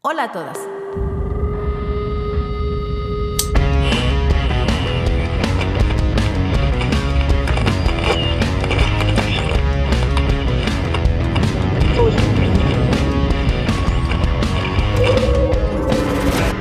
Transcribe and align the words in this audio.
Hola 0.00 0.22
a 0.22 0.32
todas. 0.32 0.56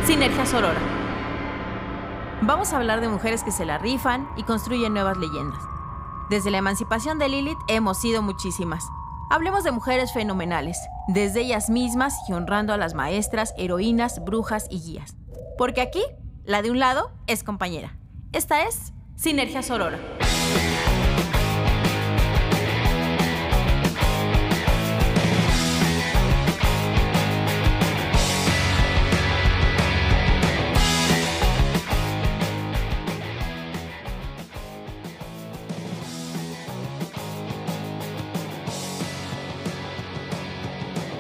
Sinergia 0.08 0.48
Sorora. 0.48 0.74
Vamos 2.42 2.74
a 2.74 2.78
hablar 2.78 3.02
de 3.02 3.08
mujeres 3.08 3.44
que 3.44 3.52
se 3.52 3.68
la 3.68 3.78
rifan 3.78 4.28
y 4.36 4.42
construyen 4.42 4.94
nuevas 4.94 5.18
leyendas. 5.18 5.62
Desde 6.32 6.50
la 6.50 6.58
emancipación 6.58 7.20
de 7.20 7.30
Lilith 7.30 7.60
hemos 7.68 8.00
sido 8.00 8.24
muchísimas. 8.24 8.90
Hablemos 9.30 9.66
de 9.66 9.72
mujeres 9.72 10.14
fenomenales, 10.14 10.80
desde 11.10 11.42
ellas 11.42 11.70
mismas 11.70 12.18
y 12.30 12.34
honrando 12.34 12.72
a 12.72 12.78
las 12.78 12.94
maestras, 12.94 13.54
heroínas, 13.58 14.24
brujas 14.24 14.68
y 14.70 14.80
guías. 14.80 15.18
Porque 15.58 15.82
aquí, 15.82 16.02
la 16.46 16.62
de 16.62 16.72
un 16.72 16.80
lado 16.80 17.12
es 17.28 17.44
compañera. 17.44 17.98
Esta 18.32 18.64
es 18.64 18.94
Sinergia 19.18 19.64
Sorora. 19.64 20.00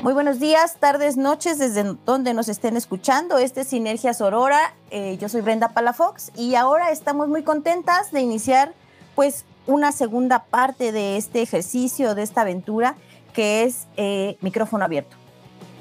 Muy 0.08 0.14
buenos 0.14 0.40
días, 0.40 0.78
tardes, 0.78 1.18
noches, 1.18 1.60
desde 1.60 1.84
donde 2.06 2.34
nos 2.34 2.48
estén 2.48 2.78
escuchando. 2.78 3.40
Este 3.40 3.60
es 3.60 3.68
Sinergia 3.68 4.14
Sorora. 4.14 4.74
Eh, 4.90 5.18
yo 5.20 5.28
soy 5.28 5.42
Brenda 5.42 5.74
Palafox 5.74 6.32
y 6.34 6.56
ahora 6.56 6.92
estamos 6.92 7.28
muy 7.28 7.44
contentas 7.44 8.14
de 8.14 8.22
iniciar 8.22 8.74
pues 9.16 9.44
una 9.66 9.92
segunda 9.92 10.46
parte 10.46 10.94
de 10.94 11.18
este 11.18 11.42
ejercicio, 11.42 12.16
de 12.16 12.24
esta 12.24 12.44
aventura, 12.44 12.96
que 13.34 13.64
es 13.64 13.86
eh, 13.98 14.38
micrófono 14.40 14.86
abierto. 14.86 15.18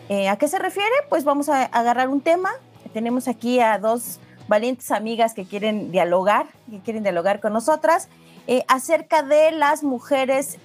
Eh, 0.09 0.29
¿A 0.29 0.34
qué 0.34 0.48
se 0.48 0.58
refiere? 0.58 0.91
Pues 1.08 1.23
vamos 1.23 1.48
a 1.48 1.62
agarrar 1.62 2.08
un 2.08 2.20
tema. 2.20 2.51
Tenemos 2.92 3.29
aquí 3.29 3.61
a 3.61 3.79
dos 3.79 4.19
valientes 4.48 4.91
amigas 4.91 5.34
que 5.34 5.45
quieren 5.45 5.92
dialogar, 5.92 6.48
que 6.69 6.81
quieren 6.81 7.05
dialogar 7.05 7.39
con 7.39 7.53
nosotras 7.53 8.08
acerca 8.67 9.23
de 9.23 9.53
las 9.53 9.84
mujeres 9.84 10.58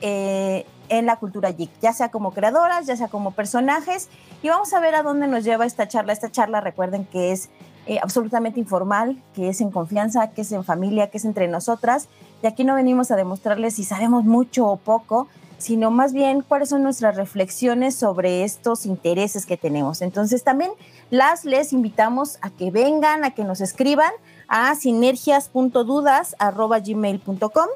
en 0.91 1.05
la 1.05 1.15
cultura 1.15 1.51
geek, 1.51 1.71
ya 1.81 1.93
sea 1.93 2.11
como 2.11 2.33
creadoras, 2.33 2.85
ya 2.85 2.97
sea 2.97 3.07
como 3.07 3.31
personajes. 3.31 4.09
Y 4.43 4.49
vamos 4.49 4.73
a 4.73 4.81
ver 4.81 4.93
a 4.93 5.03
dónde 5.03 5.27
nos 5.27 5.45
lleva 5.45 5.65
esta 5.65 5.87
charla. 5.87 6.11
Esta 6.11 6.29
charla, 6.29 6.59
recuerden 6.59 7.05
que 7.05 7.31
es 7.31 7.49
eh, 7.87 7.99
absolutamente 8.03 8.59
informal, 8.59 9.23
que 9.33 9.47
es 9.47 9.61
en 9.61 9.71
confianza, 9.71 10.31
que 10.31 10.41
es 10.41 10.51
en 10.51 10.65
familia, 10.65 11.09
que 11.09 11.17
es 11.17 11.25
entre 11.25 11.47
nosotras. 11.47 12.09
Y 12.43 12.47
aquí 12.47 12.65
no 12.65 12.75
venimos 12.75 13.09
a 13.09 13.15
demostrarles 13.15 13.75
si 13.75 13.85
sabemos 13.85 14.25
mucho 14.25 14.67
o 14.67 14.75
poco, 14.75 15.29
sino 15.57 15.91
más 15.91 16.11
bien 16.11 16.41
cuáles 16.41 16.67
son 16.69 16.83
nuestras 16.83 17.15
reflexiones 17.15 17.95
sobre 17.95 18.43
estos 18.43 18.85
intereses 18.85 19.45
que 19.45 19.55
tenemos. 19.55 20.01
Entonces 20.01 20.43
también 20.43 20.71
las 21.09 21.45
les 21.45 21.71
invitamos 21.71 22.37
a 22.41 22.49
que 22.49 22.69
vengan, 22.69 23.23
a 23.23 23.31
que 23.31 23.45
nos 23.45 23.61
escriban 23.61 24.11
a 24.49 24.75
sinergias.dudas.gmail.com 24.75 27.67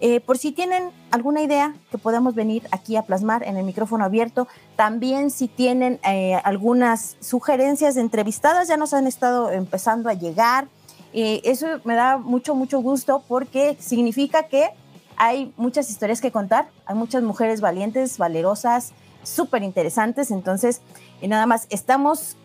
eh, 0.00 0.20
por 0.20 0.36
si 0.36 0.52
tienen 0.52 0.90
alguna 1.10 1.40
idea 1.40 1.74
que 1.90 1.96
podamos 1.96 2.34
venir 2.34 2.68
aquí 2.70 2.96
a 2.96 3.02
plasmar 3.02 3.42
en 3.44 3.56
el 3.56 3.64
micrófono 3.64 4.04
abierto, 4.04 4.46
también 4.76 5.30
si 5.30 5.48
tienen 5.48 5.98
eh, 6.06 6.34
algunas 6.44 7.16
sugerencias 7.20 7.96
entrevistadas, 7.96 8.68
ya 8.68 8.76
nos 8.76 8.92
han 8.92 9.06
estado 9.06 9.50
empezando 9.50 10.10
a 10.10 10.14
llegar. 10.14 10.68
Eh, 11.14 11.40
eso 11.44 11.66
me 11.84 11.94
da 11.94 12.18
mucho, 12.18 12.54
mucho 12.54 12.80
gusto 12.80 13.22
porque 13.26 13.76
significa 13.80 14.44
que 14.44 14.68
hay 15.16 15.54
muchas 15.56 15.88
historias 15.88 16.20
que 16.20 16.30
contar, 16.30 16.68
hay 16.84 16.94
muchas 16.94 17.22
mujeres 17.22 17.62
valientes, 17.62 18.18
valerosas, 18.18 18.92
súper 19.22 19.62
interesantes, 19.62 20.30
entonces 20.30 20.82
nada 21.22 21.46
más 21.46 21.66
estamos 21.70 22.36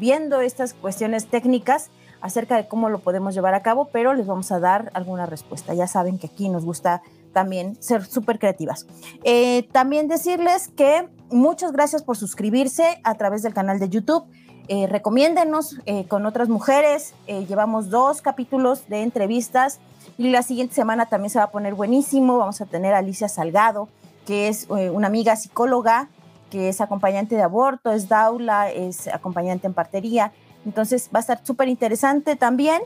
viendo 0.00 0.40
estas 0.40 0.72
cuestiones 0.72 1.26
técnicas 1.26 1.90
acerca 2.20 2.56
de 2.56 2.66
cómo 2.66 2.88
lo 2.88 2.98
podemos 2.98 3.34
llevar 3.34 3.54
a 3.54 3.62
cabo, 3.62 3.88
pero 3.92 4.14
les 4.14 4.26
vamos 4.26 4.50
a 4.52 4.60
dar 4.60 4.90
alguna 4.94 5.26
respuesta. 5.26 5.74
Ya 5.74 5.86
saben 5.86 6.18
que 6.18 6.26
aquí 6.26 6.48
nos 6.48 6.64
gusta 6.64 7.02
también 7.32 7.76
ser 7.80 8.04
súper 8.04 8.38
creativas. 8.38 8.86
Eh, 9.24 9.68
también 9.72 10.08
decirles 10.08 10.68
que 10.68 11.08
muchas 11.30 11.72
gracias 11.72 12.02
por 12.02 12.16
suscribirse 12.16 13.00
a 13.04 13.14
través 13.14 13.42
del 13.42 13.54
canal 13.54 13.78
de 13.78 13.88
YouTube. 13.88 14.24
Eh, 14.68 14.86
recomiéndenos 14.86 15.78
eh, 15.86 16.06
con 16.08 16.26
otras 16.26 16.48
mujeres. 16.48 17.14
llevamos 17.26 17.90
dos 17.90 18.20
capítulos 18.20 18.88
de 18.88 19.02
entrevistas 19.02 19.78
y 20.18 20.30
la 20.30 20.42
siguiente 20.42 20.74
semana 20.74 21.06
también 21.06 21.30
se 21.30 21.38
va 21.38 21.46
a 21.46 21.50
poner 21.50 21.74
buenísimo. 21.74 22.38
Vamos 22.38 22.60
a 22.60 22.66
tener 22.66 22.94
a 22.94 22.98
Alicia 22.98 23.28
Salgado, 23.28 23.88
que 24.26 24.48
es 24.48 24.66
una 24.68 25.06
amiga 25.06 25.36
psicóloga, 25.36 26.08
que 26.50 26.68
es 26.68 26.80
acompañante 26.80 27.36
de 27.36 27.42
aborto, 27.42 27.92
es 27.92 28.08
Daula, 28.08 28.70
es 28.70 29.06
acompañante 29.08 29.66
en 29.66 29.74
partería 29.74 30.32
entonces 30.64 31.08
va 31.14 31.18
a 31.18 31.20
estar 31.20 31.40
súper 31.44 31.68
interesante 31.68 32.36
también. 32.36 32.82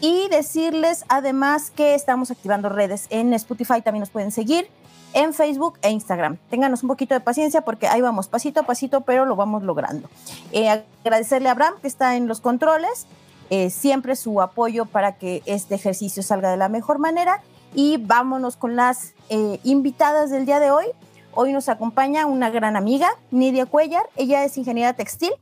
Y 0.00 0.28
decirles 0.30 1.04
además 1.08 1.70
que 1.70 1.94
estamos 1.94 2.32
activando 2.32 2.68
redes. 2.68 3.06
En 3.10 3.32
Spotify 3.34 3.82
también 3.82 4.00
nos 4.00 4.10
pueden 4.10 4.32
seguir, 4.32 4.68
en 5.12 5.32
Facebook 5.32 5.78
e 5.82 5.90
Instagram. 5.90 6.38
Ténganos 6.50 6.82
un 6.82 6.88
poquito 6.88 7.14
de 7.14 7.20
paciencia 7.20 7.60
porque 7.60 7.86
ahí 7.86 8.00
vamos 8.00 8.26
pasito 8.26 8.60
a 8.60 8.62
pasito, 8.64 9.02
pero 9.02 9.26
lo 9.26 9.36
vamos 9.36 9.62
logrando. 9.62 10.08
Eh, 10.50 10.68
agradecerle 11.04 11.48
a 11.48 11.52
Abraham 11.52 11.74
que 11.80 11.86
está 11.86 12.16
en 12.16 12.26
los 12.26 12.40
controles. 12.40 13.06
Eh, 13.50 13.70
siempre 13.70 14.16
su 14.16 14.40
apoyo 14.40 14.86
para 14.86 15.16
que 15.16 15.42
este 15.46 15.74
ejercicio 15.74 16.22
salga 16.22 16.50
de 16.50 16.56
la 16.56 16.68
mejor 16.68 16.98
manera. 16.98 17.40
Y 17.74 17.98
vámonos 17.98 18.56
con 18.56 18.76
las 18.76 19.14
eh, 19.28 19.60
invitadas 19.62 20.30
del 20.30 20.46
día 20.46 20.58
de 20.58 20.70
hoy. 20.70 20.86
Hoy 21.34 21.52
nos 21.52 21.68
acompaña 21.68 22.26
una 22.26 22.50
gran 22.50 22.76
amiga, 22.76 23.08
Nidia 23.30 23.66
Cuellar. 23.66 24.08
Ella 24.16 24.44
es 24.44 24.58
ingeniera 24.58 24.94
textil 24.94 25.32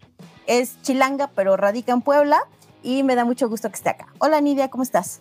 es 0.46 0.80
chilanga, 0.82 1.28
pero 1.34 1.56
radica 1.56 1.92
en 1.92 2.02
Puebla 2.02 2.40
y 2.82 3.02
me 3.02 3.14
da 3.14 3.24
mucho 3.24 3.48
gusto 3.48 3.68
que 3.68 3.76
esté 3.76 3.90
acá. 3.90 4.08
Hola 4.18 4.40
Nidia, 4.40 4.68
¿cómo 4.68 4.82
estás? 4.82 5.20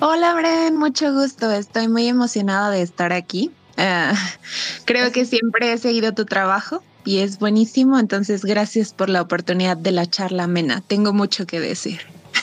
Hola 0.00 0.34
Bren, 0.34 0.76
mucho 0.76 1.12
gusto. 1.12 1.50
Estoy 1.50 1.88
muy 1.88 2.06
emocionada 2.06 2.70
de 2.70 2.82
estar 2.82 3.12
aquí. 3.12 3.50
Ah, 3.76 4.14
creo 4.84 5.12
que 5.12 5.24
siempre 5.24 5.72
he 5.72 5.78
seguido 5.78 6.12
tu 6.12 6.26
trabajo 6.26 6.82
y 7.04 7.20
es 7.20 7.38
buenísimo, 7.38 7.98
entonces 7.98 8.44
gracias 8.44 8.92
por 8.92 9.08
la 9.08 9.22
oportunidad 9.22 9.76
de 9.76 9.92
la 9.92 10.06
charla 10.06 10.44
amena. 10.44 10.82
Tengo 10.86 11.12
mucho 11.12 11.46
que 11.46 11.60
decir. 11.60 12.00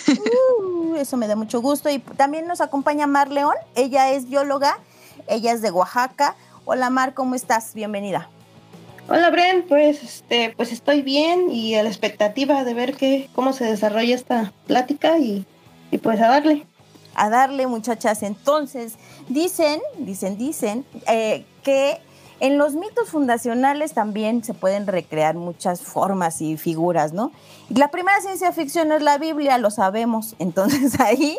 Uh, 0.07 0.95
eso 0.95 1.17
me 1.17 1.27
da 1.27 1.35
mucho 1.35 1.61
gusto. 1.61 1.89
Y 1.89 1.99
también 1.99 2.47
nos 2.47 2.61
acompaña 2.61 3.07
Mar 3.07 3.29
León. 3.29 3.55
Ella 3.75 4.11
es 4.11 4.29
bióloga, 4.29 4.79
ella 5.27 5.51
es 5.51 5.61
de 5.61 5.71
Oaxaca. 5.71 6.35
Hola 6.65 6.89
Mar, 6.89 7.13
¿cómo 7.13 7.35
estás? 7.35 7.73
Bienvenida. 7.73 8.29
Hola 9.09 9.29
Bren, 9.31 9.65
pues 9.67 10.01
este, 10.01 10.53
pues 10.55 10.71
estoy 10.71 11.01
bien 11.01 11.51
y 11.51 11.75
a 11.75 11.83
la 11.83 11.89
expectativa 11.89 12.63
de 12.63 12.73
ver 12.73 12.95
qué, 12.95 13.29
cómo 13.35 13.51
se 13.51 13.65
desarrolla 13.65 14.15
esta 14.15 14.53
plática 14.65 15.17
y, 15.17 15.45
pues 16.01 16.21
a 16.21 16.29
darle. 16.29 16.65
A 17.13 17.29
darle, 17.29 17.67
muchachas. 17.67 18.23
Entonces, 18.23 18.93
dicen, 19.27 19.81
dicen, 19.97 20.37
dicen 20.37 20.85
eh, 21.07 21.45
que 21.63 21.99
en 22.39 22.57
los 22.57 22.75
mitos 22.75 23.09
fundacionales 23.09 23.93
también 23.93 24.43
se 24.43 24.53
pueden 24.53 24.87
recrear 24.87 25.35
muchas 25.35 25.81
formas 25.81 26.41
y 26.41 26.57
figuras, 26.57 27.11
¿no? 27.13 27.31
la 27.69 27.89
primera 27.89 28.19
ciencia 28.21 28.51
ficción 28.51 28.91
es 28.91 29.01
la 29.01 29.17
Biblia, 29.17 29.57
lo 29.57 29.69
sabemos. 29.69 30.35
Entonces 30.39 30.99
ahí 30.99 31.37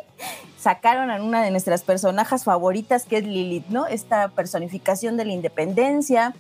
sacaron 0.59 1.11
a 1.11 1.23
una 1.23 1.43
de 1.43 1.51
nuestras 1.51 1.83
personajes 1.83 2.45
favoritas, 2.45 3.05
que 3.07 3.19
es 3.19 3.25
Lilith, 3.25 3.67
¿no? 3.69 3.87
Esta 3.87 4.29
personificación 4.29 5.17
de 5.17 5.25
la 5.25 5.33
independencia, 5.33 6.35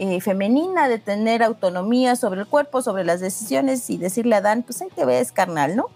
eh, 0.00 0.20
femenina 0.20 0.88
de 0.88 1.00
tener 1.00 1.42
autonomía 1.42 2.14
sobre 2.14 2.42
el 2.42 2.46
cuerpo, 2.46 2.82
sobre 2.82 3.02
las 3.02 3.18
decisiones 3.18 3.90
y 3.90 3.98
decirle 3.98 4.36
a 4.36 4.40
Dan, 4.40 4.62
pues 4.62 4.80
ahí 4.80 4.88
te 4.94 5.04
ves, 5.04 5.32
carnal, 5.32 5.74
¿no? 5.74 5.86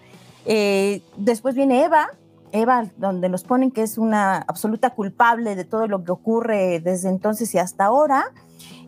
Eh, 0.45 1.01
después 1.15 1.55
viene 1.55 1.85
Eva, 1.85 2.09
Eva, 2.51 2.87
donde 2.97 3.29
nos 3.29 3.45
ponen 3.45 3.71
que 3.71 3.81
es 3.81 3.97
una 3.97 4.39
absoluta 4.39 4.89
culpable 4.89 5.55
de 5.55 5.63
todo 5.63 5.87
lo 5.87 6.03
que 6.03 6.11
ocurre 6.11 6.81
desde 6.81 7.07
entonces 7.07 7.55
y 7.55 7.59
hasta 7.59 7.85
ahora. 7.85 8.25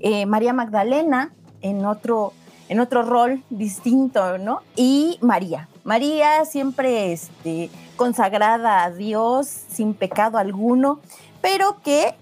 Eh, 0.01 0.25
María 0.25 0.51
Magdalena, 0.51 1.31
en 1.61 1.85
otro, 1.85 2.33
en 2.67 2.81
otro 2.81 3.01
rol 3.01 3.41
distinto, 3.49 4.37
¿no? 4.37 4.63
Y 4.75 5.17
María. 5.21 5.69
María 5.85 6.43
siempre 6.43 7.13
este, 7.13 7.69
consagrada 7.95 8.83
a 8.83 8.91
Dios, 8.91 9.47
sin 9.47 9.93
pecado 9.93 10.37
alguno, 10.37 10.99
pero 11.41 11.77
que 11.81 12.15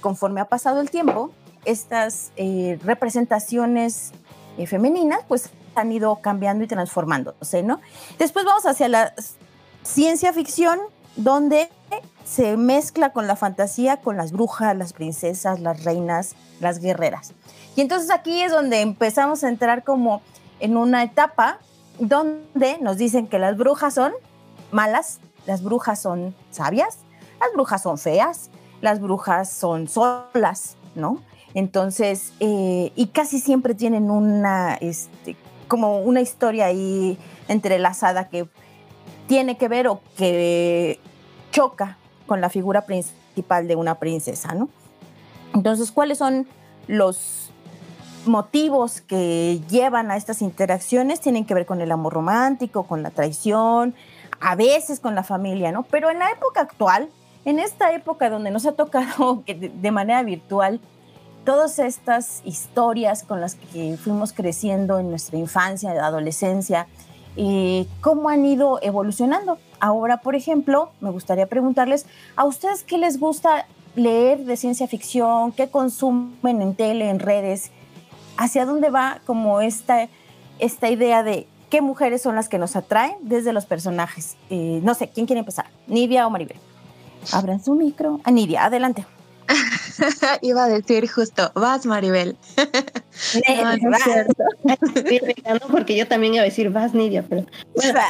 conforme 0.00 0.40
ha 0.40 0.46
pasado 0.46 0.80
el 0.80 0.90
tiempo, 0.90 1.30
estas 1.66 2.32
eh, 2.36 2.78
representaciones 2.84 4.12
eh, 4.56 4.66
femeninas 4.66 5.20
pues 5.28 5.50
han 5.74 5.92
ido 5.92 6.16
cambiando 6.16 6.64
y 6.64 6.66
transformándose, 6.66 7.62
¿no? 7.62 7.80
Después 8.18 8.44
vamos 8.44 8.64
hacia 8.64 8.88
la 8.88 9.12
ciencia 9.82 10.32
ficción 10.32 10.78
donde 11.16 11.68
se 12.24 12.56
mezcla 12.56 13.12
con 13.12 13.26
la 13.26 13.36
fantasía, 13.36 13.98
con 13.98 14.16
las 14.16 14.32
brujas, 14.32 14.76
las 14.76 14.92
princesas, 14.92 15.60
las 15.60 15.84
reinas, 15.84 16.34
las 16.60 16.80
guerreras. 16.80 17.32
Y 17.76 17.82
entonces 17.82 18.10
aquí 18.10 18.42
es 18.42 18.50
donde 18.50 18.80
empezamos 18.80 19.44
a 19.44 19.48
entrar 19.48 19.84
como 19.84 20.22
en 20.60 20.76
una 20.76 21.02
etapa 21.02 21.58
donde 21.98 22.78
nos 22.80 22.96
dicen 22.96 23.28
que 23.28 23.38
las 23.38 23.56
brujas 23.56 23.94
son 23.94 24.12
malas, 24.72 25.20
las 25.46 25.62
brujas 25.62 26.00
son 26.00 26.34
sabias, 26.50 26.98
las 27.40 27.52
brujas 27.52 27.82
son 27.82 27.98
feas, 27.98 28.50
las 28.80 29.00
brujas 29.00 29.50
son 29.50 29.88
solas, 29.88 30.76
¿no? 30.94 31.20
Entonces, 31.56 32.34
eh, 32.38 32.92
y 32.96 33.06
casi 33.06 33.40
siempre 33.40 33.74
tienen 33.74 34.10
una, 34.10 34.74
este, 34.74 35.36
como 35.68 36.00
una 36.00 36.20
historia 36.20 36.66
ahí 36.66 37.16
entrelazada 37.48 38.28
que 38.28 38.46
tiene 39.26 39.56
que 39.56 39.66
ver 39.66 39.88
o 39.88 40.02
que 40.18 41.00
choca 41.52 41.96
con 42.26 42.42
la 42.42 42.50
figura 42.50 42.82
principal 42.82 43.68
de 43.68 43.74
una 43.74 43.94
princesa, 43.94 44.54
¿no? 44.54 44.68
Entonces, 45.54 45.92
¿cuáles 45.92 46.18
son 46.18 46.46
los 46.88 47.50
motivos 48.26 49.00
que 49.00 49.62
llevan 49.70 50.10
a 50.10 50.18
estas 50.18 50.42
interacciones? 50.42 51.22
Tienen 51.22 51.46
que 51.46 51.54
ver 51.54 51.64
con 51.64 51.80
el 51.80 51.90
amor 51.90 52.12
romántico, 52.12 52.82
con 52.82 53.02
la 53.02 53.08
traición, 53.08 53.94
a 54.40 54.56
veces 54.56 55.00
con 55.00 55.14
la 55.14 55.22
familia, 55.22 55.72
¿no? 55.72 55.84
Pero 55.84 56.10
en 56.10 56.18
la 56.18 56.30
época 56.30 56.60
actual, 56.60 57.08
en 57.46 57.60
esta 57.60 57.94
época 57.94 58.28
donde 58.28 58.50
nos 58.50 58.66
ha 58.66 58.72
tocado 58.72 59.42
de 59.46 59.90
manera 59.90 60.22
virtual 60.22 60.82
todas 61.46 61.78
estas 61.78 62.42
historias 62.44 63.22
con 63.22 63.40
las 63.40 63.54
que 63.54 63.96
fuimos 63.96 64.34
creciendo 64.34 64.98
en 64.98 65.08
nuestra 65.08 65.38
infancia, 65.38 65.92
adolescencia, 65.92 66.88
cómo 68.00 68.28
han 68.28 68.44
ido 68.44 68.80
evolucionando. 68.82 69.58
Ahora, 69.78 70.18
por 70.18 70.34
ejemplo, 70.34 70.90
me 71.00 71.10
gustaría 71.10 71.46
preguntarles, 71.46 72.04
¿a 72.34 72.44
ustedes 72.44 72.82
qué 72.82 72.98
les 72.98 73.20
gusta 73.20 73.66
leer 73.94 74.44
de 74.44 74.56
ciencia 74.56 74.88
ficción? 74.88 75.52
¿Qué 75.52 75.68
consumen 75.68 76.60
en 76.60 76.74
tele, 76.74 77.08
en 77.08 77.20
redes? 77.20 77.70
¿Hacia 78.36 78.66
dónde 78.66 78.90
va 78.90 79.20
como 79.24 79.60
esta, 79.60 80.08
esta 80.58 80.90
idea 80.90 81.22
de 81.22 81.46
qué 81.70 81.80
mujeres 81.80 82.22
son 82.22 82.34
las 82.34 82.48
que 82.48 82.58
nos 82.58 82.74
atraen 82.74 83.16
desde 83.20 83.52
los 83.52 83.66
personajes? 83.66 84.36
Eh, 84.50 84.80
no 84.82 84.94
sé, 84.94 85.08
¿quién 85.08 85.26
quiere 85.26 85.40
empezar? 85.40 85.66
¿Nidia 85.86 86.26
o 86.26 86.30
Maribel? 86.30 86.58
Abran 87.32 87.62
su 87.62 87.74
micro. 87.74 88.16
A 88.24 88.28
ah, 88.28 88.30
Nidia, 88.32 88.64
adelante. 88.64 89.06
Iba 90.42 90.64
a 90.64 90.68
decir 90.68 91.08
justo, 91.08 91.52
vas 91.54 91.86
Maribel. 91.86 92.36
porque 95.70 95.96
yo 95.96 96.06
también 96.06 96.34
iba 96.34 96.42
a 96.42 96.46
decir 96.46 96.70
vas 96.70 96.94
Nidia, 96.94 97.24
pero 97.28 97.46
bueno, 97.74 98.00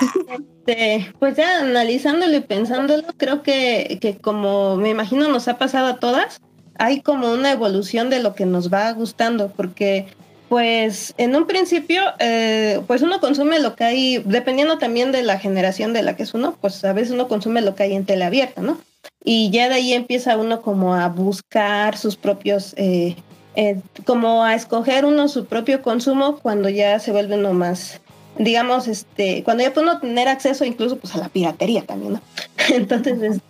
este, 0.66 1.12
pues 1.18 1.36
ya 1.36 1.60
analizándolo 1.60 2.36
y 2.36 2.40
pensándolo, 2.40 3.04
creo 3.16 3.42
que, 3.42 3.98
que 4.00 4.18
como 4.18 4.76
me 4.76 4.90
imagino 4.90 5.28
nos 5.28 5.48
ha 5.48 5.58
pasado 5.58 5.86
a 5.86 5.96
todas, 5.96 6.40
hay 6.78 7.00
como 7.00 7.32
una 7.32 7.52
evolución 7.52 8.10
de 8.10 8.20
lo 8.20 8.34
que 8.34 8.46
nos 8.46 8.72
va 8.72 8.92
gustando, 8.92 9.48
porque 9.48 10.08
pues 10.48 11.14
en 11.18 11.34
un 11.34 11.46
principio, 11.46 12.02
eh, 12.18 12.80
pues 12.86 13.02
uno 13.02 13.20
consume 13.20 13.58
lo 13.58 13.74
que 13.74 13.84
hay, 13.84 14.18
dependiendo 14.24 14.78
también 14.78 15.10
de 15.10 15.22
la 15.22 15.38
generación 15.38 15.92
de 15.92 16.02
la 16.02 16.14
que 16.16 16.22
es 16.22 16.34
uno, 16.34 16.56
pues 16.60 16.84
a 16.84 16.92
veces 16.92 17.12
uno 17.12 17.26
consume 17.28 17.62
lo 17.62 17.74
que 17.74 17.84
hay 17.84 17.94
en 17.94 18.06
tele 18.06 18.24
abierta, 18.24 18.62
¿no? 18.62 18.78
Y 19.28 19.50
ya 19.50 19.68
de 19.68 19.74
ahí 19.74 19.92
empieza 19.92 20.36
uno 20.36 20.62
como 20.62 20.94
a 20.94 21.08
buscar 21.08 21.98
sus 21.98 22.14
propios, 22.16 22.74
eh, 22.76 23.16
eh, 23.56 23.80
como 24.04 24.44
a 24.44 24.54
escoger 24.54 25.04
uno 25.04 25.26
su 25.26 25.46
propio 25.46 25.82
consumo 25.82 26.38
cuando 26.38 26.68
ya 26.68 27.00
se 27.00 27.10
vuelve 27.10 27.34
uno 27.34 27.52
más, 27.52 28.00
digamos, 28.38 28.86
este, 28.86 29.42
cuando 29.42 29.64
ya 29.64 29.74
puede 29.74 29.88
uno 29.88 29.98
tener 29.98 30.28
acceso 30.28 30.64
incluso 30.64 30.96
pues 30.98 31.12
a 31.16 31.18
la 31.18 31.28
piratería 31.28 31.82
también, 31.82 32.12
¿no? 32.14 32.20
Entonces, 32.68 33.40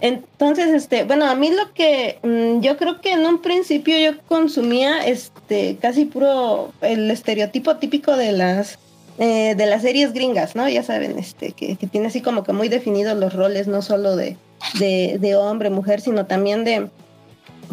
entonces, 0.00 0.70
este, 0.70 1.04
bueno, 1.04 1.24
a 1.26 1.36
mí 1.36 1.50
lo 1.50 1.72
que 1.72 2.18
mm, 2.22 2.60
yo 2.60 2.76
creo 2.76 3.00
que 3.00 3.12
en 3.12 3.24
un 3.24 3.40
principio 3.40 3.96
yo 3.98 4.18
consumía, 4.26 5.06
este, 5.06 5.78
casi 5.80 6.04
puro 6.04 6.72
el 6.80 7.08
estereotipo 7.10 7.76
típico 7.76 8.16
de 8.16 8.32
las 8.32 8.78
eh, 9.18 9.54
de 9.54 9.66
las 9.66 9.82
series 9.82 10.12
gringas, 10.12 10.56
¿no? 10.56 10.68
Ya 10.68 10.82
saben, 10.82 11.16
este, 11.16 11.52
que, 11.52 11.76
que, 11.76 11.86
tiene 11.86 12.08
así 12.08 12.22
como 12.22 12.42
que 12.42 12.52
muy 12.52 12.68
definidos 12.68 13.16
los 13.16 13.34
roles, 13.34 13.68
no 13.68 13.82
solo 13.82 14.16
de, 14.16 14.36
de, 14.78 15.36
hombre, 15.36 15.70
mujer, 15.70 16.00
sino 16.00 16.26
también 16.26 16.64
de 16.64 16.88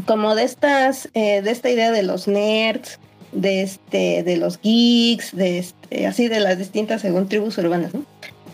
como 0.06 0.36
de 0.36 0.44
estas, 0.44 1.09
eh, 1.13 1.41
de 1.41 1.51
esta 1.51 1.69
idea 1.69 1.91
de 1.91 2.03
los 2.03 2.27
nerds, 2.27 3.00
de 3.31 3.62
este, 3.62 4.24
de 4.24 4.38
los 4.38 4.59
geeks, 4.62 5.36
de 5.36 5.59
este, 5.59 6.07
así 6.07 6.27
de 6.27 6.39
las 6.39 6.57
distintas 6.57 7.01
según 7.01 7.27
tribus 7.27 7.57
urbanas. 7.57 7.91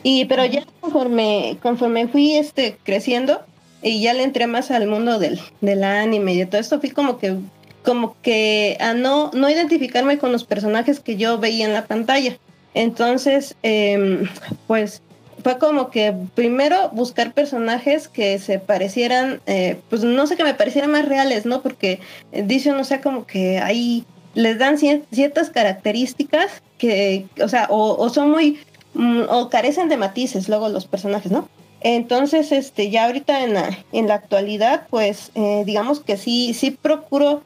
Y 0.03 0.25
pero 0.25 0.45
ya 0.45 0.63
conforme, 0.81 1.57
conforme 1.61 2.07
fui 2.07 2.35
este 2.35 2.77
creciendo 2.83 3.41
y 3.81 4.01
ya 4.01 4.13
le 4.13 4.23
entré 4.23 4.47
más 4.47 4.71
al 4.71 4.87
mundo 4.87 5.19
del, 5.19 5.39
del 5.61 5.83
anime 5.83 6.33
y 6.33 6.39
de 6.39 6.45
todo 6.45 6.61
esto, 6.61 6.79
fui 6.79 6.89
como 6.89 7.17
que, 7.17 7.35
como 7.83 8.15
que 8.21 8.77
a 8.79 8.93
no, 8.93 9.31
no 9.33 9.49
identificarme 9.49 10.17
con 10.17 10.31
los 10.31 10.43
personajes 10.43 10.99
que 10.99 11.15
yo 11.15 11.37
veía 11.37 11.65
en 11.65 11.73
la 11.73 11.85
pantalla. 11.85 12.37
Entonces, 12.73 13.55
em, 13.63 14.27
pues 14.67 15.01
fue 15.45 15.59
como 15.59 15.91
que 15.91 16.11
primero 16.33 16.89
buscar 16.89 17.31
personajes 17.31 18.07
que 18.07 18.39
se 18.39 18.57
parecieran, 18.57 19.41
eh, 19.45 19.79
pues 19.91 20.03
no 20.03 20.25
sé, 20.25 20.37
que 20.37 20.43
me 20.43 20.55
parecieran 20.55 20.89
más 20.89 21.07
reales, 21.07 21.45
¿no? 21.45 21.61
Porque 21.61 21.99
eh, 22.31 22.41
dice 22.43 22.71
uno, 22.71 22.81
o 22.81 22.83
sea, 22.83 22.99
como 22.99 23.27
que 23.27 23.59
ahí 23.59 24.05
les 24.33 24.57
dan 24.57 24.79
ciertas 24.79 25.51
características 25.51 26.63
que, 26.79 27.27
o 27.39 27.47
sea, 27.47 27.67
o, 27.69 28.09
son 28.09 28.31
muy, 28.31 28.59
mm, 28.95 29.25
o 29.29 29.47
carecen 29.51 29.87
de 29.87 29.97
matices 29.97 30.49
luego 30.49 30.67
los 30.69 30.87
personajes, 30.87 31.31
¿no? 31.31 31.47
Entonces, 31.81 32.51
este, 32.51 32.89
ya 32.89 33.05
ahorita 33.05 33.43
en 33.43 33.53
la, 33.53 33.77
en 33.91 34.07
la 34.07 34.15
actualidad, 34.15 34.87
pues, 34.89 35.29
eh, 35.35 35.61
digamos 35.63 35.99
que 35.99 36.17
sí, 36.17 36.55
sí 36.55 36.71
procuro 36.71 37.43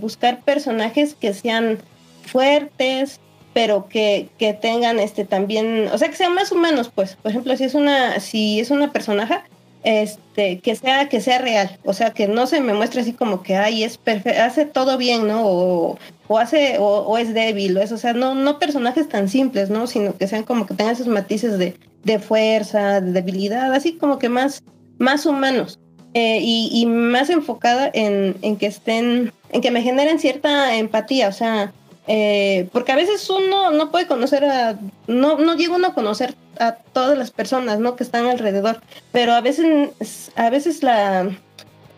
buscar 0.00 0.40
personajes 0.40 1.14
que 1.14 1.34
sean 1.34 1.80
fuertes, 2.24 3.20
pero 3.58 3.88
que, 3.88 4.28
que, 4.38 4.54
tengan 4.54 5.00
este 5.00 5.24
también, 5.24 5.88
o 5.92 5.98
sea, 5.98 6.08
que 6.08 6.14
sean 6.14 6.32
más 6.32 6.52
humanos, 6.52 6.92
pues. 6.94 7.16
Por 7.16 7.32
ejemplo, 7.32 7.56
si 7.56 7.64
es 7.64 7.74
una, 7.74 8.20
si 8.20 8.60
es 8.60 8.70
una 8.70 8.92
personaje, 8.92 9.34
este, 9.82 10.60
que 10.60 10.76
sea, 10.76 11.08
que 11.08 11.20
sea 11.20 11.38
real, 11.38 11.76
o 11.84 11.92
sea, 11.92 12.12
que 12.12 12.28
no 12.28 12.46
se 12.46 12.60
me 12.60 12.72
muestre 12.72 13.00
así 13.00 13.14
como 13.14 13.42
que, 13.42 13.56
ay, 13.56 13.82
es 13.82 13.98
perfecto, 13.98 14.40
hace 14.40 14.64
todo 14.64 14.96
bien, 14.96 15.26
¿no? 15.26 15.44
O, 15.44 15.98
o 16.28 16.38
hace, 16.38 16.76
o, 16.78 17.18
es 17.18 17.34
débil, 17.34 17.76
o, 17.76 17.82
es, 17.82 17.90
o 17.90 17.98
sea, 17.98 18.12
no, 18.12 18.36
no 18.36 18.60
personajes 18.60 19.08
tan 19.08 19.28
simples, 19.28 19.70
¿no? 19.70 19.88
Sino 19.88 20.16
que 20.16 20.28
sean 20.28 20.44
como 20.44 20.64
que 20.64 20.74
tengan 20.74 20.94
esos 20.94 21.08
matices 21.08 21.58
de, 21.58 21.74
de 22.04 22.20
fuerza, 22.20 23.00
de 23.00 23.10
debilidad, 23.10 23.74
así 23.74 23.94
como 23.94 24.20
que 24.20 24.28
más, 24.28 24.62
más 24.98 25.26
humanos. 25.26 25.80
Eh, 26.14 26.38
y, 26.40 26.70
y, 26.72 26.86
más 26.86 27.28
enfocada 27.28 27.90
en, 27.92 28.36
en 28.42 28.56
que 28.56 28.66
estén, 28.66 29.32
en 29.50 29.60
que 29.60 29.72
me 29.72 29.82
generen 29.82 30.20
cierta 30.20 30.76
empatía, 30.76 31.26
o 31.26 31.32
sea, 31.32 31.72
eh, 32.10 32.68
porque 32.72 32.92
a 32.92 32.96
veces 32.96 33.28
uno 33.28 33.70
no 33.70 33.90
puede 33.90 34.06
conocer 34.06 34.42
a, 34.46 34.78
no, 35.06 35.36
no 35.36 35.54
llega 35.54 35.76
uno 35.76 35.88
a 35.88 35.94
conocer 35.94 36.34
a 36.58 36.72
todas 36.72 37.18
las 37.18 37.30
personas, 37.30 37.78
¿no? 37.80 37.96
Que 37.96 38.02
están 38.02 38.26
alrededor, 38.26 38.80
pero 39.12 39.34
a 39.34 39.42
veces, 39.42 40.32
a 40.34 40.48
veces 40.48 40.82
la, 40.82 41.30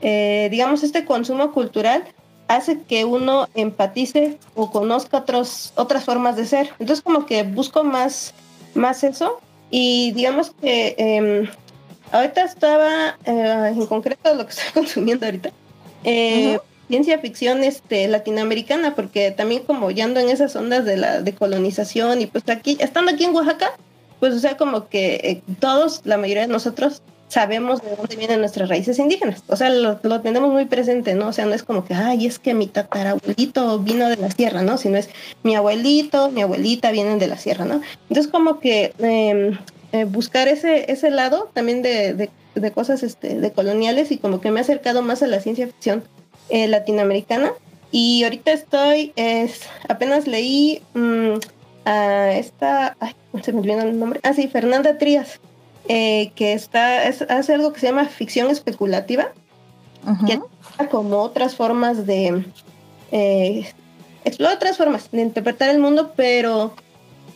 eh, 0.03 0.49
digamos, 0.51 0.83
este 0.83 1.05
consumo 1.05 1.53
cultural 1.53 2.03
hace 2.49 2.83
que 2.83 3.05
uno 3.05 3.49
empatice 3.55 4.39
o 4.57 4.73
conozca 4.73 5.19
otros, 5.19 5.73
otras 5.77 6.03
formas 6.03 6.35
de 6.35 6.45
ser. 6.45 6.71
Entonces 6.81 7.05
como 7.05 7.25
que 7.25 7.45
busco 7.45 7.85
más, 7.85 8.35
más 8.75 9.05
eso 9.05 9.41
y 9.71 10.11
digamos 10.11 10.51
que 10.61 10.97
em, 10.99 11.49
ahorita 12.11 12.43
estaba, 12.43 13.17
eh, 13.27 13.73
en 13.77 13.87
concreto 13.87 14.35
lo 14.35 14.45
que 14.45 14.51
estoy 14.51 14.73
consumiendo 14.75 15.27
ahorita, 15.27 15.53
ciencia 16.91 17.21
ficción 17.21 17.63
este, 17.63 18.09
latinoamericana, 18.09 18.97
porque 18.97 19.31
también 19.31 19.63
como 19.63 19.93
ya 19.93 20.05
ando 20.05 20.19
en 20.19 20.29
esas 20.29 20.57
ondas 20.57 20.85
de 20.85 20.97
la 20.97 21.23
decolonización 21.23 22.21
y 22.21 22.27
pues 22.27 22.43
aquí, 22.49 22.77
estando 22.81 23.13
aquí 23.13 23.25
en 23.25 23.35
Oaxaca, 23.35 23.71
pues 24.19 24.35
o 24.35 24.41
sea, 24.41 24.57
como 24.57 24.89
que 24.89 25.15
eh, 25.23 25.43
todos, 25.61 26.01
la 26.05 26.19
mayoría 26.19 26.43
de 26.43 26.53
nosotros, 26.53 27.01
sabemos 27.29 27.81
de 27.81 27.95
dónde 27.95 28.17
vienen 28.17 28.41
nuestras 28.41 28.69
raíces 28.69 28.99
indígenas. 28.99 29.45
O 29.47 29.55
sea, 29.55 29.71
lo, 29.71 30.21
tenemos 30.21 30.53
muy 30.53 30.65
presente, 30.65 31.15
¿no? 31.15 31.29
O 31.29 31.33
sea, 31.33 31.47
no 31.47 31.55
es 31.55 31.63
como 31.63 31.85
que, 31.85 31.95
ay, 31.95 32.27
es 32.27 32.41
que 32.41 32.55
mi 32.55 32.67
tatarabuelito 32.67 33.79
vino 33.79 34.09
de 34.09 34.17
la 34.17 34.33
sierra, 34.33 34.63
¿no? 34.63 34.77
Sino 34.77 34.97
es 34.97 35.09
mi 35.45 35.55
abuelito, 35.55 36.31
mi 36.31 36.43
abuelita 36.43 36.91
vienen 36.91 37.21
de 37.21 37.29
la 37.29 37.39
sierra, 37.39 37.65
¿no? 37.65 37.83
Entonces, 38.09 38.27
como 38.27 38.59
que 38.59 38.93
em, 38.99 39.57
eh, 39.93 40.05
buscar 40.07 40.49
ese, 40.49 40.91
ese 40.91 41.13
lado 41.13 41.51
también 41.55 41.83
de, 41.83 42.15
de, 42.15 42.31
de 42.57 42.71
cosas 42.73 43.05
este, 43.05 43.39
de 43.39 43.53
coloniales 43.53 44.11
y 44.11 44.19
como 44.19 44.41
que 44.41 44.51
me 44.51 44.59
ha 44.59 44.65
acercado 44.65 45.01
más 45.03 45.23
a 45.23 45.29
la 45.29 45.39
ciencia 45.39 45.69
ficción 45.69 46.03
eh, 46.51 46.69
latinoamericana. 46.69 47.53
Y 47.93 48.23
ahorita 48.25 48.53
estoy, 48.53 49.13
es, 49.17 49.63
apenas 49.89 50.27
leí 50.27 50.83
mm, 50.95 51.39
a 51.85 52.33
esta, 52.33 52.97
ay, 53.01 53.15
se 53.43 53.53
me 53.53 53.61
olvidó 53.61 53.81
el 53.83 53.99
nombre, 53.99 54.21
ah, 54.23 54.33
sí, 54.33 54.47
Fernanda 54.47 54.97
Trías, 54.99 55.41
eh, 55.89 56.31
que 56.37 56.53
está, 56.53 57.03
hace 57.09 57.55
algo 57.55 57.73
que 57.73 57.81
se 57.81 57.87
llama 57.87 58.05
ficción 58.07 58.49
especulativa, 58.51 59.33
que 60.27 60.41
como 60.87 61.19
otras 61.19 61.57
formas 61.57 62.07
de, 62.07 62.45
eh, 63.11 63.67
explora 64.25 64.55
otras 64.55 64.77
formas 64.77 65.11
de 65.11 65.23
interpretar 65.23 65.69
el 65.69 65.79
mundo, 65.79 66.13
pero, 66.17 66.75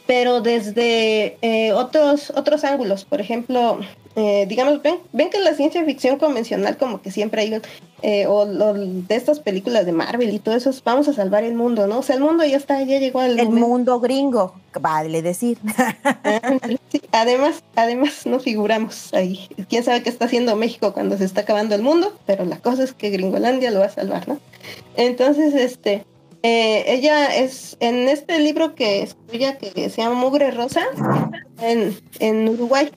pero 0.06 0.40
desde 0.40 1.36
otros, 1.74 2.30
otros 2.30 2.62
ángulos. 2.64 3.04
Por 3.04 3.20
ejemplo, 3.20 3.80
eh, 4.16 4.46
digamos, 4.48 4.80
ven, 4.80 4.98
ven 5.12 5.28
que 5.28 5.40
la 5.40 5.54
ciencia 5.54 5.84
ficción 5.84 6.18
convencional 6.18 6.76
como 6.76 7.02
que 7.02 7.10
siempre 7.10 7.42
hay, 7.42 7.60
eh, 8.02 8.26
o, 8.28 8.46
de 8.46 9.14
estas 9.16 9.40
películas 9.40 9.86
de 9.86 9.92
Marvel 9.92 10.32
y 10.32 10.38
todo 10.38 10.54
eso, 10.54 10.70
vamos 10.84 11.08
a 11.08 11.12
salvar 11.12 11.42
el 11.42 11.54
mundo, 11.54 11.88
¿no? 11.88 11.98
O 11.98 12.02
sea, 12.02 12.14
el 12.14 12.22
mundo 12.22 12.44
ya 12.44 12.56
está, 12.56 12.80
ya 12.82 13.00
llegó 13.00 13.20
al... 13.20 13.40
El 13.40 13.50
mundo 13.50 13.98
gringo, 13.98 14.54
vale 14.80 15.20
decir. 15.20 15.58
además, 17.12 17.64
además 17.74 18.24
no 18.26 18.38
figuramos 18.38 19.12
ahí. 19.14 19.48
Quién 19.68 19.82
sabe 19.82 20.04
qué 20.04 20.10
está 20.10 20.26
haciendo 20.26 20.54
México 20.54 20.92
cuando 20.92 21.18
se 21.18 21.24
está 21.24 21.40
acabando 21.40 21.74
el 21.74 21.82
mundo, 21.82 22.16
pero 22.24 22.44
la 22.44 22.58
cosa 22.58 22.84
es 22.84 22.92
que 22.92 23.10
Gringolandia 23.10 23.72
lo 23.72 23.80
va 23.80 23.86
a 23.86 23.90
salvar, 23.90 24.28
¿no? 24.28 24.38
Entonces, 24.96 25.54
este... 25.54 26.04
Eh, 26.46 26.84
ella 26.92 27.34
es 27.34 27.78
en 27.80 28.06
este 28.06 28.38
libro 28.38 28.74
que 28.74 29.00
escribía 29.02 29.56
que 29.56 29.88
se 29.88 30.02
llama 30.02 30.16
Mugre 30.16 30.50
Rosa 30.50 30.82
en, 31.62 31.98
en 32.18 32.46
Uruguay. 32.46 32.90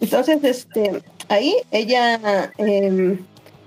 Entonces, 0.00 0.42
este, 0.42 1.02
ahí 1.28 1.54
ella 1.70 2.50
em, 2.58 3.18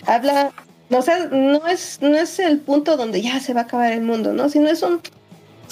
habla, 0.05 0.51
no, 0.89 1.01
sé, 1.01 1.11
no 1.31 1.67
es, 1.67 1.99
no 2.01 2.17
es 2.17 2.39
el 2.39 2.59
punto 2.59 2.97
donde 2.97 3.21
ya 3.21 3.39
se 3.39 3.53
va 3.53 3.61
a 3.61 3.63
acabar 3.63 3.91
el 3.91 4.01
mundo, 4.01 4.33
¿no? 4.33 4.49
Sino 4.49 4.69
es 4.69 4.81
un, 4.81 5.01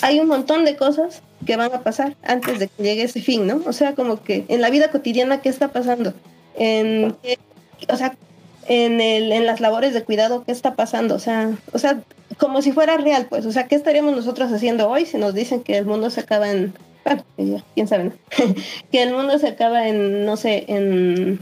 hay 0.01 0.19
un 0.19 0.27
montón 0.27 0.65
de 0.65 0.75
cosas 0.75 1.21
que 1.45 1.55
van 1.55 1.73
a 1.73 1.81
pasar 1.81 2.15
antes 2.23 2.59
de 2.59 2.67
que 2.67 2.83
llegue 2.83 3.03
ese 3.03 3.21
fin, 3.21 3.47
¿no? 3.47 3.61
O 3.65 3.73
sea, 3.73 3.95
como 3.95 4.23
que 4.23 4.45
en 4.47 4.61
la 4.61 4.69
vida 4.69 4.91
cotidiana, 4.91 5.41
¿qué 5.41 5.49
está 5.49 5.69
pasando? 5.69 6.13
En, 6.55 7.15
o 7.87 7.97
sea, 7.97 8.15
en, 8.67 9.01
el, 9.01 9.31
en 9.31 9.45
las 9.45 9.61
labores 9.61 9.93
de 9.93 10.03
cuidado, 10.03 10.43
¿qué 10.45 10.51
está 10.51 10.75
pasando? 10.75 11.15
O 11.15 11.19
sea, 11.19 11.51
o 11.73 11.79
sea, 11.79 12.01
como 12.37 12.61
si 12.61 12.71
fuera 12.71 12.97
real, 12.97 13.27
pues, 13.29 13.45
o 13.45 13.51
sea, 13.51 13.67
¿qué 13.67 13.75
estaríamos 13.75 14.15
nosotros 14.15 14.51
haciendo 14.51 14.89
hoy 14.89 15.05
si 15.05 15.17
nos 15.17 15.33
dicen 15.33 15.61
que 15.61 15.77
el 15.77 15.85
mundo 15.85 16.09
se 16.09 16.21
acaba 16.21 16.51
en 16.51 16.73
quién 17.75 17.87
sabe, 17.87 18.11
que 18.91 19.03
el 19.03 19.13
mundo 19.13 19.37
se 19.39 19.47
acaba 19.47 19.87
en, 19.87 20.25
no 20.25 20.37
sé, 20.37 20.65
en, 20.67 21.39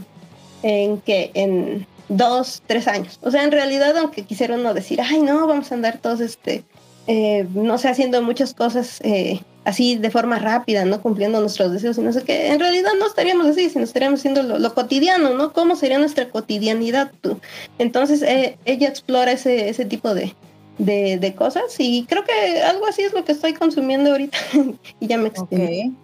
en 0.62 1.00
que, 1.00 1.30
en 1.34 1.86
dos, 2.08 2.62
tres 2.66 2.88
años. 2.88 3.18
O 3.22 3.30
sea, 3.30 3.44
en 3.44 3.52
realidad, 3.52 3.96
aunque 3.96 4.24
quisieron 4.24 4.62
no 4.62 4.74
decir, 4.74 5.00
ay, 5.00 5.20
no, 5.20 5.46
vamos 5.46 5.70
a 5.70 5.74
andar 5.74 5.98
todos, 5.98 6.20
este, 6.20 6.64
eh, 7.06 7.46
no 7.54 7.78
sé, 7.78 7.88
haciendo 7.88 8.22
muchas 8.22 8.54
cosas 8.54 9.00
eh, 9.02 9.40
así 9.64 9.96
de 9.96 10.10
forma 10.10 10.38
rápida, 10.38 10.84
¿no? 10.84 11.00
Cumpliendo 11.02 11.40
nuestros 11.40 11.72
deseos 11.72 11.98
y 11.98 12.02
no 12.02 12.12
sé 12.12 12.22
qué. 12.22 12.48
En 12.48 12.60
realidad 12.60 12.90
no 12.98 13.06
estaríamos 13.06 13.46
así, 13.46 13.68
sino 13.70 13.84
estaríamos 13.84 14.20
haciendo 14.20 14.42
lo, 14.42 14.74
cotidiano, 14.74 15.34
¿no? 15.34 15.52
¿Cómo 15.52 15.76
sería 15.76 15.98
nuestra 15.98 16.28
cotidianidad? 16.30 17.12
Tú? 17.20 17.40
Entonces, 17.78 18.22
eh, 18.22 18.58
ella 18.64 18.88
explora 18.88 19.32
ese, 19.32 19.68
ese 19.68 19.84
tipo 19.84 20.14
de, 20.14 20.34
de, 20.78 21.18
de, 21.18 21.34
cosas 21.34 21.74
y 21.78 22.06
creo 22.06 22.24
que 22.24 22.62
algo 22.62 22.86
así 22.86 23.02
es 23.02 23.12
lo 23.12 23.24
que 23.24 23.32
estoy 23.32 23.52
consumiendo 23.52 24.10
ahorita 24.10 24.38
y 25.00 25.06
ya 25.06 25.18
me 25.18 25.28
extendí. 25.28 25.94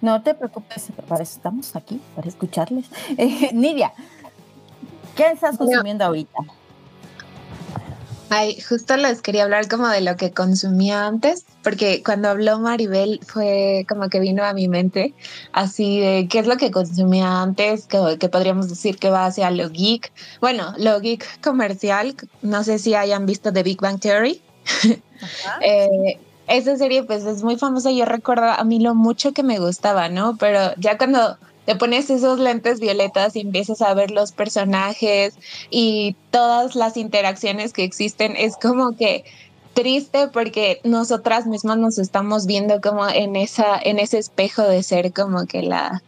No 0.00 0.22
te 0.22 0.34
preocupes, 0.34 0.88
para 1.06 1.22
eso 1.22 1.36
estamos 1.36 1.76
aquí, 1.76 2.00
para 2.16 2.28
escucharles. 2.28 2.86
Eh, 3.16 3.50
Nidia, 3.52 3.92
¿qué 5.16 5.28
estás 5.28 5.56
consumiendo 5.56 6.04
ahorita? 6.04 6.38
Ay, 8.30 8.60
justo 8.60 8.96
les 8.96 9.22
quería 9.22 9.44
hablar 9.44 9.68
como 9.68 9.88
de 9.88 10.02
lo 10.02 10.16
que 10.16 10.32
consumía 10.32 11.06
antes, 11.06 11.46
porque 11.62 12.02
cuando 12.04 12.28
habló 12.28 12.58
Maribel 12.58 13.20
fue 13.26 13.86
como 13.88 14.10
que 14.10 14.20
vino 14.20 14.44
a 14.44 14.52
mi 14.52 14.68
mente 14.68 15.14
así 15.52 16.00
de 16.00 16.28
qué 16.28 16.40
es 16.40 16.46
lo 16.46 16.58
que 16.58 16.70
consumía 16.70 17.40
antes, 17.40 17.86
que, 17.86 18.18
que 18.18 18.28
podríamos 18.28 18.68
decir 18.68 18.98
que 18.98 19.08
va 19.08 19.26
hacia 19.26 19.50
lo 19.50 19.70
geek. 19.70 20.12
Bueno, 20.40 20.74
lo 20.76 21.00
geek 21.00 21.40
comercial, 21.40 22.14
no 22.42 22.64
sé 22.64 22.78
si 22.78 22.94
hayan 22.94 23.24
visto 23.24 23.52
The 23.52 23.62
Big 23.62 23.80
Bang 23.80 23.98
Theory. 23.98 24.42
eh, 25.62 26.18
esa 26.48 26.76
serie 26.76 27.04
pues 27.04 27.24
es 27.24 27.42
muy 27.42 27.56
famosa, 27.56 27.90
yo 27.90 28.04
recuerdo 28.04 28.44
a 28.44 28.64
mí 28.64 28.78
lo 28.80 28.94
mucho 28.94 29.32
que 29.32 29.42
me 29.42 29.58
gustaba, 29.58 30.08
¿no? 30.08 30.36
Pero 30.36 30.74
ya 30.76 30.98
cuando 30.98 31.38
te 31.68 31.76
pones 31.76 32.08
esos 32.08 32.38
lentes 32.38 32.80
violetas 32.80 33.36
y 33.36 33.40
empiezas 33.40 33.82
a 33.82 33.92
ver 33.92 34.10
los 34.10 34.32
personajes 34.32 35.34
y 35.68 36.16
todas 36.30 36.74
las 36.74 36.96
interacciones 36.96 37.74
que 37.74 37.84
existen, 37.84 38.36
es 38.36 38.56
como 38.56 38.96
que 38.96 39.26
triste 39.74 40.28
porque 40.28 40.80
nosotras 40.82 41.46
mismas 41.46 41.76
nos 41.76 41.98
estamos 41.98 42.46
viendo 42.46 42.80
como 42.80 43.06
en 43.06 43.36
esa 43.36 43.78
en 43.78 43.98
ese 43.98 44.16
espejo 44.16 44.62
de 44.62 44.82
ser 44.82 45.12
como 45.12 45.44
que 45.44 45.60
la 45.60 46.02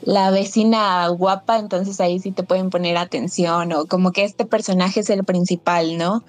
la 0.00 0.30
vecina 0.30 1.06
guapa, 1.08 1.58
entonces 1.58 2.00
ahí 2.00 2.18
sí 2.18 2.32
te 2.32 2.42
pueden 2.42 2.70
poner 2.70 2.96
atención 2.96 3.74
o 3.74 3.84
como 3.84 4.10
que 4.10 4.24
este 4.24 4.46
personaje 4.46 5.00
es 5.00 5.10
el 5.10 5.22
principal, 5.22 5.98
¿no? 5.98 6.24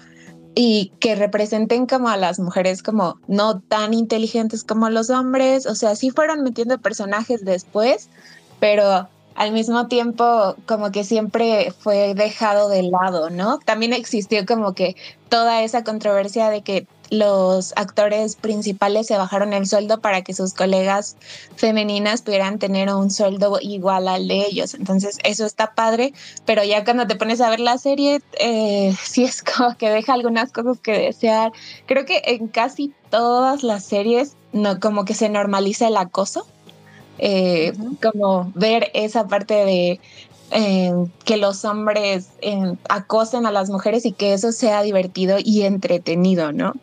Y 0.54 0.92
que 1.00 1.14
representen 1.14 1.86
como 1.86 2.10
a 2.10 2.18
las 2.18 2.38
mujeres 2.38 2.82
como 2.82 3.18
no 3.26 3.58
tan 3.58 3.94
inteligentes 3.94 4.64
como 4.64 4.90
los 4.90 5.08
hombres, 5.08 5.64
o 5.64 5.74
sea, 5.74 5.96
sí 5.96 6.10
fueron 6.10 6.42
metiendo 6.42 6.76
personajes 6.76 7.42
después, 7.42 8.10
pero 8.60 9.08
al 9.36 9.52
mismo 9.52 9.86
tiempo 9.86 10.56
como 10.66 10.90
que 10.90 11.04
siempre 11.04 11.72
fue 11.78 12.14
dejado 12.14 12.68
de 12.68 12.82
lado, 12.82 13.30
¿no? 13.30 13.58
También 13.58 13.92
existió 13.92 14.46
como 14.46 14.74
que 14.74 14.96
toda 15.28 15.62
esa 15.62 15.84
controversia 15.84 16.48
de 16.48 16.62
que 16.62 16.86
los 17.10 17.72
actores 17.76 18.34
principales 18.34 19.06
se 19.06 19.16
bajaron 19.16 19.52
el 19.52 19.66
sueldo 19.66 20.00
para 20.00 20.22
que 20.22 20.32
sus 20.32 20.54
colegas 20.54 21.16
femeninas 21.54 22.22
pudieran 22.22 22.58
tener 22.58 22.92
un 22.92 23.10
sueldo 23.10 23.58
igual 23.60 24.08
al 24.08 24.26
de 24.26 24.46
ellos. 24.46 24.74
Entonces 24.74 25.18
eso 25.22 25.44
está 25.44 25.74
padre, 25.74 26.14
pero 26.46 26.64
ya 26.64 26.84
cuando 26.84 27.06
te 27.06 27.14
pones 27.16 27.40
a 27.40 27.50
ver 27.50 27.60
la 27.60 27.78
serie, 27.78 28.22
eh, 28.40 28.94
sí 29.04 29.24
es 29.24 29.42
como 29.42 29.76
que 29.76 29.90
deja 29.90 30.14
algunas 30.14 30.50
cosas 30.50 30.78
que 30.80 30.92
desear. 30.92 31.52
Creo 31.86 32.06
que 32.06 32.22
en 32.24 32.48
casi 32.48 32.94
todas 33.10 33.62
las 33.62 33.84
series 33.84 34.34
no 34.52 34.80
como 34.80 35.04
que 35.04 35.14
se 35.14 35.28
normaliza 35.28 35.88
el 35.88 35.96
acoso 35.98 36.46
eh, 37.18 37.72
como 38.02 38.52
ver 38.54 38.90
esa 38.94 39.26
parte 39.28 39.54
de 39.54 40.00
eh, 40.52 40.92
que 41.24 41.38
los 41.38 41.64
hombres 41.64 42.28
eh, 42.40 42.76
acosen 42.88 43.46
a 43.46 43.50
las 43.50 43.68
mujeres 43.68 44.06
y 44.06 44.12
que 44.12 44.32
eso 44.32 44.52
sea 44.52 44.82
divertido 44.82 45.38
y 45.42 45.62
entretenido, 45.62 46.52
¿no? 46.52 46.74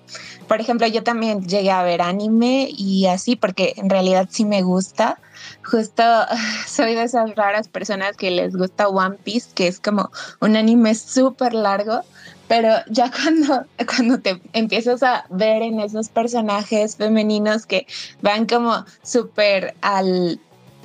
Por 0.49 0.59
ejemplo, 0.59 0.85
yo 0.87 1.01
también 1.03 1.47
llegué 1.47 1.71
a 1.71 1.81
ver 1.83 2.01
anime 2.01 2.67
y 2.69 3.05
así, 3.05 3.37
porque 3.37 3.73
en 3.77 3.89
realidad 3.89 4.27
sí 4.29 4.43
me 4.43 4.63
gusta. 4.63 5.19
Justo 5.63 6.03
soy 6.67 6.93
de 6.95 7.03
esas 7.03 7.35
raras 7.35 7.69
personas 7.69 8.17
que 8.17 8.31
les 8.31 8.53
gusta 8.53 8.89
One 8.89 9.15
Piece, 9.23 9.51
que 9.53 9.67
es 9.67 9.79
como 9.79 10.11
un 10.41 10.57
anime 10.57 10.93
súper 10.93 11.53
largo 11.53 12.01
pero 12.47 12.69
ya 12.87 13.11
cuando, 13.23 13.65
cuando 13.85 14.19
te 14.19 14.39
empiezas 14.53 15.03
a 15.03 15.25
ver 15.29 15.61
en 15.61 15.79
esos 15.79 16.09
personajes 16.09 16.95
femeninos 16.95 17.65
que 17.65 17.87
van 18.21 18.45
como 18.45 18.85
súper 19.03 19.75
al 19.81 20.39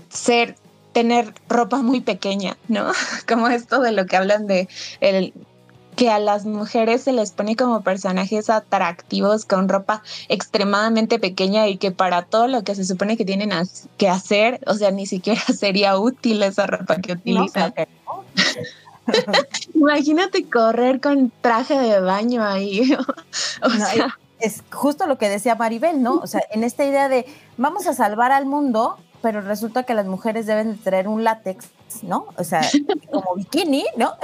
ser 0.09 0.57
tener 0.93 1.33
ropa 1.49 1.83
muy 1.83 2.01
pequeña, 2.01 2.57
¿no? 2.69 2.91
Como 3.29 3.49
esto 3.49 3.81
de 3.81 3.93
lo 3.93 4.07
que 4.07 4.17
hablan 4.17 4.47
de 4.47 4.69
el 5.01 5.33
que 5.99 6.11
a 6.11 6.21
las 6.21 6.47
mujeres 6.47 7.03
se 7.03 7.13
les 7.13 7.33
pone 7.33 7.57
como 7.57 7.81
personajes 7.81 8.51
atractivos 8.51 9.45
con 9.45 9.69
ropa 9.69 10.05
extremadamente 10.29 11.19
pequeña 11.19 11.67
y 11.67 11.77
que 11.77 11.91
para 11.91 12.23
todo 12.23 12.47
lo 12.47 12.63
que 12.63 12.77
se 12.77 12.85
supone 12.85 13.17
que 13.17 13.25
tienen 13.25 13.51
que 13.97 14.09
hacer, 14.09 14.61
o 14.69 14.75
sea, 14.75 14.93
ni 14.93 15.07
siquiera 15.07 15.41
sería 15.59 15.99
útil 15.99 16.41
esa 16.45 16.69
ropa 16.69 16.97
que 16.99 17.15
utilizan. 17.15 17.75
Imagínate 19.75 20.49
correr 20.49 21.01
con 21.01 21.33
traje 21.41 21.79
de 21.79 22.01
baño 22.01 22.45
ahí. 22.45 22.97
es 24.41 24.63
justo 24.71 25.07
lo 25.07 25.19
que 25.19 25.29
decía 25.29 25.55
Maribel, 25.55 26.03
¿no? 26.03 26.17
O 26.17 26.27
sea, 26.27 26.43
en 26.51 26.65
esta 26.65 26.85
idea 26.85 27.09
de 27.09 27.27
vamos 27.57 27.87
a 27.87 27.95
salvar 27.95 28.33
al 28.33 28.47
mundo, 28.47 28.99
pero 29.23 29.41
resulta 29.41 29.83
que 29.83 29.95
las 29.95 30.07
mujeres 30.07 30.47
deben 30.47 30.73
de 30.73 30.79
traer 30.79 31.09
un 31.09 31.25
látex, 31.25 31.71
¿no? 32.03 32.27
O 32.37 32.45
sea, 32.45 32.61
como 33.13 33.35
bikini, 33.35 33.87
¿no? 33.97 34.15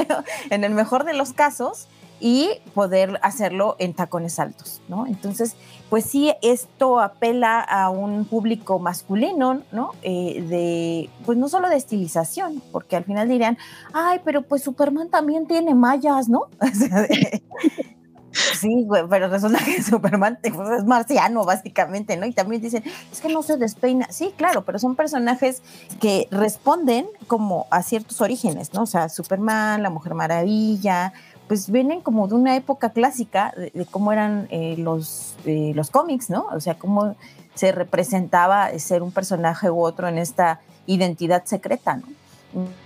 en 0.51 0.65
el 0.65 0.73
mejor 0.73 1.05
de 1.05 1.15
los 1.15 1.33
casos, 1.33 1.89
y 2.21 2.49
poder 2.75 3.19
hacerlo 3.23 3.77
en 3.79 3.93
tacones 3.93 4.39
altos, 4.39 4.81
¿no? 4.89 5.07
Entonces, 5.07 5.57
pues 5.95 6.07
sí, 6.07 6.35
esto 6.43 6.99
apela 6.99 7.61
a 7.61 7.89
un 7.89 8.25
público 8.25 8.81
masculino, 8.81 9.63
¿no? 9.71 9.93
Eh, 10.03 10.45
de, 10.49 11.09
pues 11.25 11.39
no 11.39 11.49
solo 11.49 11.69
de 11.69 11.77
estilización, 11.77 12.61
porque 12.73 12.97
al 12.97 13.05
final 13.05 13.29
dirían, 13.29 13.57
ay, 13.93 14.21
pero 14.25 14.43
pues 14.43 14.65
Superman 14.65 15.09
también 15.09 15.47
tiene 15.47 15.73
mallas, 15.73 16.29
¿no? 16.29 16.49
Sí, 18.35 18.89
pero 19.09 19.29
resulta 19.29 19.65
que 19.65 19.81
Superman 19.81 20.39
pues, 20.43 20.81
es 20.81 20.85
marciano, 20.85 21.45
básicamente, 21.45 22.17
¿no? 22.17 22.27
Y 22.27 22.33
también 22.33 22.61
dicen, 22.61 22.83
es 23.13 23.21
que 23.21 23.29
no 23.29 23.45
se 23.45 23.57
despeina. 23.57 24.09
Sí, 24.11 24.35
claro, 24.37 24.65
pero 24.65 24.81
son 24.81 24.97
personajes 24.97 25.63
que 26.01 26.27
responden 26.33 27.07
como 27.29 27.67
a 27.71 27.85
ciertos 27.85 28.21
orígenes, 28.21 28.73
¿no? 28.75 28.83
O 28.83 28.87
sea, 28.87 29.09
Superman, 29.09 29.85
la 29.85 29.91
Mujer 29.91 30.15
Maravilla, 30.15 31.13
pues 31.49 31.71
vienen 31.71 32.01
como 32.01 32.27
de 32.29 32.35
una 32.35 32.57
época 32.57 32.91
clásica 32.91 33.53
de, 33.57 33.87
cómo 33.91 34.13
eran 34.13 34.47
eh, 34.51 34.77
los, 34.79 35.37
eh, 35.45 35.73
los 35.75 35.91
cómics, 35.91 36.31
¿no? 36.31 36.47
O 36.53 36.61
sea, 36.61 36.75
cómo 36.75 37.17
se 37.55 37.73
representaba 37.73 38.77
ser 38.79 39.03
un 39.03 39.13
personaje 39.13 39.71
u 39.71 39.81
otro 39.81 40.09
en 40.09 40.19
esta 40.19 40.61
identidad 40.87 41.45
secreta, 41.45 41.97
¿no? 41.97 42.07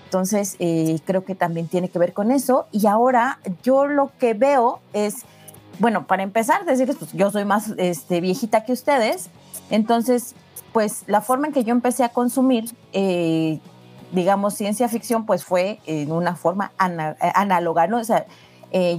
Entonces, 0.05 0.57
eh, 0.59 0.99
creo 1.05 1.25
que 1.25 1.35
también 1.35 1.69
tiene 1.69 1.91
que 1.91 1.99
ver 1.99 2.15
con 2.15 2.33
eso. 2.33 2.67
Y 2.73 2.87
ahora 2.87 3.39
yo 3.63 3.87
lo 3.87 4.11
que 4.19 4.33
veo 4.33 4.81
es, 4.95 5.17
bueno, 5.79 6.07
para 6.07 6.23
empezar, 6.23 6.65
decirles, 6.65 6.97
pues 6.99 7.13
yo 7.13 7.31
soy 7.31 7.45
más 7.45 7.75
este, 7.77 8.21
viejita 8.21 8.65
que 8.65 8.73
ustedes, 8.73 9.29
entonces, 9.71 10.35
pues 10.73 11.05
la 11.07 11.21
forma 11.21 11.49
en 11.49 11.53
que 11.53 11.65
yo 11.65 11.73
empecé 11.73 12.05
a 12.05 12.09
consumir 12.09 12.73
digamos, 14.13 14.55
ciencia 14.55 14.89
ficción, 14.89 15.27
pues 15.27 15.45
fue 15.45 15.81
en 15.87 16.13
una 16.13 16.35
forma 16.35 16.73
análoga, 16.79 17.87
¿no? 17.87 17.99
O 17.99 18.05
sea, 18.05 18.27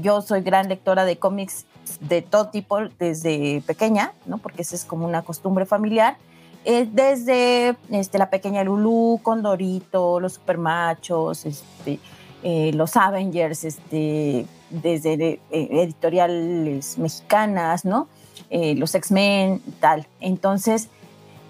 yo 0.01 0.21
soy 0.21 0.41
gran 0.41 0.67
lectora 0.67 1.05
de 1.05 1.17
cómics 1.17 1.65
de 1.99 2.21
todo 2.21 2.49
tipo 2.49 2.79
desde 2.97 3.61
pequeña, 3.65 4.13
¿no? 4.25 4.37
Porque 4.37 4.61
esa 4.61 4.75
es 4.75 4.85
como 4.85 5.05
una 5.05 5.21
costumbre 5.21 5.65
familiar. 5.65 6.17
desde 6.65 7.75
este, 7.91 8.17
la 8.17 8.29
pequeña 8.29 8.63
Lulu, 8.63 9.19
Condorito, 9.23 10.19
los 10.19 10.33
Supermachos, 10.33 11.45
este, 11.45 11.99
eh, 12.43 12.71
los 12.73 12.95
Avengers, 12.95 13.65
este, 13.65 14.45
desde 14.69 15.13
eh, 15.23 15.39
editoriales 15.51 16.97
mexicanas, 16.97 17.85
¿no? 17.85 18.07
Eh, 18.49 18.75
los 18.75 18.95
X-Men, 18.95 19.61
tal. 19.79 20.07
Entonces, 20.21 20.89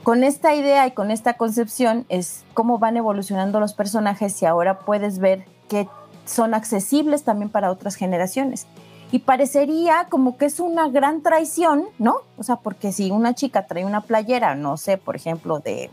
con 0.04 0.24
esta 0.24 0.56
idea 0.56 0.88
y 0.88 0.92
con 0.92 1.12
esta 1.12 1.36
concepción 1.36 2.06
es 2.10 2.44
cómo 2.54 2.80
van 2.80 2.98
evolucionando 2.98 3.60
los 3.60 3.74
personajes 3.74 4.42
y 4.42 4.46
ahora 4.46 4.80
puedes 4.80 5.20
ver 5.20 5.46
que 5.68 5.88
son 6.30 6.54
accesibles 6.54 7.24
también 7.24 7.50
para 7.50 7.72
otras 7.72 7.96
generaciones. 7.96 8.68
Y 9.12 9.20
parecería 9.20 10.06
como 10.10 10.38
que 10.38 10.46
es 10.46 10.60
una 10.60 10.88
gran 10.88 11.22
traición, 11.22 11.86
¿no? 11.98 12.18
O 12.38 12.44
sea, 12.44 12.58
porque 12.58 12.92
si 12.92 13.10
una 13.10 13.34
chica 13.34 13.66
trae 13.66 13.84
una 13.84 14.02
playera, 14.02 14.54
no 14.54 14.78
sé, 14.78 14.98
por 14.98 15.16
ejemplo, 15.16 15.60
de 15.60 15.90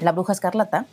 la 0.00 0.10
bruja 0.10 0.32
escarlata, 0.32 0.86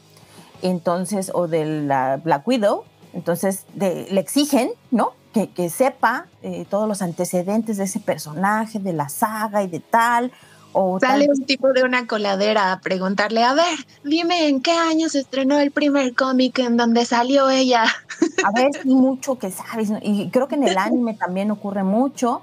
entonces, 0.62 1.32
o 1.34 1.48
de 1.48 1.66
la 1.66 2.18
Black 2.18 2.48
Widow, 2.48 2.84
entonces 3.14 3.66
le 3.76 4.20
exigen, 4.20 4.70
¿no? 4.92 5.14
Que, 5.34 5.70
sepa 5.70 6.26
eh, 6.44 6.66
todos 6.70 6.88
los 6.88 7.02
antecedentes 7.02 7.78
de 7.78 7.86
ese 7.86 8.00
personaje, 8.00 8.80
de 8.80 8.94
la 8.94 9.10
saga 9.10 9.64
y 9.64 9.68
de 9.68 9.80
tal. 9.80 10.32
O 10.74 11.00
Sale 11.00 11.28
un 11.30 11.46
tipo 11.46 11.72
de 11.72 11.84
una 11.84 12.06
coladera 12.08 12.74
a 12.74 12.82
preguntarle, 12.82 13.44
a 13.44 13.54
ver, 13.54 13.78
dime 14.04 14.48
en 14.50 14.62
qué 14.62 14.72
año 14.72 15.10
se 15.10 15.20
estrenó 15.20 15.60
el 15.60 15.72
primer 15.72 16.14
cómic 16.14 16.60
en 16.60 16.78
donde 16.78 17.06
salió 17.06 17.50
ella. 17.50 17.86
A 18.44 18.52
sí, 18.82 18.90
mucho 18.90 19.38
que 19.38 19.52
sabes, 19.52 19.92
y 20.02 20.30
creo 20.30 20.48
que 20.48 20.56
en 20.56 20.64
el 20.64 20.78
anime 20.78 21.14
también 21.14 21.52
ocurre 21.52 21.84
mucho, 21.84 22.42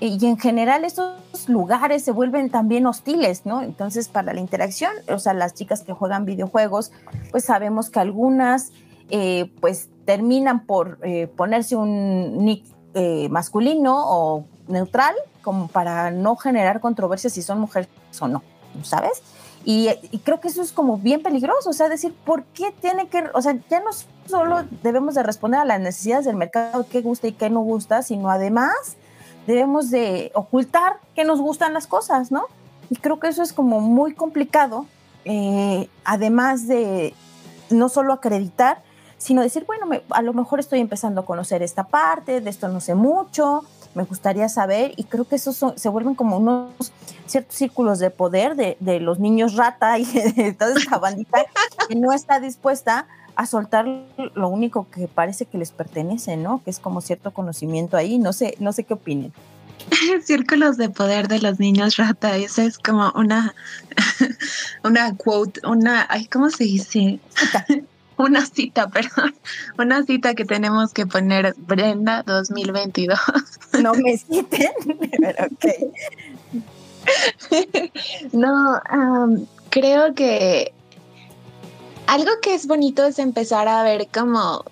y 0.00 0.24
en 0.26 0.38
general 0.38 0.84
estos 0.84 1.48
lugares 1.48 2.04
se 2.04 2.10
vuelven 2.10 2.50
también 2.50 2.86
hostiles, 2.86 3.46
¿no? 3.46 3.62
Entonces, 3.62 4.08
para 4.08 4.34
la 4.34 4.40
interacción, 4.40 4.92
o 5.08 5.18
sea, 5.18 5.34
las 5.34 5.54
chicas 5.54 5.82
que 5.82 5.92
juegan 5.92 6.24
videojuegos, 6.24 6.92
pues 7.30 7.44
sabemos 7.44 7.90
que 7.90 8.00
algunas 8.00 8.72
eh, 9.10 9.50
pues 9.60 9.88
terminan 10.04 10.66
por 10.66 10.98
eh, 11.02 11.26
ponerse 11.26 11.76
un 11.76 12.44
nick 12.44 12.64
eh, 12.94 13.28
masculino 13.30 13.94
o 13.96 14.44
neutral, 14.66 15.14
como 15.42 15.68
para 15.68 16.10
no 16.10 16.36
generar 16.36 16.80
controversia 16.80 17.30
si 17.30 17.42
son 17.42 17.60
mujeres 17.60 17.88
o 18.20 18.28
no, 18.28 18.42
¿sabes? 18.82 19.22
Y, 19.64 19.88
creo 20.24 20.40
que 20.40 20.48
eso 20.48 20.60
es 20.62 20.72
como 20.72 20.98
bien 20.98 21.22
peligroso, 21.22 21.70
o 21.70 21.72
sea, 21.72 21.88
decir, 21.88 22.14
¿por 22.24 22.44
qué 22.44 22.74
tiene 22.80 23.08
que, 23.08 23.24
o 23.32 23.40
sea, 23.40 23.58
ya 23.70 23.80
no 23.80 23.90
solo 24.26 24.64
debemos 24.82 25.14
de 25.14 25.22
responder 25.22 25.60
a 25.60 25.64
las 25.64 25.80
necesidades 25.80 26.24
del 26.24 26.36
mercado, 26.36 26.86
qué 26.90 27.02
gusta 27.02 27.28
y 27.28 27.32
qué 27.32 27.50
no 27.50 27.60
gusta, 27.60 28.02
sino 28.02 28.30
además 28.30 28.96
debemos 29.46 29.90
de 29.90 30.32
ocultar 30.34 30.98
que 31.14 31.24
nos 31.24 31.40
gustan 31.40 31.74
las 31.74 31.86
cosas, 31.86 32.30
¿no? 32.30 32.46
Y 32.90 32.96
creo 32.96 33.18
que 33.18 33.28
eso 33.28 33.42
es 33.42 33.52
como 33.52 33.80
muy 33.80 34.14
complicado, 34.14 34.86
además 36.04 36.68
de 36.68 37.14
no 37.70 37.88
solo 37.88 38.12
acreditar, 38.12 38.82
sino 39.18 39.42
decir, 39.42 39.64
bueno, 39.66 39.86
a 40.10 40.22
lo 40.22 40.34
mejor 40.34 40.60
estoy 40.60 40.80
empezando 40.80 41.22
a 41.22 41.24
conocer 41.24 41.62
esta 41.62 41.84
parte, 41.84 42.40
de 42.40 42.50
esto 42.50 42.68
no 42.68 42.80
sé 42.80 42.94
mucho, 42.94 43.64
me 43.94 44.04
gustaría 44.04 44.48
saber, 44.48 44.92
y 44.96 45.04
creo 45.04 45.24
que 45.26 45.36
esos 45.36 45.64
se 45.76 45.88
vuelven 45.88 46.14
como 46.14 46.36
unos 46.36 46.92
ciertos 47.26 47.56
círculos 47.56 47.98
de 48.00 48.10
poder 48.10 48.54
de, 48.56 48.76
de 48.80 49.00
los 49.00 49.18
niños 49.18 49.54
rata 49.56 49.98
y 49.98 50.04
de 50.36 50.52
toda 50.52 50.74
esta 50.74 50.98
bandita 50.98 51.44
que 51.88 51.94
no 51.94 52.12
está 52.12 52.40
dispuesta 52.40 53.06
a 53.36 53.46
soltar 53.46 53.86
lo 54.34 54.48
único 54.48 54.88
que 54.90 55.08
parece 55.08 55.46
que 55.46 55.58
les 55.58 55.72
pertenece, 55.72 56.36
¿no? 56.36 56.62
Que 56.64 56.70
es 56.70 56.78
como 56.78 57.00
cierto 57.00 57.32
conocimiento 57.32 57.96
ahí, 57.96 58.18
no 58.18 58.32
sé, 58.32 58.56
no 58.60 58.72
sé 58.72 58.84
qué 58.84 58.94
opinen. 58.94 59.32
Círculos 60.24 60.76
de 60.76 60.90
poder 60.90 61.28
de 61.28 61.40
los 61.40 61.58
niños 61.58 61.96
rata, 61.96 62.36
esa 62.36 62.64
es 62.64 62.78
como 62.78 63.12
una, 63.14 63.54
una 64.84 65.16
quote, 65.16 65.60
una, 65.66 66.06
ay, 66.08 66.26
¿cómo 66.26 66.50
se 66.50 66.64
dice? 66.64 67.18
una 68.16 68.46
cita, 68.46 68.88
perdón, 68.88 69.34
una 69.78 70.04
cita 70.04 70.34
que 70.34 70.44
tenemos 70.44 70.92
que 70.92 71.06
poner 71.06 71.54
Brenda 71.58 72.22
2022. 72.22 73.18
No 73.82 73.94
me 73.94 74.16
citen, 74.16 74.72
pero 75.10 75.46
ok. 75.46 75.64
No, 78.32 78.80
creo 79.70 80.14
que 80.14 80.72
algo 82.06 82.30
que 82.42 82.54
es 82.54 82.66
bonito 82.66 83.04
es 83.04 83.18
empezar 83.18 83.68
a 83.68 83.82
ver 83.82 84.08
como 84.12 84.64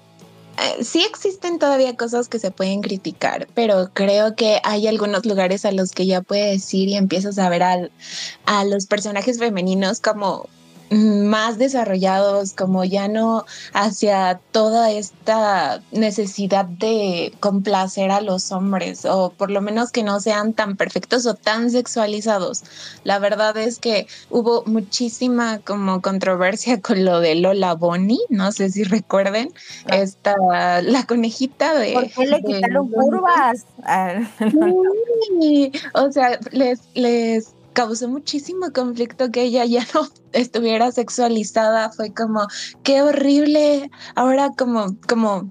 eh, 0.58 0.84
sí 0.84 1.02
existen 1.08 1.58
todavía 1.58 1.96
cosas 1.96 2.28
que 2.28 2.38
se 2.38 2.50
pueden 2.50 2.82
criticar, 2.82 3.48
pero 3.54 3.90
creo 3.94 4.36
que 4.36 4.60
hay 4.64 4.86
algunos 4.86 5.24
lugares 5.24 5.64
a 5.64 5.72
los 5.72 5.92
que 5.92 6.06
ya 6.06 6.20
puedes 6.20 6.72
ir 6.74 6.88
y 6.88 6.96
empiezas 6.96 7.38
a 7.38 7.48
ver 7.48 7.62
a 7.62 8.64
los 8.64 8.86
personajes 8.86 9.38
femeninos 9.38 10.00
como 10.00 10.48
más 10.92 11.58
desarrollados, 11.58 12.52
como 12.52 12.84
ya 12.84 13.08
no 13.08 13.44
hacia 13.72 14.40
toda 14.50 14.90
esta 14.90 15.82
necesidad 15.90 16.64
de 16.64 17.32
complacer 17.40 18.10
a 18.10 18.20
los 18.20 18.52
hombres, 18.52 19.04
o 19.04 19.30
por 19.30 19.50
lo 19.50 19.60
menos 19.60 19.90
que 19.90 20.02
no 20.02 20.20
sean 20.20 20.52
tan 20.52 20.76
perfectos 20.76 21.26
o 21.26 21.34
tan 21.34 21.70
sexualizados. 21.70 22.62
La 23.04 23.18
verdad 23.18 23.56
es 23.56 23.78
que 23.78 24.06
hubo 24.30 24.64
muchísima 24.66 25.60
como 25.60 26.02
controversia 26.02 26.80
con 26.80 27.04
lo 27.04 27.20
de 27.20 27.36
Lola 27.36 27.74
Bonnie, 27.74 28.20
no 28.28 28.52
sé 28.52 28.70
si 28.70 28.84
recuerden, 28.84 29.52
ah. 29.86 29.96
esta, 29.96 30.34
la 30.82 31.06
conejita 31.06 31.74
de... 31.74 31.92
¿Por 31.92 32.10
qué 32.10 32.26
le 32.26 32.42
quitaron 32.42 32.88
curvas? 32.88 33.64
o 35.94 36.12
sea, 36.12 36.38
les, 36.52 36.80
les 36.94 37.52
causó 37.72 38.08
muchísimo 38.08 38.72
conflicto 38.72 39.30
que 39.30 39.42
ella 39.42 39.64
ya 39.64 39.86
no 39.94 40.08
estuviera 40.32 40.92
sexualizada. 40.92 41.90
Fue 41.90 42.12
como, 42.12 42.46
qué 42.82 43.02
horrible. 43.02 43.90
Ahora 44.14 44.50
como, 44.56 44.96
como, 45.08 45.50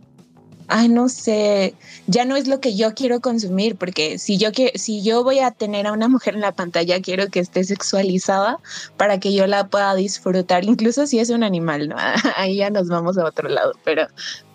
ay, 0.71 0.87
no 0.87 1.09
sé, 1.09 1.75
ya 2.07 2.23
no 2.23 2.37
es 2.37 2.47
lo 2.47 2.61
que 2.61 2.75
yo 2.75 2.93
quiero 2.93 3.19
consumir, 3.19 3.75
porque 3.75 4.17
si 4.17 4.37
yo, 4.37 4.49
si 4.75 5.03
yo 5.03 5.23
voy 5.23 5.39
a 5.39 5.51
tener 5.51 5.85
a 5.85 5.91
una 5.91 6.07
mujer 6.07 6.35
en 6.35 6.41
la 6.41 6.53
pantalla, 6.53 7.01
quiero 7.01 7.27
que 7.27 7.41
esté 7.41 7.63
sexualizada 7.63 8.57
para 8.95 9.19
que 9.19 9.33
yo 9.33 9.47
la 9.47 9.67
pueda 9.67 9.93
disfrutar, 9.95 10.63
incluso 10.63 11.07
si 11.07 11.19
es 11.19 11.29
un 11.29 11.43
animal, 11.43 11.89
¿no? 11.89 11.97
Ahí 12.37 12.57
ya 12.57 12.69
nos 12.69 12.87
vamos 12.87 13.17
a 13.17 13.25
otro 13.25 13.49
lado, 13.49 13.73
pero 13.83 14.07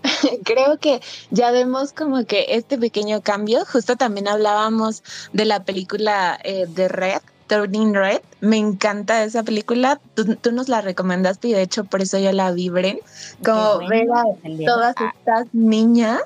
creo 0.45 0.79
que 0.79 1.01
ya 1.31 1.51
vemos 1.51 1.93
como 1.93 2.25
que 2.25 2.47
este 2.49 2.79
pequeño 2.79 3.21
cambio, 3.21 3.65
justo 3.67 3.97
también 3.97 4.27
hablábamos 4.27 5.03
de 5.35 5.45
la 5.45 5.65
película 5.65 6.39
eh, 6.45 6.67
de 6.67 6.89
Red, 6.89 7.21
Turning 7.47 7.95
Red. 7.95 8.21
Me 8.41 8.57
encanta 8.57 9.25
esa 9.25 9.43
película. 9.43 10.01
Tú, 10.15 10.53
nos 10.53 10.69
la 10.69 10.81
recomendaste 10.81 11.49
y 11.49 11.53
de 11.53 11.63
hecho 11.63 11.85
por 11.85 12.03
eso 12.03 12.19
yo 12.19 12.33
la 12.33 12.53
vibré. 12.53 13.01
Como 13.45 13.89
ver 13.89 14.09
a 14.13 14.25
todas 14.65 14.95
estas 15.15 15.47
niñas 15.53 16.23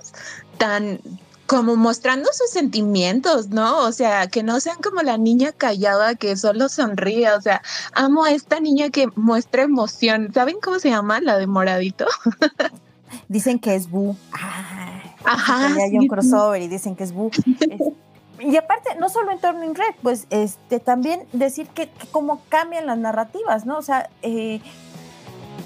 tan 0.59 1.01
como 1.47 1.75
mostrando 1.75 2.29
sus 2.33 2.51
sentimientos, 2.51 3.49
¿no? 3.49 3.79
O 3.81 3.91
sea, 3.91 4.29
que 4.29 4.45
no 4.45 4.61
sean 4.61 4.77
como 4.81 5.03
la 5.03 5.19
niña 5.19 5.51
callada 5.51 6.15
que 6.15 6.37
solo 6.37 6.69
sonríe. 6.69 7.33
O 7.33 7.41
sea, 7.41 7.61
amo 7.93 8.25
a 8.25 8.31
esta 8.31 8.61
niña 8.61 8.91
que 8.91 9.09
muestra 9.17 9.63
emoción. 9.65 10.31
¿Saben 10.33 10.59
cómo 10.63 10.79
se 10.79 10.91
llama 10.91 11.21
la 11.21 11.39
de 11.39 11.49
moradito? 11.49 12.07
Dicen 13.29 13.59
que 13.59 13.75
es 13.75 13.91
Boo. 13.91 14.15
Ajá. 15.25 15.75
Hay 15.75 15.99
un 15.99 16.07
crossover 16.07 16.63
y 16.63 16.69
dicen 16.69 16.95
que 16.95 17.03
es 17.03 17.13
Boo. 17.13 17.33
y 18.41 18.57
aparte, 18.57 18.95
no 18.99 19.09
solo 19.09 19.31
en 19.31 19.39
Turning 19.39 19.75
Red, 19.75 19.95
pues 20.03 20.27
este, 20.31 20.81
también 20.81 21.27
decir 21.33 21.69
que, 21.69 21.91
cómo 22.11 22.43
cambian 22.49 22.87
las 22.87 22.99
narrativas, 22.99 23.67
¿no? 23.67 23.79
O 23.79 23.83
sea, 23.83 24.11
eh, 24.23 24.61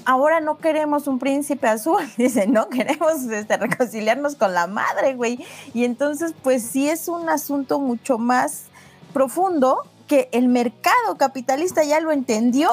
ahora 0.05 0.39
no 0.39 0.57
queremos 0.57 1.07
un 1.07 1.19
príncipe 1.19 1.67
azul, 1.67 2.01
dicen, 2.17 2.53
no 2.53 2.69
queremos 2.69 3.23
este, 3.23 3.57
reconciliarnos 3.57 4.35
con 4.35 4.53
la 4.53 4.67
madre, 4.67 5.15
güey. 5.15 5.43
Y 5.73 5.85
entonces, 5.85 6.33
pues 6.43 6.63
sí 6.63 6.89
es 6.89 7.07
un 7.07 7.29
asunto 7.29 7.79
mucho 7.79 8.17
más 8.17 8.65
profundo 9.13 9.83
que 10.07 10.29
el 10.31 10.47
mercado 10.47 11.17
capitalista 11.17 11.83
ya 11.83 11.99
lo 11.99 12.11
entendió, 12.11 12.69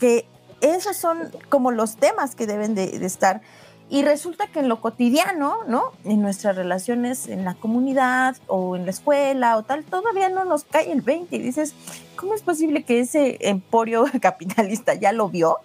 que 0.00 0.26
esos 0.60 0.96
son 0.96 1.30
como 1.48 1.70
los 1.70 1.96
temas 1.96 2.34
que 2.34 2.46
deben 2.46 2.74
de 2.74 3.04
estar 3.04 3.42
y 3.88 4.02
resulta 4.02 4.48
que 4.48 4.60
en 4.60 4.68
lo 4.68 4.80
cotidiano, 4.80 5.58
¿no? 5.68 5.92
En 6.04 6.20
nuestras 6.20 6.56
relaciones 6.56 7.28
en 7.28 7.44
la 7.44 7.54
comunidad 7.54 8.36
o 8.48 8.74
en 8.74 8.84
la 8.84 8.90
escuela 8.90 9.56
o 9.56 9.62
tal, 9.62 9.84
todavía 9.84 10.28
no 10.28 10.44
nos 10.44 10.64
cae 10.64 10.90
el 10.90 11.02
20 11.02 11.36
y 11.36 11.38
dices, 11.38 11.72
¿cómo 12.16 12.34
es 12.34 12.42
posible 12.42 12.82
que 12.82 13.00
ese 13.00 13.38
emporio 13.40 14.04
capitalista 14.20 14.94
ya 14.94 15.12
lo 15.12 15.28
vio? 15.28 15.58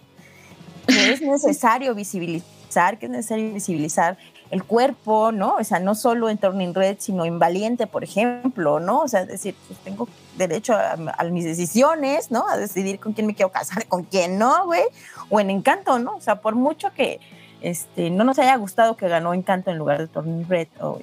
Que 0.88 1.14
es 1.14 1.22
necesario 1.22 1.96
visibilizar, 1.96 3.00
que 3.00 3.08
es 3.08 3.12
necesario 3.12 3.52
visibilizar 3.54 4.18
el 4.52 4.66
cuerpo, 4.66 5.32
¿no? 5.32 5.56
O 5.56 5.64
sea, 5.64 5.80
no 5.80 5.96
solo 5.96 6.30
en 6.30 6.38
Turning 6.38 6.76
Red, 6.76 6.98
sino 7.00 7.26
en 7.26 7.40
Valiente, 7.40 7.88
por 7.88 8.04
ejemplo, 8.04 8.80
¿no? 8.80 9.00
O 9.00 9.08
sea, 9.08 9.22
es 9.22 9.30
decir, 9.30 9.56
pues 9.68 9.80
tengo 9.80 10.08
derecho 10.38 10.76
a, 10.76 11.24
mis 11.24 11.46
decisiones, 11.46 12.30
¿no? 12.30 12.48
A 12.48 12.58
decidir 12.58 13.00
con 13.00 13.14
quién 13.14 13.28
me 13.28 13.34
quiero 13.34 13.52
casar, 13.52 13.88
con 13.88 14.04
quién 14.04 14.38
no, 14.38 14.66
güey. 14.66 14.84
O 15.30 15.40
en 15.40 15.50
Encanto, 15.50 15.98
¿no? 16.00 16.18
O 16.18 16.22
sea, 16.22 16.42
por 16.42 16.56
mucho 16.56 16.92
que 16.94 17.20
este, 17.62 18.10
no 18.10 18.24
nos 18.24 18.40
haya 18.40 18.56
gustado 18.58 18.98
que 18.98 19.08
ganó 19.08 19.34
Encanto 19.34 19.72
en 19.72 19.78
lugar 19.78 20.00
de 20.00 20.08
Turning 20.08 20.48
Red, 20.48 20.68
o, 20.80 21.00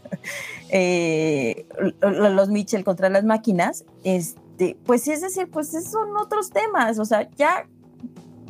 eh, 0.70 1.66
los 2.00 2.48
Mitchell 2.48 2.84
contra 2.84 3.08
las 3.08 3.24
máquinas, 3.24 3.84
este, 4.04 4.76
pues 4.86 5.06
es 5.08 5.20
decir, 5.20 5.50
pues 5.50 5.70
son 5.90 6.16
otros 6.16 6.50
temas, 6.50 6.98
o 6.98 7.04
sea, 7.04 7.28
ya 7.36 7.66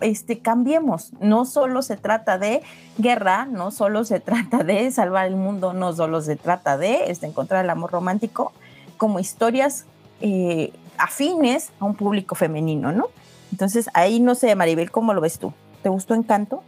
este, 0.00 0.38
cambiemos. 0.38 1.12
No 1.20 1.44
solo 1.44 1.83
se 1.83 1.96
trata 1.96 2.38
de 2.38 2.62
guerra, 2.98 3.46
no 3.46 3.70
solo 3.70 4.05
se 4.05 4.20
trata 4.20 4.62
de 4.64 4.90
salvar 4.90 5.26
el 5.26 5.37
mundo, 5.37 5.72
no 5.72 5.92
solo 5.92 6.20
se 6.22 6.37
trata 6.37 6.76
de 6.76 7.11
este, 7.11 7.26
encontrar 7.26 7.64
el 7.64 7.70
amor 7.70 7.90
romántico, 7.90 8.52
como 8.98 9.18
historias 9.18 9.87
eh, 10.20 10.72
afines 10.98 11.72
a 11.81 11.87
un 11.87 11.96
público 11.96 12.35
femenino, 12.35 12.92
¿no? 12.92 13.07
Entonces, 13.50 13.88
ahí 13.94 14.20
no 14.20 14.35
sé, 14.35 14.55
Maribel, 14.55 14.90
¿cómo 14.90 15.12
lo 15.12 15.20
ves 15.20 15.38
tú? 15.38 15.52
¿Te 15.83 15.88
gustó 15.88 16.14
Encanto? 16.14 16.62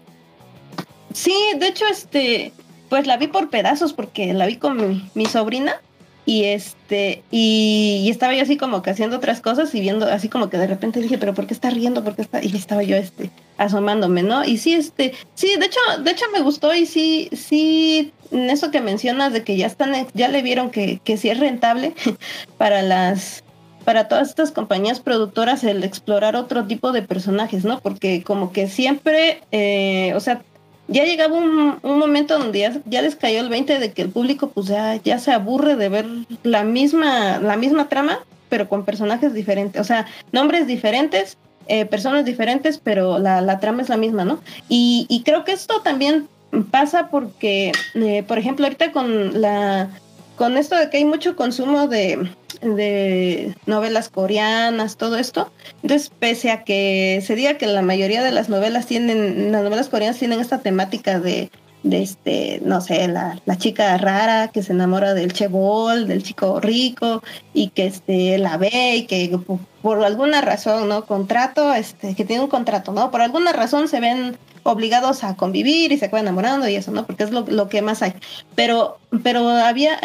Sí, 1.15 1.35
de 1.59 1.69
hecho, 1.69 1.87
este, 1.91 2.53
pues 2.91 3.07
la 3.07 3.17
vi 3.17 3.29
por 3.29 3.49
pedazos 3.49 3.95
porque 3.95 4.35
la 4.35 4.47
vi 4.47 4.57
con 4.57 5.11
mi 5.15 5.27
sobrina 5.27 5.81
y 6.27 6.45
este, 6.45 7.23
y, 7.31 8.09
estaba 8.11 8.35
yo 8.35 8.43
así 8.43 8.57
como 8.57 8.83
que 8.83 8.91
haciendo 8.91 9.17
otras 9.17 9.41
cosas 9.41 9.75
y 9.75 9.81
viendo 9.81 10.07
así 10.07 10.29
como 10.29 10.49
que 10.49 10.57
de 10.57 10.67
repente 10.67 11.01
dije, 11.01 11.19
pero 11.19 11.35
¿por 11.35 11.47
qué 11.47 11.53
está 11.53 11.71
riendo? 11.71 12.03
¿Por 12.03 12.17
qué 12.17 12.23
está? 12.23 12.43
Y 12.43 12.57
estaba 12.57 12.83
yo 12.83 12.97
este, 12.97 13.31
asomándome, 13.59 14.23
¿no? 14.23 14.45
Y 14.45 14.57
sí, 14.57 14.73
este, 14.75 15.13
sí, 15.35 15.55
de 15.57 15.67
hecho, 15.67 15.81
de 16.03 16.11
hecho 16.11 16.25
me 16.33 16.41
gustó 16.41 16.75
y 16.75 16.87
sí, 16.87 17.29
sí, 17.33 18.13
en 18.31 18.49
eso 18.49 18.71
que 18.71 18.81
mencionas 18.81 19.33
de 19.35 19.45
que 19.45 19.57
ya 19.57 19.67
están, 19.67 19.95
ya 20.15 20.29
le 20.29 20.41
vieron 20.43 20.71
que, 20.71 20.99
que 21.05 21.19
sí 21.19 21.29
es 21.29 21.39
rentable 21.39 21.95
para 22.59 22.81
las, 22.81 23.45
para 23.85 24.09
todas 24.09 24.31
estas 24.31 24.51
compañías 24.51 25.01
productoras 25.01 25.63
el 25.63 25.85
explorar 25.85 26.37
otro 26.37 26.65
tipo 26.65 26.93
de 26.93 27.03
personajes, 27.03 27.67
¿no? 27.67 27.81
Porque 27.81 28.23
como 28.23 28.51
que 28.51 28.67
siempre, 28.67 29.43
eh, 29.53 30.15
o 30.17 30.21
sea, 30.21 30.43
ya 30.89 31.05
llegaba 31.05 31.37
un, 31.37 31.79
momento 31.83 32.39
donde 32.39 32.81
ya, 32.87 33.03
les 33.03 33.17
cayó 33.17 33.41
el 33.41 33.49
20 33.49 33.79
de 33.79 33.93
que 33.93 34.03
el 34.03 34.11
público 34.11 34.51
pues 34.51 34.67
ya, 34.67 35.19
se 35.19 35.33
aburre 35.33 35.77
de 35.77 35.89
ver 35.89 36.07
la 36.43 36.65
misma, 36.65 37.39
la 37.39 37.57
misma 37.57 37.89
trama, 37.89 38.21
pero 38.49 38.69
con 38.69 38.85
personajes 38.85 39.33
diferentes, 39.35 39.81
o 39.81 39.85
sea, 39.85 40.07
nombres 40.33 40.67
diferentes, 40.67 41.37
eh, 41.67 41.87
personas 41.87 42.25
diferentes, 42.25 42.79
pero 42.79 43.19
la, 43.19 43.59
trama 43.61 43.83
es 43.83 43.89
la 43.89 43.97
misma, 43.97 44.25
¿no? 44.25 44.41
Y, 44.69 45.23
creo 45.25 45.45
que 45.45 45.53
esto 45.53 45.81
también 45.81 46.29
pasa 46.71 47.09
porque, 47.09 47.73
eh, 47.95 48.23
por 48.27 48.39
ejemplo, 48.39 48.67
ahorita 48.67 48.93
con 48.93 49.41
la 49.41 49.89
con 50.37 50.57
esto 50.57 50.77
de 50.77 50.91
que 50.91 50.99
hay 50.99 51.05
mucho 51.05 51.37
consumo 51.37 51.89
de, 51.89 52.31
de 52.61 53.55
novelas 53.67 54.09
coreanas, 54.09 54.97
todo 54.97 55.17
esto. 55.17 55.51
Entonces, 55.83 56.11
pese 56.19 56.51
a 56.51 56.65
que 56.65 57.23
se 57.25 57.35
diga 57.35 57.59
que 57.59 57.67
la 57.67 57.83
mayoría 57.83 58.23
de 58.23 58.33
las 58.33 58.49
novelas 58.49 58.87
tienen, 58.87 59.53
las 59.53 59.63
novelas 59.63 59.89
coreanas 59.89 60.19
tienen 60.19 60.41
esta 60.41 60.59
temática 60.59 61.21
de, 61.21 61.51
de 61.85 62.03
este, 62.03 62.61
no 62.65 62.81
sé, 62.81 63.07
la, 63.09 63.41
la 63.45 63.59
chica 63.59 63.97
rara 63.99 64.49
que 64.49 64.63
se 64.63 64.73
enamora 64.73 65.15
del 65.15 65.33
chebol, 65.33 66.09
del 66.09 66.23
chico 66.23 66.59
rico, 66.59 67.23
y 67.53 67.69
que 67.69 67.87
este 67.87 68.39
la 68.39 68.57
ve 68.57 68.97
y 68.97 69.07
que 69.07 69.39
por, 69.83 70.03
alguna 70.03 70.41
razón, 70.41 70.89
¿no? 70.89 71.05
Contrato, 71.05 71.73
este, 71.75 72.15
que 72.15 72.25
tiene 72.25 72.43
un 72.43 72.49
contrato, 72.49 72.93
¿no? 72.93 73.11
Por 73.11 73.21
alguna 73.21 73.53
razón 73.53 73.87
se 73.89 74.01
ven 74.01 74.37
obligados 74.65 75.23
a 75.23 75.37
convivir 75.37 75.93
y 75.93 75.99
se 75.99 76.07
acaban 76.07 76.25
enamorando 76.25 76.69
y 76.69 76.75
eso, 76.75 76.91
¿no? 76.91 77.07
Porque 77.07 77.23
es 77.23 77.31
lo, 77.31 77.43
lo 77.43 77.69
que 77.69 77.83
más 77.83 78.03
hay. 78.03 78.15
Pero, 78.55 78.99
pero 79.23 79.49
había, 79.49 80.01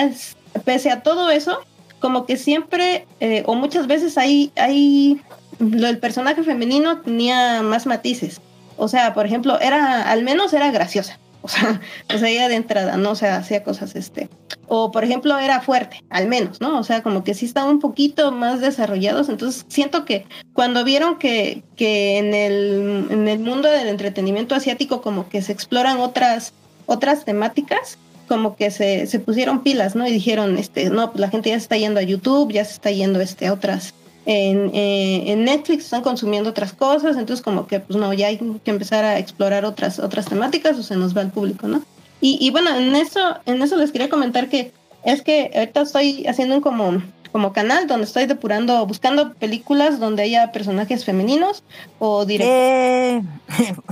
pese 0.65 0.91
a 0.91 1.01
todo 1.01 1.31
eso, 1.31 1.59
como 1.99 2.25
que 2.25 2.37
siempre, 2.37 3.07
eh, 3.19 3.43
o 3.45 3.55
muchas 3.55 3.87
veces 3.87 4.17
hay, 4.17 4.51
hay, 4.55 5.21
el 5.59 5.97
personaje 5.99 6.43
femenino 6.43 7.01
tenía 7.01 7.61
más 7.63 7.85
matices. 7.85 8.41
O 8.77 8.87
sea, 8.87 9.13
por 9.13 9.25
ejemplo, 9.25 9.59
era, 9.59 10.09
al 10.09 10.23
menos 10.23 10.53
era 10.53 10.71
graciosa. 10.71 11.19
O 11.41 11.47
sea, 11.47 11.79
o 12.13 12.49
de 12.49 12.55
entrada, 12.55 12.97
¿no? 12.97 13.15
Sea, 13.15 13.37
hacía 13.37 13.63
cosas, 13.63 13.95
este. 13.95 14.29
O, 14.69 14.91
por 14.91 15.03
ejemplo, 15.03 15.38
era 15.38 15.62
fuerte, 15.62 16.03
al 16.10 16.27
menos, 16.27 16.62
¿no? 16.62 16.79
O 16.79 16.84
sea, 16.84 17.03
como 17.03 17.23
que 17.23 17.34
sí 17.34 17.45
estaban 17.45 17.71
un 17.71 17.79
poquito 17.79 18.32
más 18.32 18.62
desarrollados. 18.62 19.27
Entonces, 19.27 19.65
siento 19.67 20.05
que 20.05 20.25
cuando 20.53 20.84
vieron 20.84 21.17
que, 21.17 21.63
que 21.75 22.17
en, 22.19 22.34
el, 22.34 23.08
en 23.10 23.27
el 23.27 23.39
mundo 23.39 23.69
del 23.69 23.88
entretenimiento 23.88 24.55
asiático, 24.55 25.01
como 25.01 25.27
que 25.27 25.41
se 25.41 25.51
exploran 25.51 25.99
otras, 25.99 26.53
otras 26.86 27.25
temáticas, 27.25 27.97
como 28.27 28.55
que 28.55 28.69
se, 28.69 29.08
se 29.08 29.19
pusieron 29.19 29.63
pilas, 29.63 29.95
¿no? 29.95 30.08
Y 30.08 30.12
dijeron, 30.12 30.58
este, 30.58 30.89
no, 30.89 31.12
pues 31.12 31.19
la 31.19 31.29
gente 31.29 31.49
ya 31.49 31.55
se 31.55 31.63
está 31.63 31.77
yendo 31.77 31.99
a 31.99 32.03
YouTube, 32.03 32.53
ya 32.53 32.63
se 32.63 32.73
está 32.73 32.91
yendo 32.91 33.19
este, 33.19 33.47
a 33.47 33.53
otras, 33.53 33.95
en, 34.25 34.69
eh, 34.75 35.32
en, 35.32 35.43
Netflix 35.43 35.86
están 35.86 36.03
consumiendo 36.03 36.51
otras 36.51 36.73
cosas, 36.73 37.17
entonces 37.17 37.43
como 37.43 37.65
que 37.65 37.79
pues 37.79 37.97
no, 37.97 38.13
ya 38.13 38.27
hay 38.27 38.38
que 38.38 38.69
empezar 38.69 39.03
a 39.03 39.17
explorar 39.17 39.65
otras, 39.65 39.97
otras 39.97 40.27
temáticas 40.27 40.77
o 40.77 40.84
se 40.84 40.95
nos 40.95 41.17
va 41.17 41.21
el 41.21 41.32
público, 41.32 41.67
¿no? 41.67 41.82
Y, 42.21 42.38
y 42.39 42.49
bueno, 42.51 42.75
en 42.75 42.95
eso, 42.95 43.19
en 43.45 43.62
eso 43.62 43.77
les 43.77 43.91
quería 43.91 44.10
comentar 44.10 44.49
que 44.49 44.71
es 45.03 45.21
que 45.21 45.51
ahorita 45.53 45.82
estoy 45.82 46.27
haciendo 46.27 46.55
un 46.55 46.62
como, 46.62 47.01
como 47.32 47.53
canal 47.53 47.88
donde 47.88 48.05
estoy 48.05 48.25
depurando, 48.25 48.86
buscando 48.86 49.34
películas 49.34 49.99
donde 49.99 50.23
haya 50.23 50.51
personajes 50.51 51.05
femeninos 51.05 51.63
o 51.99 52.25
eh. 52.27 53.21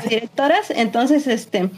directoras, 0.03 0.69
entonces 0.71 1.27
este 1.27 1.69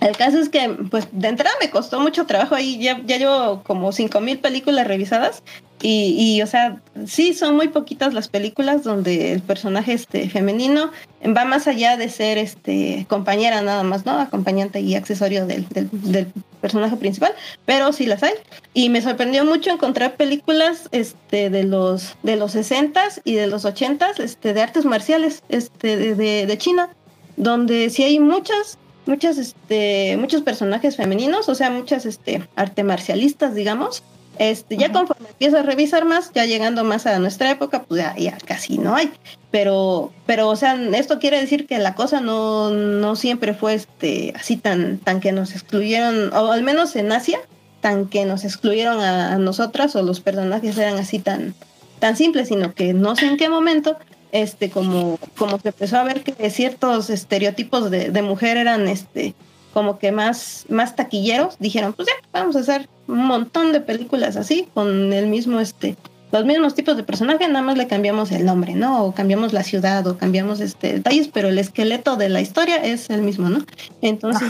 el 0.00 0.16
caso 0.16 0.38
es 0.38 0.48
que, 0.48 0.68
pues, 0.90 1.08
de 1.10 1.28
entrada 1.28 1.54
me 1.60 1.70
costó 1.70 2.00
mucho 2.00 2.26
trabajo 2.26 2.54
ahí. 2.54 2.78
Ya, 2.78 3.00
ya 3.04 3.16
llevo 3.16 3.62
como 3.64 3.92
cinco 3.92 4.20
mil 4.20 4.38
películas 4.38 4.86
revisadas. 4.86 5.42
Y, 5.88 6.16
y, 6.18 6.42
o 6.42 6.48
sea, 6.48 6.80
sí 7.06 7.32
son 7.32 7.54
muy 7.54 7.68
poquitas 7.68 8.12
las 8.12 8.26
películas 8.26 8.82
donde 8.82 9.32
el 9.32 9.40
personaje 9.40 9.92
este, 9.92 10.28
femenino 10.28 10.90
va 11.24 11.44
más 11.44 11.68
allá 11.68 11.96
de 11.96 12.08
ser 12.08 12.38
este 12.38 13.06
compañera 13.08 13.62
nada 13.62 13.84
más, 13.84 14.04
¿no? 14.04 14.18
Acompañante 14.18 14.80
y 14.80 14.96
accesorio 14.96 15.46
del, 15.46 15.64
del, 15.68 16.26
personaje 16.60 16.96
principal, 16.96 17.32
pero 17.66 17.92
sí 17.92 18.04
las 18.04 18.24
hay. 18.24 18.32
Y 18.74 18.88
me 18.88 19.00
sorprendió 19.00 19.44
mucho 19.44 19.70
encontrar 19.70 20.16
películas 20.16 20.88
este, 20.90 21.50
de 21.50 21.62
los 21.62 22.16
de 22.24 22.34
los 22.34 22.56
60s 22.56 23.20
y 23.22 23.34
de 23.34 23.46
los 23.46 23.64
80s 23.64 24.18
este, 24.18 24.54
de 24.54 24.62
artes 24.62 24.84
marciales 24.84 25.44
este, 25.48 25.96
de, 25.96 26.16
de, 26.16 26.46
de 26.46 26.58
China, 26.58 26.90
donde 27.36 27.90
sí 27.90 28.02
hay 28.02 28.18
muchas 28.18 28.76
muchas, 29.06 29.38
este, 29.38 30.16
muchos 30.16 30.42
personajes 30.42 30.96
femeninos, 30.96 31.48
o 31.48 31.54
sea, 31.54 31.70
muchas 31.70 32.06
este, 32.06 32.48
arte 32.56 32.82
marcialistas, 32.82 33.54
digamos. 33.54 34.02
Este, 34.38 34.76
ya 34.76 34.92
conforme 34.92 35.28
empiezo 35.28 35.58
a 35.58 35.62
revisar 35.62 36.04
más, 36.04 36.30
ya 36.34 36.44
llegando 36.44 36.84
más 36.84 37.06
a 37.06 37.18
nuestra 37.18 37.50
época, 37.50 37.84
pues 37.84 38.04
ya, 38.16 38.38
casi 38.44 38.78
no 38.78 38.94
hay. 38.94 39.10
Pero, 39.50 40.12
pero, 40.26 40.48
o 40.48 40.56
sea, 40.56 40.74
esto 40.74 41.18
quiere 41.18 41.40
decir 41.40 41.66
que 41.66 41.78
la 41.78 41.94
cosa 41.94 42.20
no, 42.20 42.70
no 42.70 43.16
siempre 43.16 43.54
fue 43.54 43.74
este, 43.74 44.32
así 44.36 44.56
tan, 44.56 44.98
tan 44.98 45.20
que 45.20 45.32
nos 45.32 45.52
excluyeron, 45.52 46.32
o 46.34 46.52
al 46.52 46.62
menos 46.62 46.96
en 46.96 47.12
Asia, 47.12 47.40
tan 47.80 48.08
que 48.08 48.24
nos 48.24 48.44
excluyeron 48.44 49.00
a, 49.00 49.38
nosotras, 49.38 49.96
o 49.96 50.02
los 50.02 50.20
personajes 50.20 50.76
eran 50.76 50.98
así 50.98 51.18
tan, 51.18 51.54
tan 51.98 52.16
simples, 52.16 52.48
sino 52.48 52.74
que 52.74 52.92
no 52.92 53.16
sé 53.16 53.26
en 53.26 53.36
qué 53.36 53.48
momento 53.48 53.96
este, 54.32 54.70
como, 54.70 55.18
como 55.38 55.58
se 55.58 55.68
empezó 55.68 55.96
a 55.96 56.04
ver 56.04 56.22
que 56.22 56.50
ciertos 56.50 57.08
estereotipos 57.08 57.90
de, 57.90 58.10
de 58.10 58.22
mujer 58.22 58.58
eran 58.58 58.88
este, 58.88 59.34
como 59.76 59.98
que 59.98 60.10
más, 60.10 60.64
más 60.70 60.96
taquilleros, 60.96 61.58
dijeron, 61.58 61.92
pues 61.92 62.08
ya, 62.08 62.14
vamos 62.32 62.56
a 62.56 62.60
hacer 62.60 62.88
un 63.08 63.26
montón 63.26 63.72
de 63.72 63.82
películas 63.82 64.38
así, 64.38 64.66
con 64.72 65.12
el 65.12 65.26
mismo, 65.26 65.60
este, 65.60 65.98
los 66.32 66.46
mismos 66.46 66.74
tipos 66.74 66.96
de 66.96 67.02
personaje, 67.02 67.46
nada 67.46 67.60
más 67.60 67.76
le 67.76 67.86
cambiamos 67.86 68.32
el 68.32 68.46
nombre, 68.46 68.74
¿no? 68.74 69.04
O 69.04 69.12
cambiamos 69.12 69.52
la 69.52 69.62
ciudad, 69.62 70.06
o 70.06 70.16
cambiamos 70.16 70.60
este 70.60 70.94
detalles, 70.94 71.28
pero 71.28 71.48
el 71.48 71.58
esqueleto 71.58 72.16
de 72.16 72.30
la 72.30 72.40
historia 72.40 72.76
es 72.76 73.10
el 73.10 73.20
mismo, 73.20 73.50
¿no? 73.50 73.66
Entonces, 74.00 74.48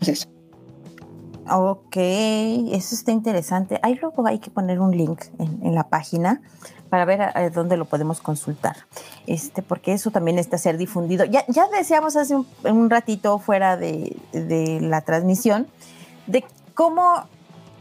pues 0.00 0.08
eso. 0.08 0.28
Ok, 1.48 1.94
eso 1.94 2.96
está 2.96 3.12
interesante. 3.12 3.78
Ahí 3.80 3.94
luego 3.94 4.26
hay 4.26 4.40
que 4.40 4.50
poner 4.50 4.80
un 4.80 4.90
link 4.90 5.20
en, 5.38 5.64
en 5.64 5.76
la 5.76 5.88
página 5.88 6.42
para 6.88 7.04
ver 7.04 7.22
a, 7.22 7.50
dónde 7.50 7.76
lo 7.76 7.84
podemos 7.84 8.20
consultar, 8.20 8.76
este, 9.26 9.62
porque 9.62 9.92
eso 9.92 10.10
también 10.10 10.38
está 10.38 10.56
a 10.56 10.58
ser 10.58 10.76
difundido. 10.78 11.24
Ya, 11.24 11.44
ya 11.48 11.66
decíamos 11.68 12.16
hace 12.16 12.36
un, 12.36 12.90
ratito 12.90 13.38
fuera 13.38 13.76
de, 13.76 14.16
la 14.80 15.00
transmisión 15.00 15.66
de 16.26 16.44
cómo 16.74 17.24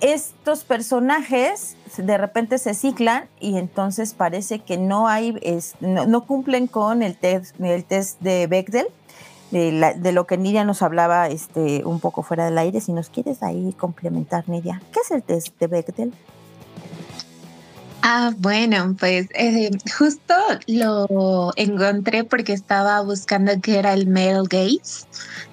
estos 0.02 0.64
personajes 0.64 1.78
de 1.98 2.18
repente 2.18 2.58
se 2.58 2.74
ciclan 2.74 3.26
y 3.40 3.58
entonces 3.58 4.14
parece 4.14 4.60
que 4.60 4.78
no 4.78 5.08
hay, 5.08 5.38
no, 5.80 6.26
cumplen 6.26 6.68
con 6.68 7.04
el 7.04 7.16
test, 7.16 7.60
el 7.62 7.86
test 7.86 8.20
de 8.20 8.48
Bechdel, 8.48 8.88
de, 9.52 9.94
de, 9.98 10.12
lo 10.12 10.26
que 10.26 10.38
Nidia 10.38 10.64
nos 10.66 10.82
hablaba 10.82 11.28
este, 11.28 11.86
un 11.86 12.00
poco 12.00 12.24
fuera 12.24 12.46
del 12.46 12.58
aire. 12.58 12.82
Si 12.82 12.92
nos 12.92 13.10
quieres 13.10 13.44
ahí 13.44 13.74
complementar, 13.78 14.50
Nidia, 14.50 14.82
¿qué 14.92 15.00
es 15.02 15.12
el 15.12 15.22
test 15.22 15.58
de 15.60 15.68
Bechdel? 15.68 16.14
Ah, 18.06 18.34
bueno, 18.38 18.98
pues 19.00 19.28
eh, 19.34 19.72
justo 19.98 20.34
lo 20.68 21.54
encontré 21.56 22.26
porque 22.26 22.52
estaba 22.52 23.00
buscando 23.02 23.54
qué 23.62 23.80
era 23.80 23.94
el 23.94 24.08
male 24.08 24.44
gaze. 24.50 25.06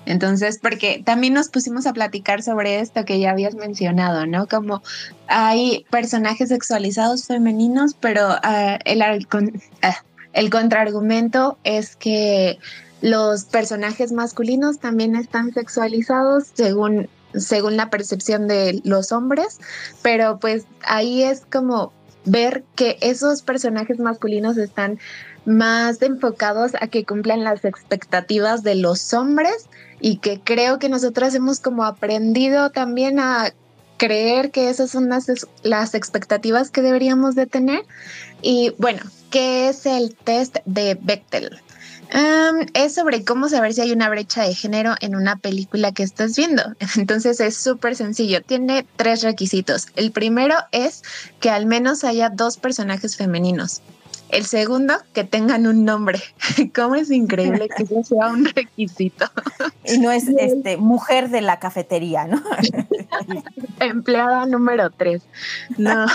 Entonces, 0.05 0.59
porque 0.61 1.01
también 1.07 1.35
nos 1.35 1.49
pusimos 1.49 1.87
a 1.87 1.93
platicar 1.93 2.43
sobre 2.43 2.81
esto 2.81 3.05
que 3.05 3.21
ya 3.21 3.31
habías 3.31 3.55
mencionado, 3.55 4.27
¿no? 4.27 4.49
Como 4.49 4.83
hay 5.29 5.87
personajes 5.91 6.49
sexualizados 6.49 7.29
femeninos, 7.29 7.95
pero 8.01 8.31
uh, 8.31 8.79
el, 8.85 9.01
uh, 9.01 9.89
el 10.33 10.51
contraargumento 10.51 11.57
es 11.63 11.95
que 11.95 12.59
los 13.01 13.45
personajes 13.45 14.11
masculinos 14.11 14.81
también 14.81 15.15
están 15.15 15.55
sexualizados 15.55 16.49
según 16.55 17.09
según 17.33 17.77
la 17.77 17.91
percepción 17.91 18.49
de 18.49 18.81
los 18.83 19.13
hombres, 19.13 19.61
pero 20.03 20.41
pues 20.41 20.65
ahí 20.83 21.23
es 21.23 21.43
como 21.51 21.93
ver 22.25 22.65
que 22.75 22.99
esos 23.01 23.43
personajes 23.43 23.99
masculinos 23.99 24.57
están 24.57 24.99
más 25.45 26.03
enfocados 26.03 26.73
a 26.81 26.89
que 26.89 27.05
cumplan 27.05 27.45
las 27.45 27.65
expectativas 27.65 28.63
de 28.63 28.75
los 28.75 29.15
hombres 29.15 29.69
y 30.01 30.19
que 30.19 30.41
creo 30.41 30.79
que 30.79 30.89
nosotras 30.89 31.35
hemos 31.35 31.61
como 31.61 31.85
aprendido 31.85 32.71
también 32.71 33.19
a 33.21 33.53
creer 33.97 34.51
que 34.51 34.71
esas 34.71 34.91
son 34.91 35.09
las, 35.09 35.27
las 35.63 35.95
expectativas 35.95 36.71
que 36.71 36.83
deberíamos 36.83 37.35
de 37.35 37.47
tener. 37.47 37.83
Y 38.41 38.73
bueno, 38.79 39.03
¿qué 39.31 39.69
es 39.69 39.85
el 39.85 40.15
test 40.15 40.57
de 40.65 40.99
Bechtel? 41.01 41.61
Es 42.75 42.95
sobre 42.95 43.25
cómo 43.25 43.49
saber 43.49 43.73
si 43.73 43.81
hay 43.81 43.93
una 43.93 44.09
brecha 44.09 44.43
de 44.43 44.55
género 44.55 44.95
en 45.01 45.15
una 45.15 45.37
película 45.37 45.93
que 45.93 46.03
estás 46.03 46.37
viendo. 46.37 46.63
Entonces 46.97 47.41
es 47.41 47.57
súper 47.57 47.97
sencillo. 47.97 48.43
Tiene 48.43 48.87
tres 48.97 49.23
requisitos. 49.23 49.89
El 49.97 50.13
primero 50.13 50.55
es 50.73 51.03
que 51.41 51.51
al 51.51 51.67
menos 51.67 52.05
haya 52.05 52.31
dos 52.31 52.57
personajes 52.57 53.17
femeninos. 53.17 53.83
El 54.31 54.47
segundo, 54.47 54.95
que 55.13 55.25
tengan 55.25 55.67
un 55.67 55.85
nombre. 55.85 56.21
¿Cómo 56.75 56.95
es 56.95 57.11
increíble 57.11 57.69
que 57.69 57.83
eso 57.83 58.03
sea 58.05 58.29
un 58.29 58.45
requisito? 58.45 59.27
Y 59.85 59.99
no 59.99 60.13
es 60.13 60.29
este 60.29 60.77
mujer 60.77 61.31
de 61.31 61.41
la 61.41 61.59
cafetería, 61.59 62.27
¿no? 62.27 62.41
Empleada 63.81 64.47
número 64.47 64.91
tres. 64.91 65.23
No. 65.79 66.07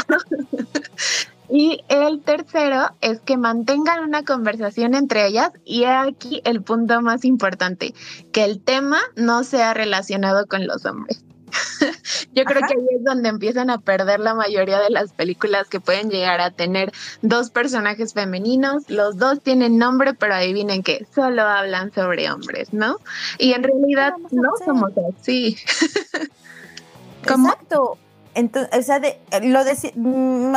Y 1.50 1.84
el 1.90 2.22
tercero 2.22 2.90
es 3.02 3.20
que 3.22 3.38
mantengan 3.38 4.04
una 4.04 4.24
conversación 4.24 4.96
entre 4.96 5.28
ellas 5.28 5.52
y 5.64 5.84
aquí 5.86 6.42
el 6.46 6.62
punto 6.64 7.02
más 7.02 7.26
importante, 7.26 7.94
que 8.32 8.44
el 8.44 8.62
tema 8.62 9.00
no 9.16 9.44
sea 9.44 9.74
relacionado 9.74 10.48
con 10.48 10.66
los 10.68 10.86
hombres. 10.86 11.24
Yo 12.34 12.44
creo 12.44 12.62
que 12.62 12.74
ahí 12.74 12.98
es 12.98 13.04
donde 13.04 13.30
empiezan 13.30 13.70
a 13.70 13.80
perder 13.80 14.20
la 14.20 14.34
mayoría 14.34 14.80
de 14.80 14.90
las 14.90 15.14
películas 15.14 15.68
que 15.68 15.80
pueden 15.80 16.10
llegar 16.10 16.42
a 16.42 16.52
tener 16.52 16.92
dos 17.22 17.50
personajes 17.50 18.14
femeninos, 18.14 18.90
los 18.90 19.18
dos 19.18 19.42
tienen 19.42 19.78
nombre, 19.78 20.14
pero 20.14 20.34
adivinen 20.34 20.84
que 20.84 21.06
solo 21.14 21.44
hablan 21.44 21.94
sobre 21.94 22.30
hombres, 22.32 22.74
¿no? 22.74 22.98
Y 23.38 23.54
en 23.54 23.64
realidad 23.64 24.14
no 24.32 24.52
somos 24.64 24.92
así. 25.18 25.58
Exacto. 27.24 27.98
Entonces, 28.36 28.78
o 28.78 28.82
sea, 28.84 29.00
de, 29.00 29.18
lo 29.42 29.62
mm, 29.96 30.52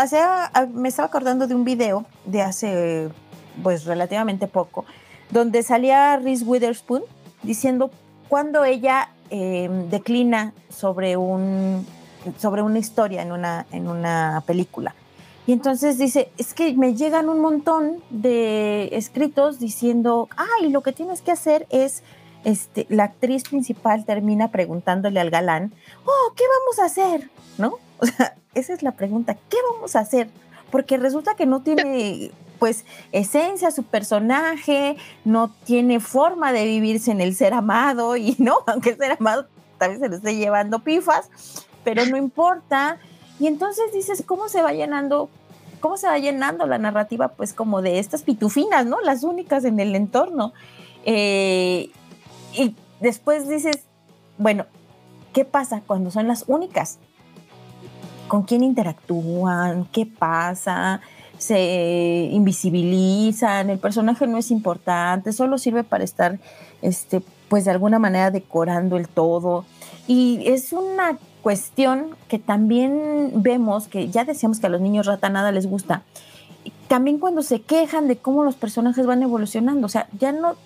me 0.74 0.88
estaba 0.88 1.06
acordando 1.06 1.46
de 1.46 1.54
un 1.54 1.64
video 1.64 2.04
de 2.24 2.42
hace, 2.42 3.08
pues, 3.62 3.84
relativamente 3.84 4.48
poco, 4.48 4.84
donde 5.30 5.62
salía 5.62 6.16
Reese 6.16 6.44
Witherspoon 6.44 7.02
diciendo 7.42 7.90
cuando 8.28 8.64
ella 8.64 9.10
em, 9.30 9.88
declina 9.88 10.52
sobre, 10.68 11.16
un, 11.16 11.86
sobre 12.36 12.62
una 12.62 12.80
historia 12.80 13.22
en 13.22 13.30
una, 13.30 13.66
en 13.70 13.88
una 13.88 14.42
película. 14.44 14.94
Y 15.46 15.52
entonces 15.52 15.98
dice, 15.98 16.30
es 16.36 16.52
que 16.52 16.74
me 16.74 16.94
llegan 16.94 17.28
un 17.28 17.40
montón 17.40 18.02
de 18.10 18.90
escritos 18.92 19.58
diciendo, 19.58 20.28
ay, 20.36 20.68
lo 20.70 20.82
que 20.82 20.92
tienes 20.92 21.22
que 21.22 21.30
hacer 21.30 21.66
es 21.70 22.02
este, 22.44 22.86
la 22.88 23.04
actriz 23.04 23.44
principal 23.44 24.04
termina 24.04 24.50
preguntándole 24.50 25.20
al 25.20 25.30
galán, 25.30 25.72
oh, 26.04 26.32
¿qué 26.36 26.44
vamos 26.60 26.78
a 26.78 26.84
hacer? 26.86 27.30
¿No? 27.58 27.74
O 28.00 28.06
sea, 28.06 28.36
esa 28.54 28.74
es 28.74 28.84
la 28.84 28.92
pregunta, 28.92 29.36
¿qué 29.48 29.56
vamos 29.72 29.96
a 29.96 30.00
hacer? 30.00 30.30
Porque 30.70 30.98
resulta 30.98 31.34
que 31.34 31.46
no 31.46 31.62
tiene, 31.62 32.30
pues, 32.60 32.84
esencia 33.10 33.72
su 33.72 33.82
personaje, 33.82 34.96
no 35.24 35.50
tiene 35.64 35.98
forma 35.98 36.52
de 36.52 36.64
vivirse 36.64 37.10
en 37.10 37.20
el 37.20 37.34
ser 37.34 37.54
amado, 37.54 38.16
y 38.16 38.36
no, 38.38 38.58
aunque 38.68 38.90
el 38.90 38.98
ser 38.98 39.16
amado 39.18 39.46
también 39.78 40.00
se 40.00 40.08
lo 40.08 40.16
esté 40.16 40.36
llevando 40.36 40.78
pifas, 40.78 41.28
pero 41.82 42.06
no 42.06 42.16
importa. 42.16 42.98
Y 43.40 43.48
entonces 43.48 43.92
dices, 43.92 44.22
¿cómo 44.24 44.48
se 44.48 44.62
va 44.62 44.72
llenando 44.72 45.28
cómo 45.80 45.96
se 45.96 46.06
va 46.06 46.18
llenando 46.18 46.66
la 46.66 46.78
narrativa, 46.78 47.28
pues 47.28 47.52
como 47.52 47.82
de 47.82 47.98
estas 47.98 48.22
pitufinas, 48.22 48.86
¿no? 48.86 49.00
Las 49.00 49.22
únicas 49.22 49.64
en 49.64 49.80
el 49.80 49.94
entorno. 49.94 50.52
Eh, 51.04 51.90
y 52.54 52.74
después 53.00 53.48
dices, 53.48 53.80
bueno, 54.36 54.66
¿qué 55.32 55.44
pasa 55.44 55.82
cuando 55.86 56.10
son 56.10 56.28
las 56.28 56.44
únicas? 56.46 56.98
¿Con 58.28 58.42
quién 58.42 58.62
interactúan? 58.62 59.86
¿Qué 59.86 60.06
pasa? 60.06 61.00
Se 61.38 62.28
invisibilizan, 62.32 63.70
el 63.70 63.78
personaje 63.78 64.26
no 64.26 64.38
es 64.38 64.50
importante, 64.50 65.32
solo 65.32 65.58
sirve 65.58 65.84
para 65.84 66.04
estar, 66.04 66.38
este, 66.82 67.22
pues 67.48 67.64
de 67.64 67.70
alguna 67.70 67.98
manera 67.98 68.30
decorando 68.30 68.96
el 68.96 69.08
todo. 69.08 69.64
Y 70.06 70.42
es 70.46 70.72
una 70.72 71.18
cuestión 71.42 72.16
que 72.28 72.38
también 72.38 73.30
vemos, 73.36 73.88
que 73.88 74.08
ya 74.08 74.24
decíamos 74.24 74.58
que 74.58 74.66
a 74.66 74.70
los 74.70 74.80
niños 74.80 75.06
rata 75.06 75.28
nada 75.28 75.52
les 75.52 75.66
gusta, 75.66 76.02
también 76.88 77.18
cuando 77.18 77.42
se 77.42 77.60
quejan 77.60 78.08
de 78.08 78.16
cómo 78.16 78.42
los 78.42 78.56
personajes 78.56 79.06
van 79.06 79.22
evolucionando. 79.22 79.86
O 79.86 79.88
sea, 79.90 80.08
ya 80.18 80.32
no. 80.32 80.56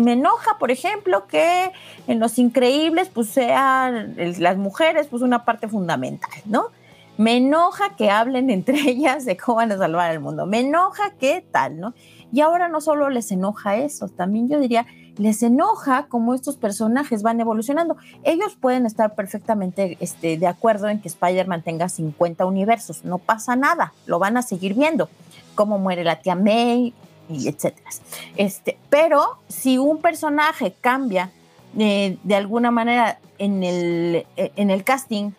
Me 0.00 0.12
enoja, 0.12 0.58
por 0.58 0.70
ejemplo, 0.70 1.26
que 1.26 1.70
en 2.06 2.18
Los 2.18 2.38
Increíbles, 2.38 3.10
pues 3.12 3.28
sean 3.28 4.14
las 4.16 4.56
mujeres, 4.56 5.06
pues 5.08 5.22
una 5.22 5.44
parte 5.44 5.68
fundamental, 5.68 6.30
¿no? 6.46 6.70
Me 7.18 7.36
enoja 7.36 7.96
que 7.96 8.10
hablen 8.10 8.50
entre 8.50 8.78
ellas 8.88 9.24
de 9.24 9.36
cómo 9.36 9.56
van 9.56 9.72
a 9.72 9.78
salvar 9.78 10.10
el 10.10 10.20
mundo. 10.20 10.46
Me 10.46 10.60
enoja 10.60 11.12
que 11.18 11.46
tal, 11.50 11.78
¿no? 11.78 11.94
Y 12.32 12.40
ahora 12.40 12.68
no 12.68 12.80
solo 12.80 13.08
les 13.08 13.30
enoja 13.30 13.76
eso, 13.76 14.08
también 14.08 14.48
yo 14.48 14.58
diría, 14.58 14.84
les 15.16 15.42
enoja 15.42 16.06
cómo 16.08 16.34
estos 16.34 16.56
personajes 16.56 17.22
van 17.22 17.40
evolucionando. 17.40 17.96
Ellos 18.24 18.56
pueden 18.60 18.84
estar 18.84 19.14
perfectamente 19.14 19.96
este, 20.00 20.36
de 20.36 20.46
acuerdo 20.46 20.88
en 20.88 21.00
que 21.00 21.08
Spider-Man 21.08 21.62
tenga 21.62 21.88
50 21.88 22.44
universos, 22.44 23.04
no 23.04 23.18
pasa 23.18 23.56
nada, 23.56 23.94
lo 24.06 24.18
van 24.18 24.36
a 24.36 24.42
seguir 24.42 24.74
viendo 24.74 25.08
cómo 25.56 25.78
muere 25.78 26.04
la 26.04 26.20
tía 26.20 26.36
May 26.36 26.94
y 27.28 27.48
etcétera. 27.48 27.90
Este, 28.36 28.78
pero 28.88 29.38
si 29.48 29.78
un 29.78 30.00
personaje 30.00 30.74
cambia 30.80 31.30
eh, 31.76 32.18
de 32.22 32.36
alguna 32.36 32.70
manera 32.70 33.18
en 33.38 33.64
el, 33.64 34.26
eh, 34.36 34.52
en 34.56 34.70
el 34.70 34.84
casting 34.84 35.32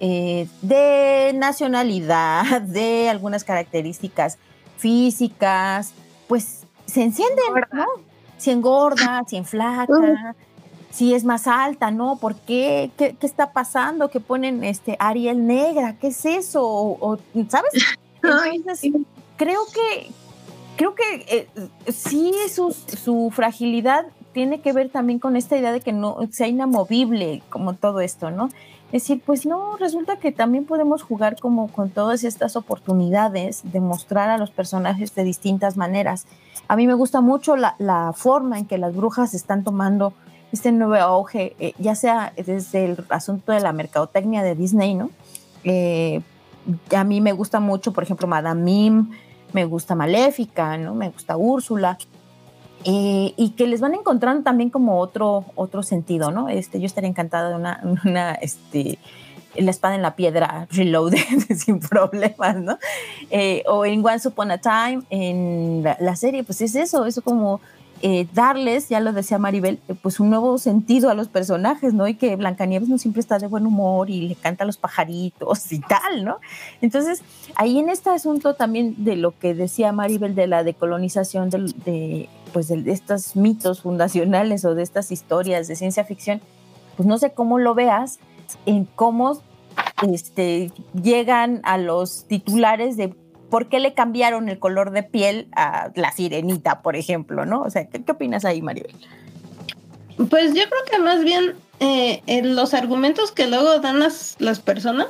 eh, 0.00 0.48
de 0.62 1.32
nacionalidad, 1.34 2.62
de 2.62 3.08
algunas 3.08 3.44
características 3.44 4.38
físicas, 4.76 5.92
pues 6.28 6.64
se 6.86 7.02
encienden, 7.02 7.44
¿no? 7.72 7.86
Si 8.38 8.50
engorda, 8.50 9.22
si 9.26 9.36
enflaca, 9.36 10.34
si 10.90 11.14
es 11.14 11.24
más 11.24 11.46
alta, 11.46 11.90
¿no? 11.90 12.16
¿Por 12.16 12.34
qué? 12.34 12.90
¿Qué, 12.96 13.16
está 13.20 13.52
pasando? 13.52 14.10
Que 14.10 14.18
ponen 14.18 14.64
este 14.64 14.96
Ariel 14.98 15.46
negra, 15.46 15.96
¿qué 16.00 16.08
es 16.08 16.24
eso? 16.24 16.62
O, 16.64 17.18
¿Sabes? 17.48 17.72
Entonces, 18.22 18.92
creo 19.42 19.60
que, 19.74 20.10
creo 20.76 20.94
que 20.94 21.02
eh, 21.28 21.92
sí 21.92 22.32
su, 22.48 22.72
su 22.72 23.30
fragilidad 23.34 24.06
tiene 24.32 24.60
que 24.60 24.72
ver 24.72 24.88
también 24.88 25.18
con 25.18 25.36
esta 25.36 25.56
idea 25.56 25.72
de 25.72 25.80
que 25.80 25.92
no 25.92 26.16
sea 26.30 26.46
inamovible 26.46 27.42
como 27.50 27.74
todo 27.74 28.00
esto, 28.00 28.30
¿no? 28.30 28.50
Es 28.92 29.02
decir, 29.02 29.22
pues 29.24 29.46
no, 29.46 29.76
resulta 29.78 30.16
que 30.16 30.32
también 30.32 30.64
podemos 30.64 31.02
jugar 31.02 31.40
como 31.40 31.68
con 31.68 31.90
todas 31.90 32.24
estas 32.24 32.56
oportunidades 32.56 33.62
de 33.64 33.80
mostrar 33.80 34.30
a 34.30 34.38
los 34.38 34.50
personajes 34.50 35.14
de 35.14 35.24
distintas 35.24 35.76
maneras. 35.76 36.26
A 36.68 36.76
mí 36.76 36.86
me 36.86 36.94
gusta 36.94 37.20
mucho 37.20 37.56
la, 37.56 37.74
la 37.78 38.12
forma 38.14 38.58
en 38.58 38.66
que 38.66 38.78
las 38.78 38.94
brujas 38.94 39.34
están 39.34 39.64
tomando 39.64 40.12
este 40.52 40.70
nuevo 40.70 40.94
auge, 40.94 41.56
eh, 41.58 41.72
ya 41.78 41.94
sea 41.94 42.32
desde 42.36 42.84
el 42.84 43.04
asunto 43.08 43.52
de 43.52 43.60
la 43.60 43.72
mercadotecnia 43.72 44.42
de 44.42 44.54
Disney, 44.54 44.94
¿no? 44.94 45.10
Eh, 45.64 46.20
a 46.94 47.04
mí 47.04 47.20
me 47.20 47.32
gusta 47.32 47.60
mucho, 47.60 47.92
por 47.92 48.04
ejemplo, 48.04 48.26
Madame 48.28 48.62
Mim, 48.62 49.10
me 49.52 49.64
gusta 49.64 49.94
Maléfica, 49.94 50.76
¿no? 50.78 50.94
Me 50.94 51.10
gusta 51.10 51.36
Úrsula. 51.36 51.98
Eh, 52.84 53.32
y 53.36 53.50
que 53.50 53.68
les 53.68 53.80
van 53.80 53.94
encontrando 53.94 54.42
también 54.42 54.68
como 54.68 54.98
otro, 54.98 55.44
otro 55.54 55.84
sentido, 55.84 56.32
¿no? 56.32 56.48
Este, 56.48 56.80
yo 56.80 56.86
estaría 56.86 57.08
encantada 57.08 57.50
de 57.50 57.54
una, 57.54 57.80
una 58.04 58.32
este, 58.34 58.98
la 59.56 59.70
espada 59.70 59.94
en 59.94 60.02
la 60.02 60.16
piedra 60.16 60.66
reloaded 60.70 61.18
sin 61.56 61.80
problemas, 61.80 62.56
¿no? 62.56 62.78
Eh, 63.30 63.62
o 63.66 63.84
en 63.84 64.04
Once 64.04 64.26
Upon 64.26 64.50
a 64.50 64.58
Time, 64.58 65.02
en 65.10 65.82
la, 65.82 66.16
serie, 66.16 66.42
pues 66.44 66.60
es 66.60 66.74
eso, 66.74 67.06
eso 67.06 67.22
como 67.22 67.60
eh, 68.04 68.26
darles, 68.34 68.88
ya 68.88 68.98
lo 68.98 69.12
decía 69.12 69.38
Maribel, 69.38 69.78
eh, 69.86 69.94
pues 69.94 70.18
un 70.18 70.28
nuevo 70.28 70.58
sentido 70.58 71.08
a 71.08 71.14
los 71.14 71.28
personajes, 71.28 71.94
¿no? 71.94 72.08
Y 72.08 72.14
que 72.14 72.34
Blancanieves 72.34 72.88
no 72.88 72.98
siempre 72.98 73.20
está 73.20 73.38
de 73.38 73.46
buen 73.46 73.64
humor 73.64 74.10
y 74.10 74.22
le 74.22 74.34
canta 74.34 74.64
a 74.64 74.66
los 74.66 74.76
pajaritos 74.76 75.70
y 75.72 75.78
tal, 75.80 76.24
¿no? 76.24 76.38
Entonces, 76.80 77.22
ahí 77.54 77.78
en 77.78 77.88
este 77.88 78.10
asunto 78.10 78.54
también 78.54 79.04
de 79.04 79.14
lo 79.14 79.38
que 79.38 79.54
decía 79.54 79.92
Maribel 79.92 80.34
de 80.34 80.48
la 80.48 80.64
decolonización 80.64 81.48
de, 81.48 82.28
pues 82.52 82.66
de 82.66 82.90
estos 82.90 83.36
mitos 83.36 83.82
fundacionales 83.82 84.64
o 84.64 84.74
de 84.74 84.82
estas 84.82 85.12
historias 85.12 85.68
de 85.68 85.76
ciencia 85.76 86.02
ficción, 86.02 86.40
pues 86.96 87.06
no 87.06 87.18
sé 87.18 87.30
cómo 87.32 87.60
lo 87.60 87.74
veas, 87.74 88.18
en 88.66 88.84
cómo 88.84 89.40
este, 90.10 90.72
llegan 91.00 91.60
a 91.62 91.78
los 91.78 92.24
titulares 92.24 92.96
de 92.96 93.14
por 93.52 93.68
qué 93.68 93.80
le 93.80 93.92
cambiaron 93.92 94.48
el 94.48 94.58
color 94.58 94.92
de 94.92 95.02
piel 95.02 95.46
a 95.54 95.90
la 95.94 96.10
sirenita, 96.10 96.80
por 96.80 96.96
ejemplo, 96.96 97.44
¿no? 97.44 97.60
O 97.60 97.68
sea, 97.68 97.86
¿qué, 97.86 98.02
opinas 98.10 98.46
ahí, 98.46 98.62
Maribel? 98.62 98.94
Pues 100.30 100.54
yo 100.54 100.62
creo 100.70 100.84
que 100.90 100.98
más 100.98 101.22
bien 101.22 101.52
eh, 101.78 102.22
los 102.44 102.72
argumentos 102.72 103.30
que 103.30 103.46
luego 103.46 103.78
dan 103.80 104.00
las, 104.00 104.36
las 104.38 104.60
personas 104.60 105.08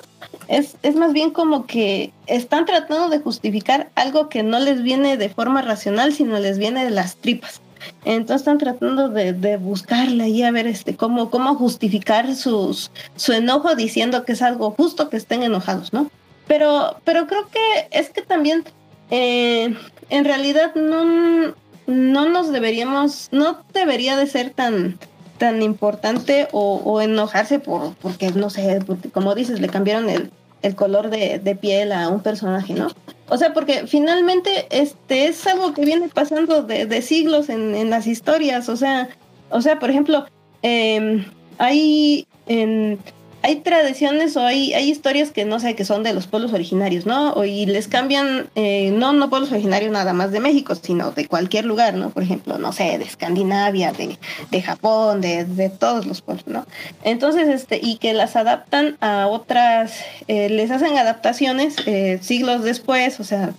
es, 0.48 0.76
es, 0.82 0.96
más 0.96 1.12
bien 1.12 1.30
como 1.30 1.66
que 1.68 2.12
están 2.26 2.66
tratando 2.66 3.10
de 3.10 3.20
justificar 3.20 3.90
algo 3.94 4.28
que 4.28 4.42
no 4.42 4.58
les 4.58 4.82
viene 4.82 5.16
de 5.16 5.28
forma 5.28 5.62
racional, 5.62 6.12
sino 6.12 6.36
les 6.40 6.58
viene 6.58 6.82
de 6.82 6.90
las 6.90 7.14
tripas. 7.14 7.60
Entonces 8.04 8.40
están 8.40 8.58
tratando 8.58 9.08
de, 9.08 9.34
de 9.34 9.56
buscarle 9.56 10.24
ahí 10.24 10.42
a 10.42 10.50
ver 10.50 10.66
este 10.66 10.96
cómo, 10.96 11.30
cómo 11.30 11.54
justificar 11.54 12.34
sus, 12.34 12.90
su 13.14 13.34
enojo 13.34 13.76
diciendo 13.76 14.24
que 14.24 14.32
es 14.32 14.42
algo 14.42 14.72
justo 14.72 15.10
que 15.10 15.16
estén 15.16 15.44
enojados, 15.44 15.92
¿no? 15.92 16.10
Pero, 16.46 16.96
pero 17.04 17.26
creo 17.26 17.48
que 17.48 17.88
es 17.90 18.10
que 18.10 18.22
también 18.22 18.64
eh, 19.10 19.74
en 20.10 20.24
realidad 20.24 20.74
no, 20.74 21.54
no 21.86 22.28
nos 22.28 22.52
deberíamos, 22.52 23.28
no 23.32 23.64
debería 23.72 24.16
de 24.16 24.26
ser 24.26 24.50
tan, 24.50 24.98
tan 25.38 25.62
importante 25.62 26.48
o, 26.52 27.00
enojarse 27.00 27.58
por, 27.58 27.94
porque, 27.96 28.30
no 28.30 28.50
sé, 28.50 28.80
porque 28.86 29.10
como 29.10 29.34
dices, 29.34 29.60
le 29.60 29.68
cambiaron 29.68 30.08
el, 30.08 30.30
el 30.62 30.74
color 30.74 31.10
de, 31.10 31.58
piel 31.60 31.92
a 31.92 32.08
un 32.08 32.20
personaje, 32.20 32.74
¿no? 32.74 32.88
O 33.28 33.36
sea, 33.36 33.52
porque 33.54 33.86
finalmente 33.86 34.66
este 34.70 35.26
es 35.26 35.46
algo 35.46 35.72
que 35.72 35.84
viene 35.84 36.08
pasando 36.08 36.62
de, 36.62 36.86
de 36.86 37.02
siglos 37.02 37.48
en, 37.48 37.74
en, 37.74 37.90
las 37.90 38.06
historias, 38.06 38.68
o 38.68 38.76
sea, 38.76 39.08
o 39.50 39.60
sea, 39.60 39.78
por 39.78 39.90
ejemplo, 39.90 40.26
eh, 40.62 41.24
hay 41.58 42.26
en 42.46 42.98
hay 43.42 43.56
tradiciones 43.56 44.36
o 44.36 44.44
hay, 44.44 44.72
hay 44.72 44.88
historias 44.88 45.30
que 45.32 45.44
no 45.44 45.58
sé, 45.58 45.74
que 45.74 45.84
son 45.84 46.02
de 46.02 46.12
los 46.12 46.26
pueblos 46.26 46.52
originarios, 46.52 47.06
¿no? 47.06 47.32
O, 47.32 47.44
y 47.44 47.66
les 47.66 47.88
cambian, 47.88 48.48
eh, 48.54 48.92
no, 48.92 49.12
no 49.12 49.30
pueblos 49.30 49.50
originarios 49.50 49.90
nada 49.90 50.12
más 50.12 50.30
de 50.30 50.40
México, 50.40 50.74
sino 50.74 51.10
de 51.10 51.26
cualquier 51.26 51.64
lugar, 51.64 51.94
¿no? 51.94 52.10
Por 52.10 52.22
ejemplo, 52.22 52.58
no 52.58 52.72
sé, 52.72 52.98
de 52.98 53.04
Escandinavia, 53.04 53.92
de, 53.92 54.18
de 54.50 54.62
Japón, 54.62 55.20
de, 55.20 55.44
de, 55.44 55.68
todos 55.70 56.06
los 56.06 56.22
pueblos, 56.22 56.46
¿no? 56.46 56.66
Entonces, 57.02 57.48
este, 57.48 57.80
y 57.82 57.96
que 57.96 58.12
las 58.12 58.36
adaptan 58.36 58.96
a 59.00 59.26
otras, 59.26 59.96
eh, 60.28 60.48
les 60.48 60.70
hacen 60.70 60.96
adaptaciones 60.96 61.76
eh, 61.86 62.20
siglos 62.22 62.62
después, 62.62 63.18
o 63.18 63.24
sea, 63.24 63.52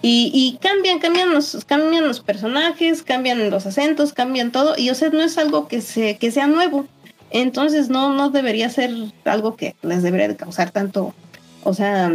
y, 0.00 0.30
y, 0.32 0.58
cambian, 0.58 1.00
cambian 1.00 1.34
los, 1.34 1.64
cambian 1.66 2.06
los 2.06 2.20
personajes, 2.20 3.02
cambian 3.02 3.50
los 3.50 3.66
acentos, 3.66 4.12
cambian 4.12 4.52
todo, 4.52 4.74
y 4.76 4.90
o 4.90 4.94
sea, 4.94 5.10
no 5.10 5.22
es 5.22 5.36
algo 5.38 5.68
que, 5.68 5.80
se, 5.80 6.16
que 6.16 6.30
sea 6.30 6.46
nuevo. 6.46 6.86
Entonces 7.30 7.88
no, 7.88 8.12
no 8.14 8.30
debería 8.30 8.70
ser 8.70 8.90
algo 9.24 9.56
que 9.56 9.74
les 9.82 10.02
debería 10.02 10.28
de 10.28 10.36
causar 10.36 10.70
tanto, 10.70 11.14
o 11.62 11.74
sea, 11.74 12.10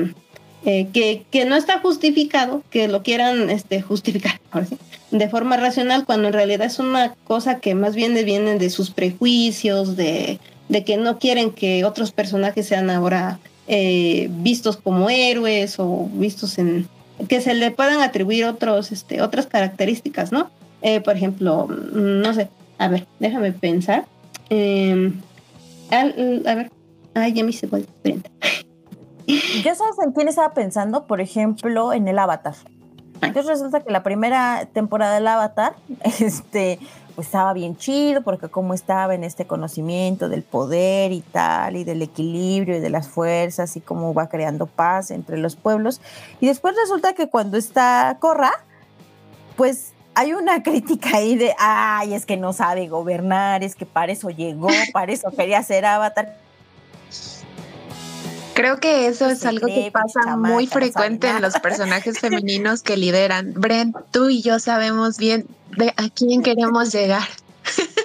eh, 0.65 0.88
que, 0.93 1.26
que, 1.30 1.45
no 1.45 1.56
está 1.56 1.80
justificado 1.80 2.63
que 2.69 2.88
lo 2.88 3.04
quieran 3.04 3.49
este, 3.49 3.82
justificar 3.82 4.39
de 5.12 5.30
forma 5.30 5.58
racional 5.58 6.06
cuando 6.06 6.30
en 6.30 6.34
realidad 6.34 6.65
es 6.65 6.80
una 6.80 7.13
cosa 7.26 7.60
que 7.60 7.76
más 7.76 7.95
bien 7.95 8.13
vienen 8.26 8.58
de 8.58 8.69
sus 8.69 8.91
prejuicios, 8.91 9.95
de, 9.95 10.39
de 10.69 10.84
que 10.84 10.97
no 10.97 11.19
quieren 11.19 11.52
que 11.52 11.86
otros 11.86 12.12
personajes 12.12 12.67
sean 12.67 12.89
ahora 12.89 13.39
eh, 13.67 14.28
vistos 14.32 14.78
como 14.78 15.10
héroes 15.10 15.76
o 15.80 16.10
vistos 16.13 16.58
en 16.58 16.88
que 17.30 17.41
se 17.41 17.54
le 17.54 17.71
puedan 17.71 18.02
atribuir 18.02 18.45
otros, 18.45 18.91
este, 18.91 19.21
otras 19.21 19.45
características, 19.45 20.32
¿no? 20.32 20.49
Eh, 20.82 20.99
por 20.99 21.15
ejemplo, 21.15 21.67
no 21.67 22.34
sé, 22.34 22.49
a 22.78 22.88
ver, 22.88 23.06
déjame 23.19 23.52
pensar. 23.52 24.06
Eh, 24.49 25.13
a, 25.91 26.56
ver, 26.56 26.71
ay, 27.13 27.34
ya 27.34 27.43
me 27.43 27.51
hice 27.51 27.67
¿Ya 29.63 29.75
sabes 29.75 29.95
en 30.03 30.12
quién 30.12 30.27
estaba 30.27 30.53
pensando? 30.53 31.06
Por 31.08 31.21
ejemplo, 31.21 31.93
en 31.93 32.08
el 32.08 32.19
Avatar. 32.19 32.56
Entonces 33.21 33.45
resulta 33.45 33.82
que 33.82 33.91
la 33.91 34.03
primera 34.03 34.67
temporada 34.73 35.15
del 35.15 35.27
Avatar, 35.27 35.75
este, 36.19 36.79
pues 37.15 37.27
estaba 37.27 37.53
bien 37.53 37.77
chido, 37.77 38.21
porque 38.21 38.49
como 38.49 38.73
estaba 38.73 39.15
en 39.15 39.23
este 39.23 39.45
conocimiento 39.45 40.27
del 40.27 40.43
poder 40.43 41.12
y 41.12 41.21
tal, 41.21 41.77
y 41.77 41.84
del 41.84 42.01
equilibrio 42.01 42.77
y 42.77 42.79
de 42.79 42.89
las 42.89 43.08
fuerzas, 43.08 43.77
y 43.77 43.82
cómo 43.82 44.13
va 44.13 44.27
creando 44.27 44.65
paz 44.65 45.12
entre 45.12 45.38
los 45.38 45.56
pueblos. 45.56 46.01
Y 46.41 46.47
después 46.47 46.75
resulta 46.75 47.13
que 47.13 47.29
cuando 47.29 47.58
está 47.58 48.17
Corra, 48.19 48.51
pues 49.56 49.92
hay 50.15 50.34
una 50.34 50.63
crítica 50.63 51.17
ahí 51.17 51.36
de, 51.36 51.54
ay, 51.58 52.13
es 52.13 52.26
que 52.26 52.38
no 52.38 52.54
sabe 52.54 52.88
gobernar, 52.88 53.63
es 53.63 53.76
que 53.76 53.86
para 53.86 54.12
eso 54.12 54.30
llegó, 54.30 54.69
para 54.93 55.12
eso 55.12 55.32
quería 55.32 55.62
ser 55.63 55.86
avatar. 55.86 56.38
Creo 58.54 58.80
que 58.80 59.08
eso 59.08 59.30
es 59.30 59.45
algo 59.45 59.67
que 59.67 59.91
pasa 59.91 60.38
muy 60.38 60.67
frecuente 60.67 61.28
en 61.28 61.41
los 61.41 61.60
personajes 61.60 62.19
femeninos 62.21 62.84
que 62.84 62.97
lideran. 62.97 63.54
Brent, 63.54 63.95
tú 64.12 64.30
y 64.30 64.41
yo 64.41 64.60
sabemos 64.60 65.17
bien 65.17 65.47
de 65.76 65.89
a 65.97 66.10
quién 66.10 66.43
queremos 66.43 66.91
llegar. 66.91 67.28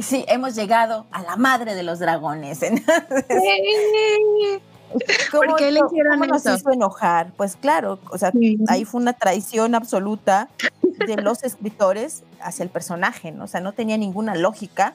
Sí, 0.00 0.24
hemos 0.28 0.54
llegado 0.54 1.06
a 1.10 1.22
la 1.22 1.36
madre 1.36 1.74
de 1.74 1.82
los 1.82 1.98
dragones. 1.98 2.60
¿Por 5.32 5.56
qué 5.56 5.70
le 5.70 5.80
hicieron 5.86 6.18
¿cómo 6.18 6.26
nos 6.26 6.46
hizo 6.46 6.70
enojar? 6.70 7.32
Pues 7.36 7.56
claro, 7.56 7.98
o 8.10 8.18
sea, 8.18 8.32
ahí 8.68 8.84
fue 8.84 9.00
una 9.00 9.12
traición 9.12 9.74
absoluta 9.74 10.48
de 10.82 11.16
los 11.16 11.42
escritores 11.42 12.22
hacia 12.40 12.62
el 12.62 12.68
personaje, 12.68 13.32
¿no? 13.32 13.44
O 13.44 13.46
sea, 13.46 13.60
no 13.60 13.72
tenía 13.72 13.96
ninguna 13.96 14.34
lógica 14.34 14.94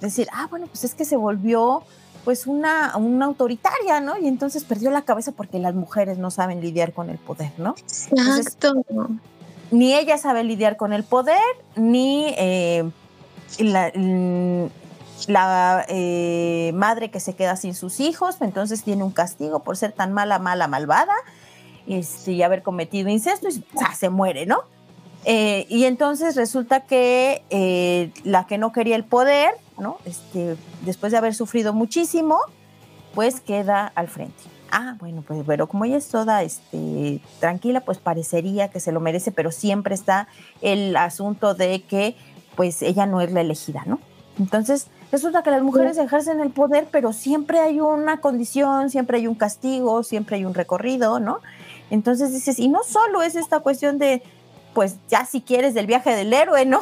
decir, 0.00 0.28
ah, 0.32 0.46
bueno, 0.50 0.66
pues 0.66 0.84
es 0.84 0.94
que 0.94 1.04
se 1.04 1.16
volvió 1.16 1.82
pues 2.24 2.46
una, 2.46 2.96
una 2.96 3.26
autoritaria, 3.26 4.00
¿no? 4.00 4.16
Y 4.18 4.28
entonces 4.28 4.64
perdió 4.64 4.90
la 4.90 5.02
cabeza 5.02 5.32
porque 5.32 5.58
las 5.58 5.74
mujeres 5.74 6.18
no 6.18 6.30
saben 6.30 6.60
lidiar 6.60 6.92
con 6.92 7.10
el 7.10 7.18
poder, 7.18 7.52
¿no? 7.58 7.74
Exacto. 8.10 8.74
ni 9.70 9.94
ella 9.94 10.18
sabe 10.18 10.44
lidiar 10.44 10.76
con 10.76 10.92
el 10.92 11.02
poder, 11.02 11.42
ni 11.74 12.32
eh, 12.38 12.88
la, 13.58 13.90
la 15.28 15.84
eh, 15.88 16.72
madre 16.74 17.10
que 17.10 17.20
se 17.20 17.34
queda 17.34 17.56
sin 17.56 17.74
sus 17.74 18.00
hijos, 18.00 18.36
entonces 18.40 18.82
tiene 18.82 19.04
un 19.04 19.10
castigo 19.10 19.60
por 19.60 19.76
ser 19.76 19.92
tan 19.92 20.12
mala, 20.12 20.38
mala, 20.38 20.68
malvada 20.68 21.14
este, 21.86 22.32
y 22.32 22.42
haber 22.42 22.62
cometido 22.62 23.08
incesto 23.08 23.48
y 23.48 23.64
se 23.98 24.08
muere, 24.08 24.46
¿no? 24.46 24.64
Eh, 25.24 25.66
y 25.68 25.84
entonces 25.84 26.34
resulta 26.34 26.80
que 26.80 27.42
eh, 27.50 28.10
la 28.24 28.46
que 28.46 28.58
no 28.58 28.72
quería 28.72 28.96
el 28.96 29.04
poder, 29.04 29.54
¿no? 29.78 29.98
Este, 30.04 30.56
después 30.84 31.12
de 31.12 31.18
haber 31.18 31.34
sufrido 31.34 31.72
muchísimo, 31.72 32.38
pues 33.14 33.40
queda 33.40 33.92
al 33.94 34.08
frente. 34.08 34.42
Ah, 34.70 34.96
bueno, 34.98 35.22
pues 35.26 35.44
pero 35.46 35.68
como 35.68 35.84
ella 35.84 35.98
es 35.98 36.08
toda 36.08 36.42
este, 36.42 37.20
tranquila, 37.40 37.80
pues 37.80 37.98
parecería 37.98 38.68
que 38.68 38.80
se 38.80 38.90
lo 38.90 39.00
merece, 39.00 39.30
pero 39.30 39.52
siempre 39.52 39.94
está 39.94 40.28
el 40.60 40.96
asunto 40.96 41.54
de 41.54 41.82
que 41.82 42.16
pues 42.56 42.82
ella 42.82 43.06
no 43.06 43.20
es 43.20 43.30
la 43.32 43.42
elegida, 43.42 43.82
¿no? 43.86 44.00
Entonces, 44.38 44.88
Resulta 45.12 45.42
que 45.42 45.50
las 45.50 45.62
mujeres 45.62 45.98
ejercen 45.98 46.40
el 46.40 46.50
poder, 46.50 46.88
pero 46.90 47.12
siempre 47.12 47.60
hay 47.60 47.80
una 47.80 48.22
condición, 48.22 48.88
siempre 48.88 49.18
hay 49.18 49.26
un 49.26 49.34
castigo, 49.34 50.02
siempre 50.04 50.36
hay 50.36 50.46
un 50.46 50.54
recorrido, 50.54 51.20
¿no? 51.20 51.40
Entonces 51.90 52.32
dices, 52.32 52.58
y 52.58 52.68
no 52.68 52.82
solo 52.82 53.20
es 53.20 53.36
esta 53.36 53.60
cuestión 53.60 53.98
de, 53.98 54.22
pues 54.72 54.96
ya 55.08 55.26
si 55.26 55.42
quieres 55.42 55.74
del 55.74 55.86
viaje 55.86 56.16
del 56.16 56.32
héroe, 56.32 56.64
¿no? 56.64 56.80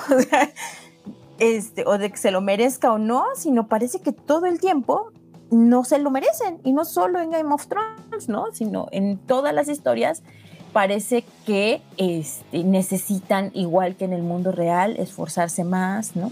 este, 1.40 1.84
o 1.84 1.98
de 1.98 2.08
que 2.10 2.16
se 2.18 2.30
lo 2.30 2.40
merezca 2.40 2.92
o 2.92 2.98
no, 2.98 3.24
sino 3.34 3.66
parece 3.66 3.98
que 3.98 4.12
todo 4.12 4.46
el 4.46 4.60
tiempo 4.60 5.10
no 5.50 5.82
se 5.82 5.98
lo 5.98 6.12
merecen. 6.12 6.60
Y 6.62 6.72
no 6.72 6.84
solo 6.84 7.20
en 7.20 7.30
Game 7.30 7.52
of 7.52 7.66
Thrones, 7.66 8.28
¿no? 8.28 8.52
Sino 8.52 8.86
en 8.92 9.18
todas 9.18 9.52
las 9.52 9.68
historias 9.68 10.22
parece 10.72 11.24
que 11.44 11.82
este, 11.96 12.62
necesitan, 12.62 13.50
igual 13.54 13.96
que 13.96 14.04
en 14.04 14.12
el 14.12 14.22
mundo 14.22 14.52
real, 14.52 14.96
esforzarse 14.98 15.64
más, 15.64 16.14
¿no? 16.14 16.30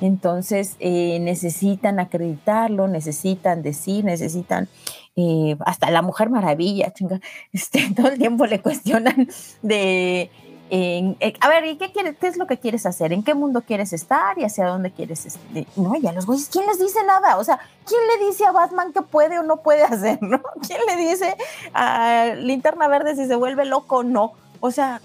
Entonces 0.00 0.76
eh, 0.80 1.18
necesitan 1.20 2.00
acreditarlo, 2.00 2.88
necesitan 2.88 3.62
decir, 3.62 4.04
necesitan 4.04 4.68
eh, 5.16 5.56
hasta 5.64 5.90
la 5.90 6.02
Mujer 6.02 6.30
Maravilla, 6.30 6.92
chinga, 6.92 7.20
este, 7.52 7.90
todo 7.94 8.08
el 8.08 8.18
tiempo 8.18 8.46
le 8.46 8.60
cuestionan 8.60 9.28
de, 9.62 10.30
eh, 10.70 11.34
a 11.40 11.48
ver, 11.48 11.66
¿y 11.66 11.76
qué, 11.76 11.92
quieres, 11.92 12.16
qué 12.18 12.26
es 12.26 12.36
lo 12.36 12.46
que 12.46 12.58
quieres 12.58 12.86
hacer? 12.86 13.12
¿En 13.12 13.22
qué 13.22 13.34
mundo 13.34 13.62
quieres 13.62 13.92
estar 13.92 14.38
y 14.38 14.44
hacia 14.44 14.66
dónde 14.66 14.90
quieres 14.90 15.26
estar? 15.26 15.42
No, 15.76 15.94
ya 15.96 16.12
los 16.12 16.26
güeyes, 16.26 16.48
¿quién 16.48 16.66
les 16.66 16.78
dice 16.78 16.98
nada? 17.06 17.36
O 17.36 17.44
sea, 17.44 17.60
¿quién 17.86 18.00
le 18.08 18.26
dice 18.26 18.46
a 18.46 18.52
Batman 18.52 18.92
qué 18.92 19.02
puede 19.02 19.38
o 19.38 19.42
no 19.42 19.58
puede 19.58 19.82
hacer? 19.84 20.22
¿no? 20.22 20.42
¿Quién 20.66 20.80
le 20.86 20.96
dice 20.96 21.36
a 21.74 22.34
Linterna 22.36 22.88
Verde 22.88 23.14
si 23.14 23.26
se 23.26 23.36
vuelve 23.36 23.66
loco 23.66 23.98
o 23.98 24.02
no? 24.02 24.32
O 24.60 24.70
sea, 24.70 25.00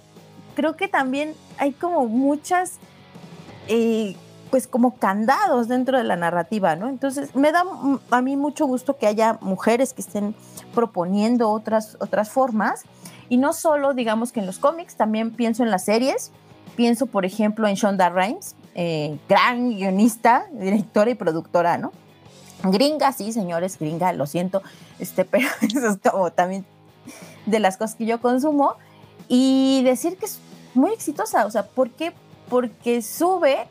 creo 0.56 0.78
que 0.78 0.88
también 0.88 1.36
hay 1.58 1.74
como 1.74 2.08
muchas, 2.08 2.80
pues 4.50 4.68
como 4.68 4.96
candados 4.96 5.68
dentro 5.68 5.98
de 5.98 6.04
la 6.04 6.16
narrativa, 6.16 6.76
¿no? 6.76 6.90
Entonces, 6.90 7.36
me 7.36 7.52
da 7.52 7.64
a 8.10 8.22
mí 8.22 8.36
mucho 8.36 8.66
gusto 8.66 8.98
que 8.98 9.08
haya 9.08 9.38
mujeres 9.42 9.94
que 9.94 10.02
estén 10.02 10.36
proponiendo 10.74 11.50
otras, 11.50 11.98
otras 12.00 12.30
formas. 12.30 12.84
Y 13.30 13.38
no 13.38 13.54
solo, 13.54 13.94
digamos 13.94 14.32
que 14.32 14.40
en 14.40 14.48
los 14.48 14.58
cómics, 14.58 14.96
también 14.96 15.32
pienso 15.32 15.64
en 15.64 15.70
las 15.70 15.86
series. 15.86 16.32
Pienso, 16.76 17.06
por 17.06 17.26
ejemplo, 17.26 17.68
en 17.68 17.76
Shonda 17.76 18.10
Rhimes, 18.10 18.56
eh, 18.74 19.20
gran 19.28 19.70
guionista, 19.70 20.46
directora 20.52 21.12
y 21.12 21.16
productora, 21.16 21.78
¿no? 21.78 21.92
Gringa, 22.64 23.12
sí, 23.14 23.32
señores, 23.32 23.78
gringa, 23.78 24.14
lo 24.14 24.26
siento, 24.26 24.62
este, 25.00 25.26
pero 25.26 25.48
eso 25.62 25.88
es 25.90 25.98
como 26.12 26.32
también 26.32 26.66
de 27.46 27.60
las 27.60 27.78
cosas 27.78 27.96
que 27.96 28.06
yo 28.06 28.20
consumo. 28.20 28.76
Y 29.28 29.84
decir 29.84 30.18
que 30.18 30.26
es 30.26 30.40
muy 30.74 30.92
exitosa, 30.92 31.46
o 31.46 31.52
sea, 31.52 31.64
¿por 31.68 31.92
qué? 31.92 32.14
Porque 32.50 33.02
sube, 33.02 33.68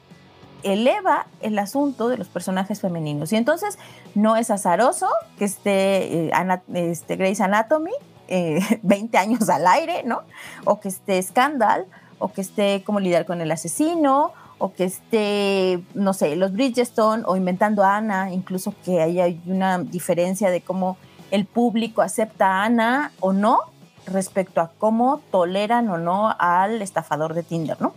eleva 0.62 1.26
el 1.40 1.58
asunto 1.58 2.08
de 2.08 2.16
los 2.16 2.28
personajes 2.28 2.80
femeninos. 2.80 3.32
Y 3.32 3.36
entonces 3.36 3.78
no 4.14 4.36
es 4.36 4.50
azaroso 4.50 5.08
que 5.38 5.44
esté, 5.44 6.28
eh, 6.28 6.60
este, 6.74 7.16
Grey's 7.16 7.40
Anatomy 7.40 7.92
20 8.28 9.16
eh, 9.16 9.20
años 9.20 9.48
al 9.48 9.66
aire, 9.66 10.02
¿no? 10.04 10.22
O 10.64 10.80
que 10.80 10.88
esté 10.88 11.22
Scandal, 11.22 11.86
o 12.18 12.32
que 12.32 12.40
esté 12.40 12.82
como 12.84 13.00
lidiar 13.00 13.26
con 13.26 13.40
el 13.40 13.50
asesino, 13.50 14.32
o 14.58 14.72
que 14.72 14.84
esté, 14.84 15.82
no 15.94 16.12
sé, 16.12 16.34
los 16.36 16.52
Bridgestone 16.52 17.22
o 17.26 17.36
inventando 17.36 17.84
a 17.84 17.96
Ana, 17.96 18.32
incluso 18.32 18.74
que 18.84 19.00
hay 19.00 19.40
una 19.46 19.78
diferencia 19.78 20.50
de 20.50 20.60
cómo 20.60 20.96
el 21.30 21.46
público 21.46 22.02
acepta 22.02 22.46
a 22.46 22.64
Ana 22.64 23.12
o 23.20 23.32
no 23.32 23.60
respecto 24.06 24.60
a 24.60 24.70
cómo 24.78 25.20
toleran 25.30 25.88
o 25.90 25.98
no 25.98 26.34
al 26.38 26.82
estafador 26.82 27.34
de 27.34 27.42
Tinder, 27.42 27.80
¿no? 27.80 27.94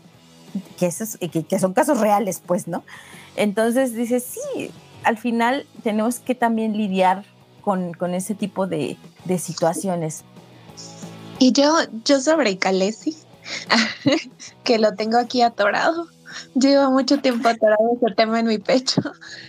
Que, 0.77 1.43
que, 1.43 1.59
son 1.59 1.73
casos 1.73 1.99
reales, 1.99 2.41
pues, 2.45 2.67
¿no? 2.67 2.83
Entonces 3.35 3.95
dices, 3.95 4.25
sí, 4.25 4.71
al 5.03 5.17
final 5.17 5.65
tenemos 5.83 6.19
que 6.19 6.35
también 6.35 6.75
lidiar 6.75 7.23
con, 7.61 7.95
ese 8.13 8.35
tipo 8.35 8.67
de, 8.67 8.97
de, 9.25 9.37
situaciones. 9.37 10.23
Y 11.39 11.53
yo, 11.53 11.73
yo 12.05 12.19
sobre 12.19 12.57
Calesi, 12.57 13.17
que 14.63 14.79
lo 14.79 14.95
tengo 14.95 15.17
aquí 15.17 15.41
atorado. 15.41 16.07
Llevo 16.55 16.91
mucho 16.91 17.19
tiempo 17.19 17.47
atorado 17.47 17.97
ese 18.01 18.13
tema 18.15 18.39
en 18.39 18.47
mi 18.47 18.57
pecho. 18.57 19.01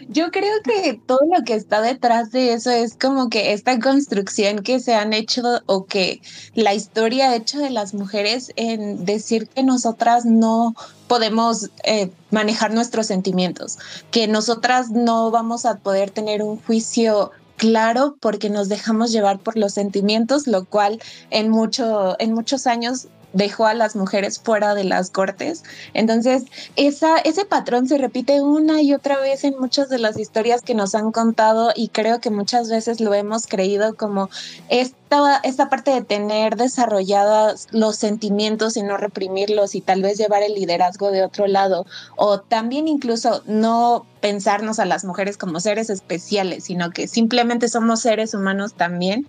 Yo 0.09 0.31
creo 0.31 0.61
que 0.63 1.01
todo 1.07 1.21
lo 1.35 1.45
que 1.45 1.55
está 1.55 1.81
detrás 1.81 2.31
de 2.33 2.53
eso 2.53 2.71
es 2.71 2.97
como 2.97 3.29
que 3.29 3.53
esta 3.53 3.79
construcción 3.79 4.63
que 4.63 4.81
se 4.81 4.95
han 4.95 5.13
hecho 5.13 5.43
o 5.67 5.87
que 5.87 6.21
la 6.55 6.75
historia 6.75 7.31
ha 7.31 7.37
hecho 7.37 7.59
de 7.59 7.71
las 7.71 7.95
mujeres 7.95 8.53
en 8.57 9.05
decir 9.05 9.49
que 9.49 9.63
nosotras 9.63 10.25
no 10.25 10.75
podemos 11.07 11.71
eh, 11.85 12.11
manejar 12.31 12.73
nuestros 12.73 13.07
sentimientos, 13.07 13.79
que 14.11 14.29
nosotras 14.29 14.91
no 14.91 15.31
vamos 15.31 15.67
a 15.67 15.77
poder 15.77 16.11
tener 16.11 16.43
un 16.43 16.61
juicio 16.63 17.33
claro 17.57 18.17
porque 18.19 18.51
nos 18.51 18.69
dejamos 18.69 19.13
llevar 19.13 19.39
por 19.39 19.57
los 19.57 19.75
sentimientos, 19.75 20.47
lo 20.47 20.65
cual 20.65 21.01
en, 21.31 21.49
mucho, 21.49 22.17
en 22.19 22.33
muchos 22.33 22.67
años 22.67 23.09
dejó 23.33 23.67
a 23.67 23.75
las 23.75 23.97
mujeres 23.97 24.39
fuera 24.39 24.75
de 24.75 24.85
las 24.85 25.11
cortes. 25.11 25.65
Entonces, 25.95 26.45
esa, 26.77 27.19
ese 27.19 27.45
patrón 27.45 27.89
se 27.89 27.99
repite 27.99 28.41
una 28.41 28.83
y 28.83 28.95
otra 28.95 29.19
vez 29.19 29.45
en 29.45 29.59
muchas 29.59 29.89
de 29.89 29.99
las 29.99 30.19
historias 30.19 30.63
que 30.63 30.75
nos 30.75 30.95
han 30.95 31.13
contado 31.13 31.73
y 31.75 31.89
creo 31.89 32.21
que 32.21 32.31
muchas 32.31 32.69
veces 32.69 33.01
lo 33.01 33.15
hemos 33.15 33.47
creído 33.47 33.95
como 33.97 34.29
esta, 34.69 35.41
esta 35.43 35.69
parte 35.69 35.91
de 35.91 36.03
tener 36.03 36.57
desarrollados 36.57 37.69
los 37.71 37.97
sentimientos 37.97 38.77
y 38.77 38.83
no 38.83 38.97
reprimirlos 38.97 39.75
y 39.75 39.81
tal 39.81 40.03
vez 40.03 40.19
llevar 40.19 40.43
el 40.43 40.55
liderazgo 40.55 41.11
de 41.11 41.25
otro 41.25 41.47
lado 41.47 41.87
o 42.17 42.41
también 42.41 42.89
incluso 42.89 43.43
no 43.47 44.07
pensarnos 44.21 44.79
a 44.79 44.85
las 44.85 45.05
mujeres 45.05 45.37
como 45.37 45.61
seres 45.61 45.91
especiales, 45.91 46.65
sino 46.65 46.91
que 46.91 47.09
simplemente 47.09 47.69
somos 47.69 48.01
seres 48.01 48.35
humanos 48.35 48.75
también 48.75 49.27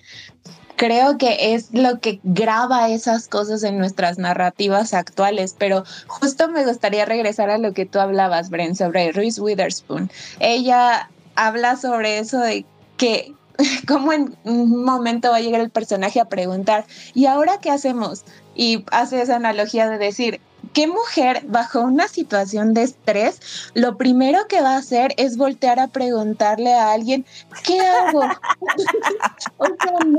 creo 0.75 1.17
que 1.17 1.53
es 1.53 1.73
lo 1.73 1.99
que 1.99 2.19
graba 2.23 2.89
esas 2.89 3.27
cosas 3.27 3.63
en 3.63 3.77
nuestras 3.77 4.17
narrativas 4.17 4.93
actuales, 4.93 5.55
pero 5.57 5.83
justo 6.07 6.49
me 6.49 6.65
gustaría 6.65 7.05
regresar 7.05 7.49
a 7.49 7.57
lo 7.57 7.73
que 7.73 7.85
tú 7.85 7.99
hablabas, 7.99 8.49
Bren, 8.49 8.75
sobre 8.75 9.11
Reese 9.11 9.41
Witherspoon. 9.41 10.11
Ella 10.39 11.09
habla 11.35 11.75
sobre 11.75 12.19
eso 12.19 12.39
de 12.39 12.65
que 12.97 13.33
cómo 13.87 14.13
en 14.13 14.35
un 14.43 14.83
momento 14.83 15.29
va 15.29 15.37
a 15.37 15.41
llegar 15.41 15.61
el 15.61 15.69
personaje 15.69 16.19
a 16.19 16.25
preguntar, 16.25 16.85
¿y 17.13 17.25
ahora 17.25 17.59
qué 17.61 17.69
hacemos? 17.69 18.23
Y 18.55 18.85
hace 18.91 19.21
esa 19.21 19.35
analogía 19.35 19.89
de 19.89 19.97
decir, 19.97 20.41
¿Qué 20.73 20.87
mujer 20.87 21.43
bajo 21.47 21.81
una 21.81 22.07
situación 22.07 22.73
de 22.73 22.83
estrés 22.83 23.39
lo 23.73 23.97
primero 23.97 24.47
que 24.47 24.61
va 24.61 24.75
a 24.75 24.77
hacer 24.77 25.13
es 25.17 25.37
voltear 25.37 25.79
a 25.79 25.87
preguntarle 25.87 26.73
a 26.73 26.91
alguien, 26.91 27.25
¿qué 27.63 27.79
hago? 27.79 28.21
o 29.57 29.65
sea, 29.65 29.99
no, 30.05 30.17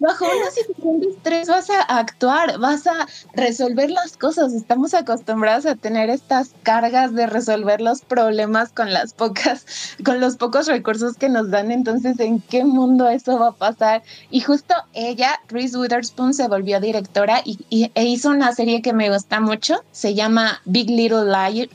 bajo 0.00 0.24
una 0.24 0.50
situación 0.50 1.00
de 1.00 1.08
estrés 1.08 1.48
vas 1.48 1.70
a 1.70 1.98
actuar, 1.98 2.58
vas 2.58 2.86
a 2.86 3.06
resolver 3.34 3.90
las 3.90 4.16
cosas. 4.16 4.52
Estamos 4.52 4.94
acostumbrados 4.94 5.66
a 5.66 5.74
tener 5.74 6.10
estas 6.10 6.50
cargas 6.62 7.14
de 7.14 7.26
resolver 7.26 7.80
los 7.80 8.02
problemas 8.02 8.70
con 8.70 8.92
las 8.92 9.12
pocas, 9.12 9.64
con 10.04 10.20
los 10.20 10.36
pocos 10.36 10.66
recursos 10.66 11.16
que 11.16 11.28
nos 11.28 11.50
dan. 11.50 11.70
Entonces, 11.70 12.18
¿en 12.20 12.40
qué 12.40 12.64
mundo 12.64 13.08
eso 13.08 13.38
va 13.38 13.48
a 13.48 13.52
pasar? 13.52 14.02
Y 14.30 14.40
justo 14.40 14.74
ella, 14.94 15.40
Reese 15.48 15.78
Witherspoon, 15.78 16.34
se 16.34 16.48
volvió 16.48 16.80
directora 16.80 17.42
y, 17.44 17.90
e 17.94 18.04
hizo 18.04 18.30
una 18.30 18.52
serie 18.52 18.82
que 18.82 18.92
me 18.92 19.10
gusta 19.10 19.40
mucho 19.40 19.77
se 19.92 20.14
llama 20.14 20.60
Big 20.64 20.88
Little 20.88 21.26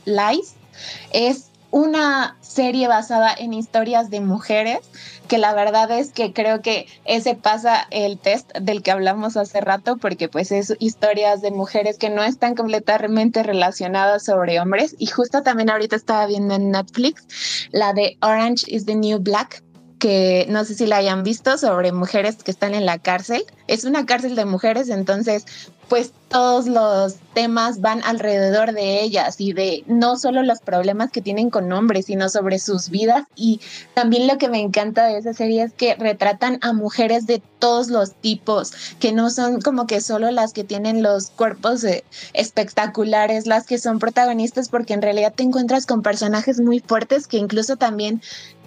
Lies. 0.04 0.54
Es 1.12 1.50
una 1.70 2.36
serie 2.40 2.86
basada 2.86 3.34
en 3.36 3.52
historias 3.52 4.08
de 4.08 4.20
mujeres, 4.20 4.78
que 5.26 5.38
la 5.38 5.54
verdad 5.54 5.90
es 5.90 6.12
que 6.12 6.32
creo 6.32 6.62
que 6.62 6.86
ese 7.04 7.34
pasa 7.34 7.88
el 7.90 8.16
test 8.16 8.56
del 8.56 8.80
que 8.82 8.92
hablamos 8.92 9.36
hace 9.36 9.60
rato, 9.60 9.96
porque 9.96 10.28
pues 10.28 10.52
es 10.52 10.74
historias 10.78 11.42
de 11.42 11.50
mujeres 11.50 11.98
que 11.98 12.10
no 12.10 12.22
están 12.22 12.54
completamente 12.54 13.42
relacionadas 13.42 14.24
sobre 14.24 14.60
hombres. 14.60 14.94
Y 15.00 15.06
justo 15.06 15.42
también 15.42 15.68
ahorita 15.68 15.96
estaba 15.96 16.26
viendo 16.26 16.54
en 16.54 16.70
Netflix 16.70 17.26
la 17.72 17.92
de 17.92 18.18
Orange 18.20 18.66
is 18.68 18.86
the 18.86 18.94
New 18.94 19.18
Black, 19.18 19.64
que 19.98 20.46
no 20.50 20.64
sé 20.64 20.74
si 20.74 20.86
la 20.86 20.98
hayan 20.98 21.22
visto 21.22 21.58
sobre 21.58 21.90
mujeres 21.90 22.36
que 22.36 22.50
están 22.50 22.74
en 22.74 22.86
la 22.86 22.98
cárcel. 22.98 23.44
Es 23.66 23.84
una 23.84 24.06
cárcel 24.06 24.36
de 24.36 24.44
mujeres, 24.44 24.90
entonces 24.90 25.44
pues 25.88 26.12
todos 26.28 26.66
los 26.66 27.16
temas 27.32 27.80
van 27.80 28.02
alrededor 28.02 28.72
de 28.72 29.02
ellas 29.02 29.36
y 29.38 29.52
de 29.52 29.84
no 29.86 30.16
solo 30.16 30.42
los 30.42 30.60
problemas 30.60 31.12
que 31.12 31.20
tienen 31.20 31.50
con 31.50 31.70
hombres, 31.72 32.06
sino 32.06 32.28
sobre 32.28 32.58
sus 32.58 32.90
vidas. 32.90 33.24
Y 33.36 33.60
también 33.94 34.26
lo 34.26 34.36
que 34.38 34.48
me 34.48 34.60
encanta 34.60 35.06
de 35.06 35.18
esa 35.18 35.32
serie 35.32 35.62
es 35.62 35.72
que 35.72 35.94
retratan 35.94 36.58
a 36.62 36.72
mujeres 36.72 37.26
de 37.26 37.40
todos 37.58 37.88
los 37.88 38.14
tipos, 38.14 38.72
que 38.98 39.12
no 39.12 39.30
son 39.30 39.60
como 39.60 39.86
que 39.86 40.00
solo 40.00 40.30
las 40.30 40.52
que 40.52 40.64
tienen 40.64 41.02
los 41.02 41.30
cuerpos 41.30 41.84
eh, 41.84 42.04
espectaculares, 42.32 43.46
las 43.46 43.66
que 43.66 43.78
son 43.78 43.98
protagonistas, 43.98 44.68
porque 44.68 44.94
en 44.94 45.02
realidad 45.02 45.34
te 45.34 45.44
encuentras 45.44 45.86
con 45.86 46.02
personajes 46.02 46.60
muy 46.60 46.80
fuertes 46.80 47.28
que 47.28 47.36
incluso 47.36 47.76
también 47.76 48.20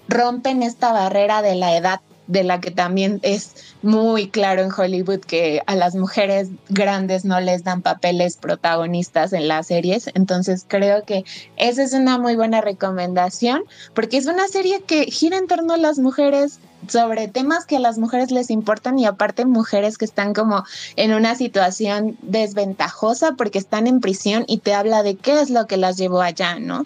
rompen 0.08 0.64
esta 0.64 0.94
barrera 0.94 1.42
de 1.42 1.56
la 1.56 1.76
edad 1.76 2.00
de 2.28 2.44
la 2.44 2.60
que 2.60 2.72
también 2.72 3.20
es 3.24 3.56
muy 3.82 4.30
claro 4.30 4.62
en 4.62 4.72
Hollywood 4.72 5.22
que 5.22 5.62
a 5.66 5.76
las 5.76 5.96
mujeres 5.96 6.50
grandes 6.70 7.26
no 7.26 7.40
les 7.40 7.64
dan 7.64 7.82
papeles 7.82 8.38
protagonistas 8.38 9.34
en 9.34 9.48
las 9.48 9.68
series. 9.68 10.10
Entonces 10.14 10.66
creo 10.68 11.04
que 11.04 11.24
esa 11.56 11.84
es 11.84 11.94
una 11.94 12.18
muy 12.18 12.36
buena 12.36 12.62
recomendación 12.62 13.64
porque 13.94 14.18
es 14.18 14.26
una 14.26 14.48
serie 14.48 14.82
que 14.82 15.06
gira 15.06 15.38
en 15.38 15.48
torno 15.48 15.74
a 15.74 15.78
las 15.78 16.00
mujeres 16.00 16.60
sobre 16.88 17.28
temas 17.28 17.66
que 17.66 17.78
a 17.78 17.80
las 17.80 17.98
mujeres 17.98 18.32
les 18.32 18.50
importan 18.50 19.00
y 19.00 19.06
aparte 19.06 19.46
mujeres 19.46 19.98
que 19.98 20.06
están 20.06 20.34
como 20.34 20.64
en 20.96 21.14
una 21.14 21.36
situación 21.36 22.18
desventajosa 22.22 23.34
porque 23.34 23.60
están 23.60 23.88
en 23.88 24.00
prisión 24.00 24.46
y 24.48 24.60
te 24.60 24.74
habla 24.74 25.04
de 25.04 25.16
qué 25.16 25.42
es 25.42 25.50
lo 25.50 25.66
que 25.66 25.78
las 25.78 25.98
llevó 25.98 26.22
allá, 26.22 26.60
¿no? 26.60 26.86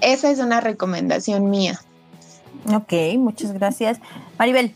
Esa 0.00 0.30
es 0.30 0.38
una 0.38 0.60
recomendación 0.60 1.50
mía. 1.50 1.80
Ok, 2.74 2.92
muchas 3.16 3.52
gracias. 3.52 3.98
Maribel. 4.38 4.72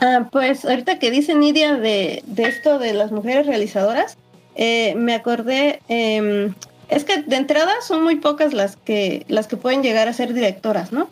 Ah, 0.00 0.28
pues 0.32 0.64
ahorita 0.64 0.98
que 0.98 1.10
dice 1.10 1.34
Nidia 1.34 1.74
de, 1.74 2.22
esto 2.36 2.78
de 2.78 2.94
las 2.94 3.12
mujeres 3.12 3.46
realizadoras, 3.46 4.16
eh, 4.54 4.94
me 4.96 5.14
acordé, 5.14 5.80
em, 5.88 6.54
es 6.88 7.04
que 7.04 7.22
de 7.22 7.36
entrada 7.36 7.72
son 7.86 8.02
muy 8.02 8.16
pocas 8.16 8.54
las 8.54 8.76
que, 8.76 9.24
las 9.28 9.46
que 9.46 9.56
pueden 9.56 9.82
llegar 9.82 10.08
a 10.08 10.12
ser 10.14 10.32
directoras, 10.32 10.92
¿no? 10.92 11.08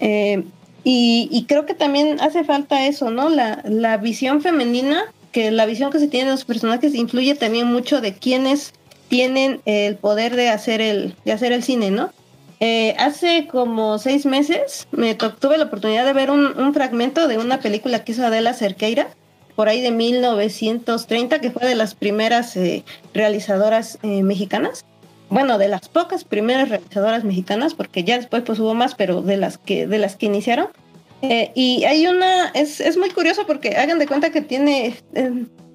Eh, 0.00 0.44
y, 0.84 1.44
creo 1.48 1.66
que 1.66 1.74
también 1.74 2.18
hace 2.20 2.44
falta 2.44 2.86
eso, 2.86 3.10
¿no? 3.10 3.28
La, 3.28 3.62
la 3.64 3.98
visión 3.98 4.40
femenina, 4.40 5.04
que 5.32 5.50
la 5.50 5.66
visión 5.66 5.90
que 5.90 5.98
se 5.98 6.08
tiene 6.08 6.26
de 6.26 6.32
los 6.32 6.46
personajes 6.46 6.94
influye 6.94 7.34
también 7.34 7.66
mucho 7.66 8.00
de 8.00 8.14
quienes 8.14 8.72
tienen 9.08 9.60
el 9.66 9.96
poder 9.96 10.34
de 10.34 10.48
hacer 10.48 10.80
el, 10.80 11.14
de 11.26 11.32
hacer 11.32 11.52
el 11.52 11.62
cine, 11.62 11.90
¿no? 11.90 12.10
Eh, 12.60 12.96
hace 12.98 13.46
como 13.46 13.98
seis 13.98 14.26
meses 14.26 14.88
me 14.90 15.14
tuve 15.14 15.58
la 15.58 15.64
oportunidad 15.64 16.04
de 16.04 16.12
ver 16.12 16.30
un, 16.30 16.74
fragmento 16.74 17.28
de 17.28 17.38
una 17.38 17.60
película 17.60 18.02
que 18.02 18.12
hizo 18.12 18.26
Adela 18.26 18.52
Cerqueira 18.52 19.08
por 19.54 19.68
ahí 19.68 19.80
de 19.80 19.90
1930, 19.90 21.40
que 21.40 21.50
fue 21.50 21.66
de 21.66 21.74
las 21.74 21.94
primeras 21.94 22.56
eh, 22.56 22.84
realizadoras 23.12 23.98
eh, 24.02 24.22
mexicanas. 24.22 24.84
Bueno, 25.30 25.58
de 25.58 25.68
las 25.68 25.88
pocas 25.88 26.24
primeras 26.24 26.68
realizadoras 26.68 27.24
mexicanas, 27.24 27.74
porque 27.74 28.02
ya 28.02 28.16
después 28.16 28.44
pues 28.44 28.58
hubo 28.60 28.74
más, 28.74 28.94
pero 28.94 29.20
de 29.20 29.36
las 29.36 29.58
que, 29.58 29.86
de 29.86 29.98
las 29.98 30.16
que 30.16 30.26
iniciaron. 30.26 30.68
y 31.20 31.84
hay 31.84 32.06
una, 32.06 32.48
es, 32.50 32.80
es, 32.80 32.96
muy 32.96 33.10
curioso 33.10 33.46
porque 33.46 33.76
hagan 33.76 33.98
de 33.98 34.06
cuenta 34.06 34.30
que 34.30 34.40
tiene, 34.40 34.94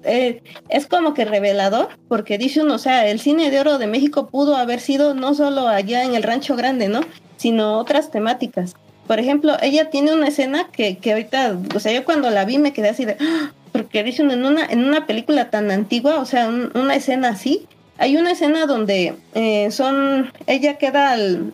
es 0.04 0.86
como 0.86 1.14
que 1.14 1.24
revelador, 1.24 1.88
porque 2.08 2.38
dice 2.38 2.62
uno, 2.62 2.74
o 2.74 2.78
sea, 2.78 3.06
el 3.08 3.20
cine 3.20 3.50
de 3.50 3.60
oro 3.60 3.78
de 3.78 3.86
México 3.86 4.28
pudo 4.28 4.56
haber 4.56 4.80
sido 4.80 5.14
no 5.14 5.34
solo 5.34 5.68
allá 5.68 6.04
en 6.04 6.14
el 6.14 6.22
Rancho 6.22 6.56
Grande, 6.56 6.88
¿no? 6.88 7.00
Sino 7.36 7.78
otras 7.78 8.10
temáticas. 8.10 8.74
Por 9.06 9.18
ejemplo, 9.18 9.56
ella 9.60 9.90
tiene 9.90 10.14
una 10.14 10.28
escena 10.28 10.68
que, 10.72 10.98
que 10.98 11.12
ahorita, 11.12 11.58
o 11.74 11.80
sea, 11.80 11.92
yo 11.92 12.04
cuando 12.04 12.30
la 12.30 12.44
vi 12.44 12.58
me 12.58 12.72
quedé 12.72 12.88
así 12.88 13.04
de, 13.04 13.16
¡ah! 13.20 13.52
porque 13.72 14.02
dicen 14.04 14.30
en 14.30 14.44
una, 14.44 14.64
en 14.64 14.84
una 14.84 15.06
película 15.06 15.50
tan 15.50 15.70
antigua, 15.70 16.20
o 16.20 16.24
sea, 16.24 16.48
una 16.48 16.94
escena 16.94 17.30
así, 17.30 17.66
hay 17.98 18.16
una 18.16 18.32
escena 18.32 18.66
donde 18.66 19.14
eh, 19.34 19.70
son, 19.70 20.32
ella 20.46 20.78
queda 20.78 21.12
al, 21.12 21.52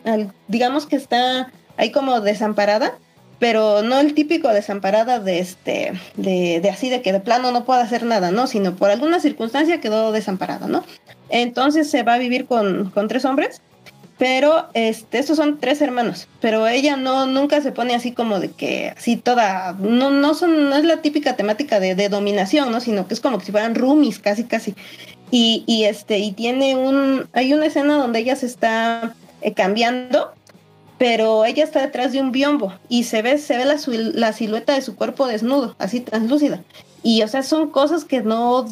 digamos 0.48 0.86
que 0.86 0.96
está 0.96 1.50
ahí 1.76 1.90
como 1.90 2.20
desamparada, 2.20 2.98
pero 3.40 3.82
no 3.82 3.98
el 3.98 4.14
típico 4.14 4.48
desamparada 4.48 5.18
de 5.18 5.40
este, 5.40 5.92
de, 6.16 6.60
de, 6.60 6.70
así 6.70 6.88
de 6.88 7.02
que 7.02 7.12
de 7.12 7.18
plano 7.18 7.50
no 7.50 7.64
puede 7.64 7.82
hacer 7.82 8.04
nada, 8.04 8.30
¿no? 8.30 8.46
Sino 8.46 8.76
por 8.76 8.90
alguna 8.90 9.18
circunstancia 9.18 9.80
quedó 9.80 10.12
desamparada, 10.12 10.68
¿no? 10.68 10.84
Entonces 11.30 11.90
se 11.90 12.04
va 12.04 12.14
a 12.14 12.18
vivir 12.18 12.46
con, 12.46 12.90
con 12.90 13.08
tres 13.08 13.24
hombres 13.24 13.60
pero 14.20 14.66
este, 14.74 15.18
estos 15.18 15.38
son 15.38 15.58
tres 15.58 15.80
hermanos, 15.80 16.28
pero 16.42 16.68
ella 16.68 16.98
no, 16.98 17.24
nunca 17.24 17.62
se 17.62 17.72
pone 17.72 17.94
así 17.94 18.12
como 18.12 18.38
de 18.38 18.50
que 18.50 18.92
así 18.94 19.16
toda, 19.16 19.72
no, 19.80 20.10
no 20.10 20.34
son, 20.34 20.68
no 20.68 20.76
es 20.76 20.84
la 20.84 21.00
típica 21.00 21.36
temática 21.36 21.80
de, 21.80 21.94
de 21.94 22.10
dominación, 22.10 22.70
¿no? 22.70 22.80
Sino 22.80 23.08
que 23.08 23.14
es 23.14 23.20
como 23.20 23.38
que 23.38 23.46
si 23.46 23.52
fueran 23.52 23.74
roomies, 23.74 24.18
casi, 24.18 24.44
casi. 24.44 24.74
Y, 25.30 25.64
y 25.66 25.84
este, 25.84 26.18
y 26.18 26.32
tiene 26.32 26.76
un, 26.76 27.30
hay 27.32 27.54
una 27.54 27.64
escena 27.64 27.96
donde 27.96 28.18
ella 28.18 28.36
se 28.36 28.44
está 28.44 29.14
eh, 29.40 29.54
cambiando, 29.54 30.34
pero 31.00 31.46
ella 31.46 31.64
está 31.64 31.80
detrás 31.80 32.12
de 32.12 32.20
un 32.20 32.30
biombo 32.30 32.74
y 32.90 33.04
se 33.04 33.22
ve, 33.22 33.38
se 33.38 33.56
ve 33.56 33.64
la, 33.64 33.78
la 34.12 34.34
silueta 34.34 34.74
de 34.74 34.82
su 34.82 34.96
cuerpo 34.96 35.26
desnudo, 35.26 35.74
así 35.78 36.00
translúcida. 36.00 36.62
Y 37.02 37.22
o 37.22 37.28
sea, 37.28 37.42
son 37.42 37.70
cosas 37.70 38.04
que 38.04 38.20
no, 38.20 38.66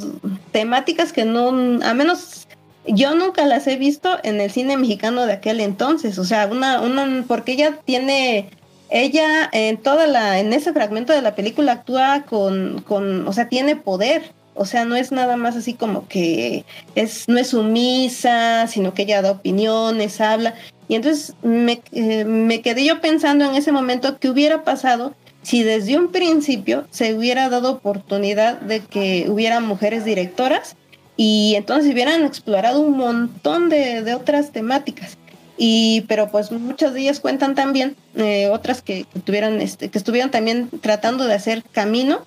temáticas 0.53 1.15
que 1.15 1.25
no, 1.25 1.49
a 1.83 1.95
menos 1.95 2.47
yo 2.87 3.15
nunca 3.15 3.47
las 3.47 3.67
he 3.67 3.77
visto 3.77 4.19
en 4.25 4.43
el 4.43 4.51
cine 4.51 4.77
mexicano 4.77 5.25
de 5.25 5.33
aquel 5.33 5.59
entonces, 5.61 6.19
o 6.19 6.25
sea, 6.25 6.49
una, 6.49 6.83
una, 6.83 7.25
porque 7.27 7.53
ella 7.53 7.79
tiene, 7.87 8.51
ella 8.91 9.49
en 9.51 9.79
toda 9.79 10.07
la, 10.07 10.39
en 10.39 10.53
ese 10.53 10.75
fragmento 10.75 11.15
de 11.15 11.23
la 11.23 11.35
película 11.35 11.73
actúa 11.73 12.25
con, 12.29 12.83
con, 12.83 13.27
o 13.27 13.33
sea, 13.33 13.49
tiene 13.49 13.75
poder, 13.75 14.33
o 14.55 14.67
sea, 14.67 14.85
no 14.85 14.97
es 14.97 15.13
nada 15.13 15.39
más 15.39 15.57
así 15.57 15.73
como 15.73 16.07
que 16.09 16.67
es, 16.95 17.27
no 17.27 17.39
es 17.39 17.49
sumisa, 17.49 18.67
sino 18.67 18.93
que 18.93 19.05
ella 19.05 19.23
da 19.23 19.31
opiniones, 19.31 20.21
habla. 20.21 20.55
Y 20.89 20.95
entonces 20.95 21.35
me, 21.43 21.83
eh, 21.93 22.25
me 22.25 22.63
quedé 22.63 22.85
yo 22.85 23.01
pensando 23.01 23.45
en 23.45 23.55
ese 23.55 23.73
momento 23.73 24.19
qué 24.19 24.31
hubiera 24.31 24.65
pasado 24.65 25.15
si 25.43 25.63
desde 25.63 25.97
un 25.97 26.11
principio 26.11 26.87
se 26.91 27.15
hubiera 27.15 27.49
dado 27.49 27.73
oportunidad 27.73 28.61
de 28.61 28.81
que 28.81 29.27
hubiera 29.29 29.61
mujeres 29.61 30.05
directoras 30.05 30.77
y 31.17 31.55
entonces 31.57 31.93
hubieran 31.93 32.25
explorado 32.25 32.81
un 32.81 32.97
montón 32.97 33.69
de, 33.69 34.15
otras 34.15 34.53
temáticas. 34.53 35.19
Y, 35.57 36.05
pero 36.07 36.29
pues 36.29 36.53
muchas 36.53 36.95
de 36.95 37.01
ellas 37.01 37.19
cuentan 37.19 37.57
también, 37.57 37.97
eh, 38.15 38.49
otras 38.49 38.83
que, 38.83 39.05
tuvieran, 39.25 39.61
este, 39.61 39.89
que 39.89 39.99
estuvieron 39.99 40.31
también 40.31 40.69
tratando 40.81 41.25
de 41.25 41.35
hacer 41.35 41.65
camino 41.73 42.21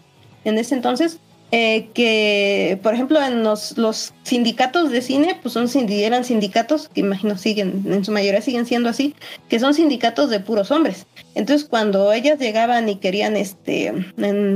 en 0.43 0.57
ese 0.57 0.75
entonces, 0.75 1.19
eh, 1.51 1.89
que 1.93 2.79
por 2.81 2.93
ejemplo 2.93 3.21
en 3.21 3.43
los, 3.43 3.77
los 3.77 4.13
sindicatos 4.23 4.89
de 4.89 5.01
cine, 5.01 5.37
pues 5.41 5.53
son, 5.53 5.67
eran 5.89 6.23
sindicatos, 6.23 6.87
que 6.87 7.01
imagino 7.01 7.37
siguen, 7.37 7.83
en 7.87 8.05
su 8.05 8.11
mayoría 8.11 8.41
siguen 8.41 8.65
siendo 8.65 8.89
así, 8.89 9.15
que 9.49 9.59
son 9.59 9.73
sindicatos 9.73 10.29
de 10.29 10.39
puros 10.39 10.71
hombres. 10.71 11.07
Entonces 11.35 11.67
cuando 11.67 12.13
ellas 12.13 12.39
llegaban 12.39 12.87
y 12.87 12.95
querían 12.95 13.35
este, 13.35 13.93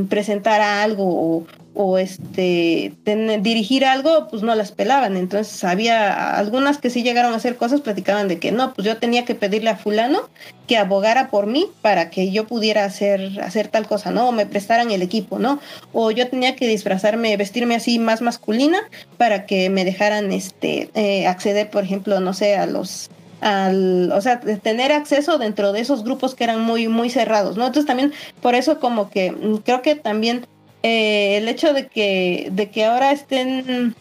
presentar 0.10 0.62
algo 0.62 1.04
o, 1.06 1.48
o 1.76 1.98
este 1.98 2.94
dirigir 3.42 3.86
algo, 3.86 4.28
pues 4.30 4.42
no 4.42 4.56
las 4.56 4.72
pelaban. 4.72 5.18
Entonces 5.18 5.64
había 5.64 6.38
algunas 6.38 6.78
que 6.78 6.90
sí 6.90 7.04
llegaron 7.04 7.34
a 7.34 7.38
hacer 7.38 7.58
cosas, 7.58 7.82
platicaban 7.82 8.28
de 8.28 8.40
que 8.40 8.52
no, 8.52 8.74
pues 8.74 8.88
yo 8.88 8.98
tenía 8.98 9.26
que 9.26 9.36
pedirle 9.36 9.70
a 9.70 9.78
fulano 9.78 10.30
que 10.68 10.78
abogara 10.78 11.30
por 11.30 11.48
mí 11.48 11.68
para 11.82 12.10
que 12.10 12.32
yo 12.32 12.48
pudiera 12.48 12.86
hacer, 12.86 13.40
hacer 13.42 13.68
tal 13.68 13.88
cosa, 13.88 14.12
¿no? 14.12 14.30
O 14.30 14.32
me 14.32 14.46
prestaran 14.46 14.90
el 14.92 15.02
equipo, 15.02 15.38
¿no? 15.38 15.60
O 15.94 16.12
yo 16.12 16.28
tenía 16.30 16.56
que 16.56 16.68
disfrazarme, 16.68 17.38
vestirme 17.38 17.76
así 17.76 18.00
más 18.00 18.22
masculina 18.22 18.80
para 19.18 19.46
que 19.46 19.70
me 19.70 19.86
dejaran 19.86 20.32
este 20.32 20.90
eh, 20.96 21.28
acceder, 21.28 21.70
por 21.70 21.84
ejemplo, 21.84 22.20
no 22.20 22.34
sé, 22.34 22.56
a 22.56 22.66
los 22.66 23.10
al, 23.42 24.12
o 24.12 24.22
sea, 24.22 24.40
tener 24.40 24.92
acceso 24.92 25.38
dentro 25.38 25.72
de 25.72 25.82
esos 25.82 26.04
grupos 26.04 26.34
que 26.34 26.46
eran 26.46 26.62
muy, 26.62 26.88
muy 26.88 27.10
cerrados, 27.10 27.58
¿no? 27.58 27.68
Entonces 27.68 27.86
también, 27.86 28.14
por 28.42 28.56
eso 28.56 28.80
como 28.80 29.10
que 29.10 29.32
mm, 29.32 29.58
creo 29.58 29.82
que 29.82 29.96
también 29.96 30.48
eh, 30.88 31.38
el 31.38 31.48
hecho 31.48 31.74
de 31.74 31.88
que, 31.88 32.50
de 32.52 32.70
que 32.70 32.86
ahora 32.86 33.12
estén, 33.12 33.96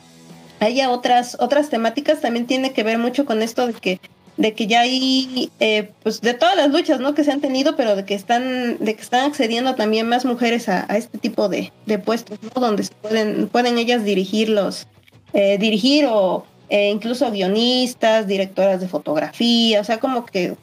haya 0.61 0.91
otras, 0.91 1.35
otras 1.41 1.71
temáticas 1.71 2.21
también 2.21 2.47
tiene 2.47 2.75
que 2.75 2.83
ver 2.83 2.99
mucho 2.99 3.25
con 3.25 3.41
esto 3.41 3.67
de 3.67 3.73
que 3.73 4.01
de 4.37 4.53
que 4.53 4.67
ya 4.67 4.81
hay 4.81 5.51
eh, 5.61 5.93
pues 6.03 6.21
de 6.21 6.35
todas 6.35 6.57
las 6.57 6.71
luchas 6.71 7.01
no 7.01 7.15
que 7.15 7.23
se 7.25 7.31
han 7.31 7.41
tenido 7.41 7.77
pero 7.77 7.95
de 7.97 8.05
que 8.05 8.15
están 8.15 8.77
de 8.85 8.97
que 8.97 9.01
están 9.01 9.25
accediendo 9.31 9.77
también 9.77 10.09
más 10.09 10.25
mujeres 10.25 10.69
a, 10.69 10.83
este 10.97 11.19
tipo 11.19 11.49
de, 11.49 11.73
puestos 12.05 12.41
¿no? 12.43 12.61
donde 12.61 12.85
pueden 13.01 13.47
pueden 13.47 13.79
ellas 13.79 14.05
dirigirlos 14.05 14.89
eh, 15.33 15.57
dirigir 15.57 16.07
o 16.11 16.45
incluso 16.69 17.31
guionistas 17.31 18.27
directoras 18.27 18.81
de 18.81 18.89
fotografía 18.89 19.81
o 19.81 19.85
sea 19.85 20.01
como 20.01 20.27
que 20.27 20.57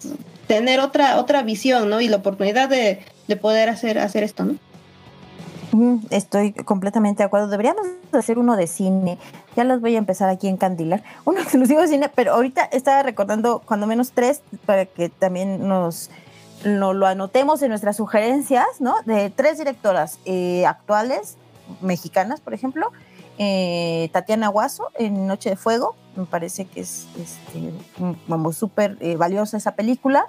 tener 0.47 0.81
otra 0.81 1.17
otra 1.17 1.41
visión 1.41 1.89
no 1.89 2.01
y 2.01 2.09
la 2.09 2.17
oportunidad 2.17 2.67
de, 2.67 2.99
de 3.29 3.35
poder 3.37 3.69
hacer 3.69 3.97
hacer 3.99 4.23
esto 4.23 4.43
no 4.43 4.57
Estoy 6.09 6.53
completamente 6.53 7.23
de 7.23 7.27
acuerdo. 7.27 7.47
Deberíamos 7.47 7.87
hacer 8.11 8.37
uno 8.37 8.55
de 8.55 8.67
cine. 8.67 9.17
Ya 9.55 9.63
los 9.63 9.79
voy 9.79 9.95
a 9.95 9.97
empezar 9.97 10.29
aquí 10.29 10.47
en 10.47 10.57
Candilar. 10.57 11.03
Uno 11.25 11.39
exclusivo 11.39 11.81
de 11.81 11.87
cine, 11.87 12.09
pero 12.13 12.33
ahorita 12.33 12.63
estaba 12.65 13.03
recordando 13.03 13.61
cuando 13.65 13.87
menos 13.87 14.11
tres 14.11 14.41
para 14.65 14.85
que 14.85 15.09
también 15.09 15.67
nos, 15.67 16.09
lo 16.63 17.07
anotemos 17.07 17.61
en 17.61 17.69
nuestras 17.69 17.97
sugerencias, 17.97 18.65
¿no? 18.79 18.95
De 19.05 19.29
tres 19.29 19.57
directoras 19.57 20.19
eh, 20.25 20.65
actuales, 20.65 21.37
mexicanas, 21.81 22.41
por 22.41 22.53
ejemplo. 22.53 22.91
Eh, 23.37 24.09
Tatiana 24.11 24.49
Guaso 24.49 24.89
en 24.95 25.25
Noche 25.25 25.49
de 25.51 25.55
Fuego, 25.55 25.95
me 26.15 26.25
parece 26.25 26.65
que 26.65 26.81
es 26.81 27.07
este, 27.17 27.71
súper 28.53 28.97
eh, 28.99 29.15
valiosa 29.15 29.57
esa 29.57 29.75
película. 29.75 30.25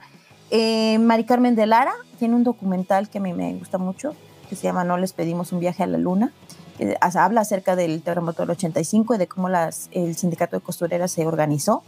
Mari 0.51 1.24
Carmen 1.24 1.57
de 1.57 1.66
Lara 1.66 1.95
tiene 2.18 2.34
un 2.34 2.45
documental 2.45 3.09
que 3.09 3.18
a 3.18 3.20
mí 3.22 3.32
me 3.32 3.55
gusta 3.55 3.78
mucho, 3.78 4.14
que 4.53 4.57
se 4.57 4.65
llama 4.65 4.85
No 4.85 4.99
les 4.99 5.15
pedimos 5.15 5.51
un 5.53 5.61
viaje 5.61 5.83
a 5.83 5.87
la 5.87 5.97
luna, 5.97 6.31
que 6.77 6.95
habla 7.01 7.41
acerca 7.41 7.75
del 7.75 8.03
terremoto 8.03 8.43
del 8.43 8.51
85 8.51 9.15
y 9.15 9.19
de 9.19 9.27
cómo 9.27 9.49
las, 9.49 9.89
el 9.93 10.15
sindicato 10.15 10.57
de 10.57 10.63
costureras 10.63 11.11
se 11.11 11.25
organizó 11.25 11.83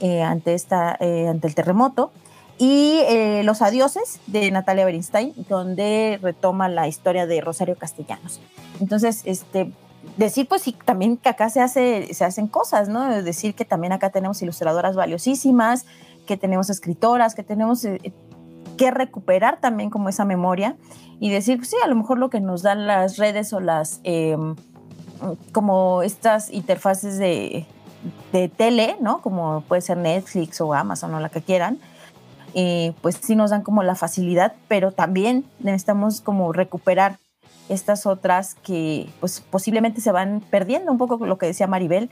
eh, 0.00 0.20
ante, 0.20 0.54
esta, 0.54 0.96
eh, 0.98 1.28
ante 1.28 1.46
el 1.46 1.54
terremoto. 1.54 2.10
Y 2.58 3.02
eh, 3.06 3.42
Los 3.44 3.62
Adioses 3.62 4.18
de 4.26 4.50
Natalia 4.50 4.84
Berinstein, 4.84 5.32
donde 5.48 6.18
retoma 6.20 6.68
la 6.68 6.88
historia 6.88 7.28
de 7.28 7.40
Rosario 7.40 7.76
Castellanos. 7.76 8.40
Entonces, 8.80 9.22
este, 9.24 9.72
decir 10.16 10.48
pues 10.48 10.62
sí, 10.62 10.76
también 10.84 11.18
que 11.18 11.28
acá 11.28 11.50
se, 11.50 11.60
hace, 11.60 12.12
se 12.14 12.24
hacen 12.24 12.48
cosas, 12.48 12.88
¿no? 12.88 13.22
Decir 13.22 13.54
que 13.54 13.64
también 13.64 13.92
acá 13.92 14.10
tenemos 14.10 14.42
ilustradoras 14.42 14.96
valiosísimas, 14.96 15.86
que 16.26 16.36
tenemos 16.36 16.68
escritoras, 16.68 17.36
que 17.36 17.44
tenemos 17.44 17.86
recuperar 18.90 19.60
también 19.60 19.90
como 19.90 20.08
esa 20.08 20.24
memoria 20.24 20.76
y 21.20 21.30
decir, 21.30 21.58
pues 21.58 21.70
sí, 21.70 21.76
a 21.84 21.88
lo 21.88 21.94
mejor 21.94 22.18
lo 22.18 22.30
que 22.30 22.40
nos 22.40 22.62
dan 22.62 22.86
las 22.86 23.16
redes 23.16 23.52
o 23.52 23.60
las, 23.60 24.00
em, 24.04 24.56
como 25.52 26.02
estas 26.02 26.50
interfaces 26.50 27.18
de, 27.18 27.66
de, 28.32 28.48
tele, 28.48 28.96
¿no? 29.00 29.20
Como 29.20 29.62
puede 29.68 29.82
ser 29.82 29.98
Netflix 29.98 30.60
o 30.60 30.74
Amazon 30.74 31.14
o 31.14 31.20
la 31.20 31.28
que 31.28 31.42
quieran, 31.42 31.78
eh, 32.54 32.92
pues 33.00 33.18
sí 33.22 33.36
nos 33.36 33.50
dan 33.50 33.62
como 33.62 33.82
la 33.82 33.94
facilidad, 33.94 34.54
pero 34.68 34.92
también 34.92 35.44
necesitamos 35.60 36.20
como 36.20 36.52
recuperar 36.52 37.18
estas 37.68 38.06
otras 38.06 38.54
que 38.54 39.08
pues 39.20 39.40
posiblemente 39.40 40.00
se 40.00 40.12
van 40.12 40.42
perdiendo, 40.50 40.92
un 40.92 40.98
poco 40.98 41.24
lo 41.24 41.38
que 41.38 41.46
decía 41.46 41.66
Maribel, 41.66 42.10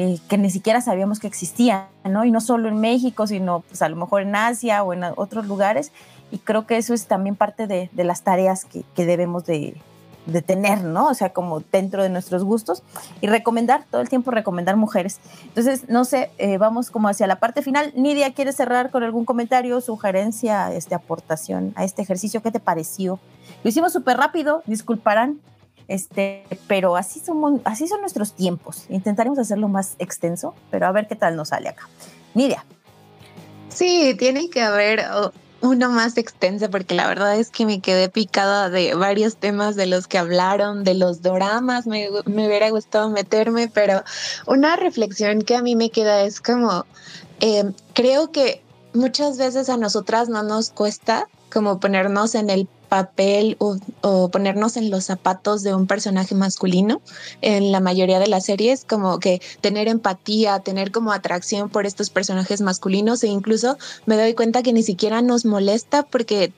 eh, 0.00 0.20
que 0.28 0.38
ni 0.38 0.48
siquiera 0.48 0.80
sabíamos 0.80 1.18
que 1.18 1.26
existían, 1.26 1.88
¿no? 2.04 2.24
Y 2.24 2.30
no 2.30 2.40
solo 2.40 2.68
en 2.68 2.78
México, 2.78 3.26
sino 3.26 3.64
pues 3.66 3.82
a 3.82 3.88
lo 3.88 3.96
mejor 3.96 4.22
en 4.22 4.36
Asia 4.36 4.84
o 4.84 4.92
en 4.92 5.02
otros 5.16 5.48
lugares. 5.48 5.90
Y 6.30 6.38
creo 6.38 6.68
que 6.68 6.76
eso 6.76 6.94
es 6.94 7.06
también 7.06 7.34
parte 7.34 7.66
de, 7.66 7.90
las 7.94 8.22
tareas 8.22 8.64
que, 8.64 8.84
debemos 8.94 9.44
de, 9.44 9.74
tener, 10.46 10.84
¿no? 10.84 11.08
O 11.08 11.14
sea, 11.14 11.30
como 11.30 11.64
dentro 11.72 12.04
de 12.04 12.10
nuestros 12.10 12.44
gustos 12.44 12.84
y 13.20 13.26
recomendar, 13.26 13.86
todo 13.90 14.00
el 14.00 14.08
tiempo 14.08 14.30
recomendar 14.30 14.76
mujeres. 14.76 15.18
Entonces, 15.42 15.88
no 15.88 16.04
sé, 16.04 16.30
eh, 16.38 16.58
vamos 16.58 16.92
como 16.92 17.08
hacia 17.08 17.26
la 17.26 17.40
parte 17.40 17.62
final. 17.62 17.92
Nidia, 17.96 18.32
¿quieres 18.34 18.54
cerrar 18.54 18.92
con 18.92 19.02
algún 19.02 19.24
comentario, 19.24 19.80
sugerencia, 19.80 20.72
este, 20.72 20.94
aportación 20.94 21.72
a 21.74 21.82
este 21.82 22.02
ejercicio? 22.02 22.40
¿Qué 22.40 22.52
te 22.52 22.60
pareció? 22.60 23.18
Lo 23.64 23.70
hicimos 23.70 23.92
súper 23.92 24.16
rápido, 24.16 24.62
disculparán, 24.66 25.40
Este, 25.88 26.44
pero 26.66 26.96
así 26.96 27.22
así 27.64 27.88
son 27.88 28.00
nuestros 28.02 28.34
tiempos. 28.34 28.84
Intentaremos 28.90 29.38
hacerlo 29.38 29.68
más 29.68 29.96
extenso, 29.98 30.54
pero 30.70 30.86
a 30.86 30.92
ver 30.92 31.08
qué 31.08 31.16
tal 31.16 31.34
nos 31.34 31.48
sale 31.48 31.70
acá. 31.70 31.88
Nidia. 32.34 32.64
Sí, 33.70 34.14
tiene 34.18 34.50
que 34.50 34.60
haber 34.60 35.04
uno 35.60 35.90
más 35.90 36.16
extenso 36.16 36.70
porque 36.70 36.94
la 36.94 37.08
verdad 37.08 37.36
es 37.36 37.50
que 37.50 37.66
me 37.66 37.80
quedé 37.80 38.08
picada 38.08 38.70
de 38.70 38.94
varios 38.94 39.36
temas 39.36 39.76
de 39.76 39.86
los 39.86 40.06
que 40.06 40.18
hablaron, 40.18 40.84
de 40.84 40.94
los 40.94 41.22
dramas, 41.22 41.86
me, 41.86 42.08
me 42.26 42.46
hubiera 42.46 42.70
gustado 42.70 43.08
meterme, 43.08 43.68
pero 43.68 44.02
una 44.46 44.76
reflexión 44.76 45.42
que 45.42 45.56
a 45.56 45.62
mí 45.62 45.74
me 45.74 45.90
queda 45.90 46.22
es 46.22 46.40
como, 46.40 46.86
eh, 47.40 47.72
creo 47.94 48.30
que 48.30 48.62
muchas 48.94 49.38
veces 49.38 49.68
a 49.68 49.76
nosotras 49.76 50.28
no 50.28 50.42
nos 50.42 50.70
cuesta 50.70 51.28
como 51.52 51.80
ponernos 51.80 52.34
en 52.34 52.50
el 52.50 52.68
papel 52.88 53.56
o, 53.58 53.78
ponernos 54.30 54.76
en 54.76 54.90
los 54.90 55.04
zapatos 55.04 55.62
de 55.62 55.74
un 55.74 55.86
personaje 55.86 56.34
masculino 56.34 57.00
en 57.40 57.72
la 57.72 57.80
mayoría 57.80 58.18
de 58.18 58.26
las 58.26 58.46
series, 58.46 58.84
como 58.84 59.18
que 59.20 59.40
tener 59.60 59.88
empatía, 59.88 60.60
tener 60.60 60.90
como 60.90 61.12
atracción 61.12 61.68
por 61.68 61.86
estos 61.86 62.10
personajes 62.10 62.60
masculinos 62.60 63.22
e 63.22 63.28
incluso 63.28 63.76
me 64.06 64.16
doy 64.16 64.34
cuenta 64.34 64.62
que 64.62 64.72
ni 64.72 64.82
siquiera 64.82 65.22
nos 65.22 65.44
molesta 65.44 66.04
porque 66.04 66.52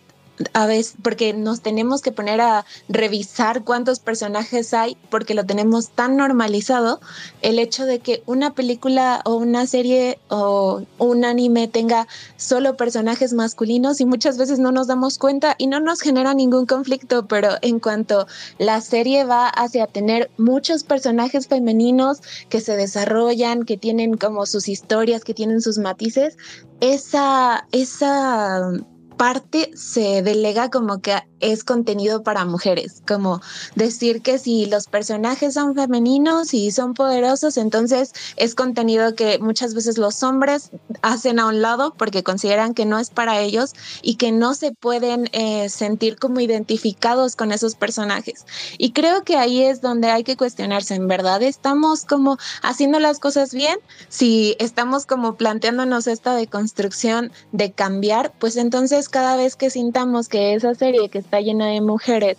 a 0.52 0.66
veces, 0.66 0.94
porque 1.02 1.32
nos 1.32 1.60
tenemos 1.60 2.02
que 2.02 2.12
poner 2.12 2.40
a 2.40 2.64
revisar 2.88 3.64
cuántos 3.64 4.00
personajes 4.00 4.74
hay, 4.74 4.96
porque 5.10 5.34
lo 5.34 5.44
tenemos 5.44 5.90
tan 5.90 6.16
normalizado, 6.16 7.00
el 7.42 7.58
hecho 7.58 7.86
de 7.86 7.98
que 8.00 8.22
una 8.26 8.54
película 8.54 9.22
o 9.24 9.36
una 9.36 9.66
serie 9.66 10.18
o 10.28 10.82
un 10.98 11.24
anime 11.24 11.68
tenga 11.68 12.06
solo 12.36 12.76
personajes 12.76 13.32
masculinos 13.32 14.00
y 14.00 14.04
muchas 14.06 14.38
veces 14.38 14.58
no 14.58 14.72
nos 14.72 14.86
damos 14.86 15.18
cuenta 15.18 15.54
y 15.58 15.66
no 15.66 15.80
nos 15.80 16.00
genera 16.00 16.34
ningún 16.34 16.66
conflicto, 16.66 17.26
pero 17.26 17.50
en 17.62 17.80
cuanto 17.80 18.26
la 18.58 18.80
serie 18.80 19.24
va 19.24 19.48
hacia 19.48 19.86
tener 19.86 20.30
muchos 20.38 20.84
personajes 20.84 21.48
femeninos 21.48 22.20
que 22.48 22.60
se 22.60 22.76
desarrollan, 22.76 23.64
que 23.64 23.76
tienen 23.76 24.16
como 24.16 24.46
sus 24.46 24.68
historias, 24.68 25.24
que 25.24 25.34
tienen 25.34 25.60
sus 25.60 25.78
matices, 25.78 26.36
esa, 26.80 27.66
esa 27.72 28.72
parte 29.20 29.70
se 29.76 30.22
delega 30.22 30.70
como 30.70 31.02
que 31.02 31.12
es 31.40 31.64
contenido 31.64 32.22
para 32.22 32.44
mujeres, 32.44 33.02
como 33.06 33.40
decir 33.74 34.22
que 34.22 34.38
si 34.38 34.66
los 34.66 34.86
personajes 34.86 35.54
son 35.54 35.74
femeninos 35.74 36.54
y 36.54 36.70
son 36.70 36.94
poderosos, 36.94 37.56
entonces 37.56 38.12
es 38.36 38.54
contenido 38.54 39.14
que 39.14 39.38
muchas 39.38 39.74
veces 39.74 39.98
los 39.98 40.22
hombres 40.22 40.70
hacen 41.02 41.38
a 41.38 41.46
un 41.46 41.62
lado 41.62 41.94
porque 41.96 42.22
consideran 42.22 42.74
que 42.74 42.86
no 42.86 42.98
es 42.98 43.10
para 43.10 43.40
ellos 43.40 43.72
y 44.02 44.16
que 44.16 44.32
no 44.32 44.54
se 44.54 44.72
pueden 44.72 45.28
eh, 45.32 45.68
sentir 45.68 46.16
como 46.16 46.40
identificados 46.40 47.36
con 47.36 47.52
esos 47.52 47.74
personajes. 47.74 48.44
Y 48.78 48.92
creo 48.92 49.24
que 49.24 49.36
ahí 49.36 49.62
es 49.62 49.80
donde 49.80 50.10
hay 50.10 50.24
que 50.24 50.36
cuestionarse, 50.36 50.94
¿en 50.94 51.08
verdad 51.08 51.42
estamos 51.42 52.04
como 52.04 52.38
haciendo 52.62 52.98
las 52.98 53.18
cosas 53.18 53.54
bien? 53.54 53.78
Si 54.08 54.56
estamos 54.58 55.06
como 55.06 55.36
planteándonos 55.36 56.06
esta 56.06 56.34
deconstrucción 56.34 57.32
de 57.52 57.72
cambiar, 57.72 58.32
pues 58.38 58.56
entonces 58.56 59.08
cada 59.08 59.36
vez 59.36 59.56
que 59.56 59.70
sintamos 59.70 60.28
que 60.28 60.54
esa 60.54 60.74
serie 60.74 61.08
que 61.08 61.18
está 61.30 61.40
llena 61.40 61.68
de 61.68 61.80
mujeres, 61.80 62.38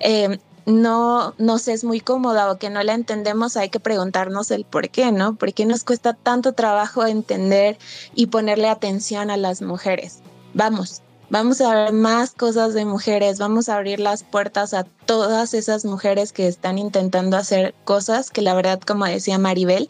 eh, 0.00 0.40
no 0.66 1.32
nos 1.38 1.68
es 1.68 1.84
muy 1.84 2.00
cómoda 2.00 2.50
o 2.50 2.58
que 2.58 2.70
no 2.70 2.82
la 2.82 2.94
entendemos, 2.94 3.56
hay 3.56 3.68
que 3.68 3.78
preguntarnos 3.78 4.50
el 4.50 4.64
por 4.64 4.90
qué, 4.90 5.12
¿no? 5.12 5.36
¿Por 5.36 5.54
qué 5.54 5.64
nos 5.64 5.84
cuesta 5.84 6.12
tanto 6.12 6.52
trabajo 6.52 7.06
entender 7.06 7.78
y 8.16 8.26
ponerle 8.26 8.68
atención 8.68 9.30
a 9.30 9.36
las 9.36 9.62
mujeres? 9.62 10.18
Vamos, 10.54 11.02
vamos 11.30 11.60
a 11.60 11.72
ver 11.72 11.92
más 11.92 12.32
cosas 12.32 12.74
de 12.74 12.84
mujeres, 12.84 13.38
vamos 13.38 13.68
a 13.68 13.76
abrir 13.76 14.00
las 14.00 14.24
puertas 14.24 14.74
a 14.74 14.84
todas 15.06 15.54
esas 15.54 15.84
mujeres 15.84 16.32
que 16.32 16.48
están 16.48 16.78
intentando 16.78 17.36
hacer 17.36 17.74
cosas 17.84 18.30
que 18.30 18.42
la 18.42 18.54
verdad, 18.54 18.80
como 18.80 19.04
decía 19.04 19.38
Maribel, 19.38 19.88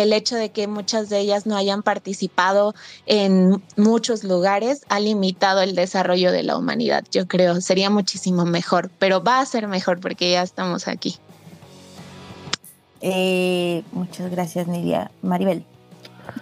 el 0.00 0.14
hecho 0.14 0.36
de 0.36 0.50
que 0.50 0.66
muchas 0.66 1.10
de 1.10 1.18
ellas 1.18 1.44
no 1.44 1.54
hayan 1.54 1.82
participado 1.82 2.74
en 3.04 3.62
muchos 3.76 4.24
lugares 4.24 4.86
ha 4.88 4.98
limitado 5.00 5.60
el 5.60 5.74
desarrollo 5.74 6.32
de 6.32 6.42
la 6.42 6.56
humanidad. 6.56 7.04
Yo 7.10 7.28
creo, 7.28 7.60
sería 7.60 7.90
muchísimo 7.90 8.46
mejor, 8.46 8.90
pero 8.98 9.22
va 9.22 9.40
a 9.40 9.46
ser 9.46 9.68
mejor 9.68 10.00
porque 10.00 10.30
ya 10.30 10.42
estamos 10.42 10.88
aquí. 10.88 11.16
Eh, 13.02 13.82
muchas 13.92 14.30
gracias, 14.30 14.66
Nidia. 14.66 15.10
Maribel. 15.20 15.62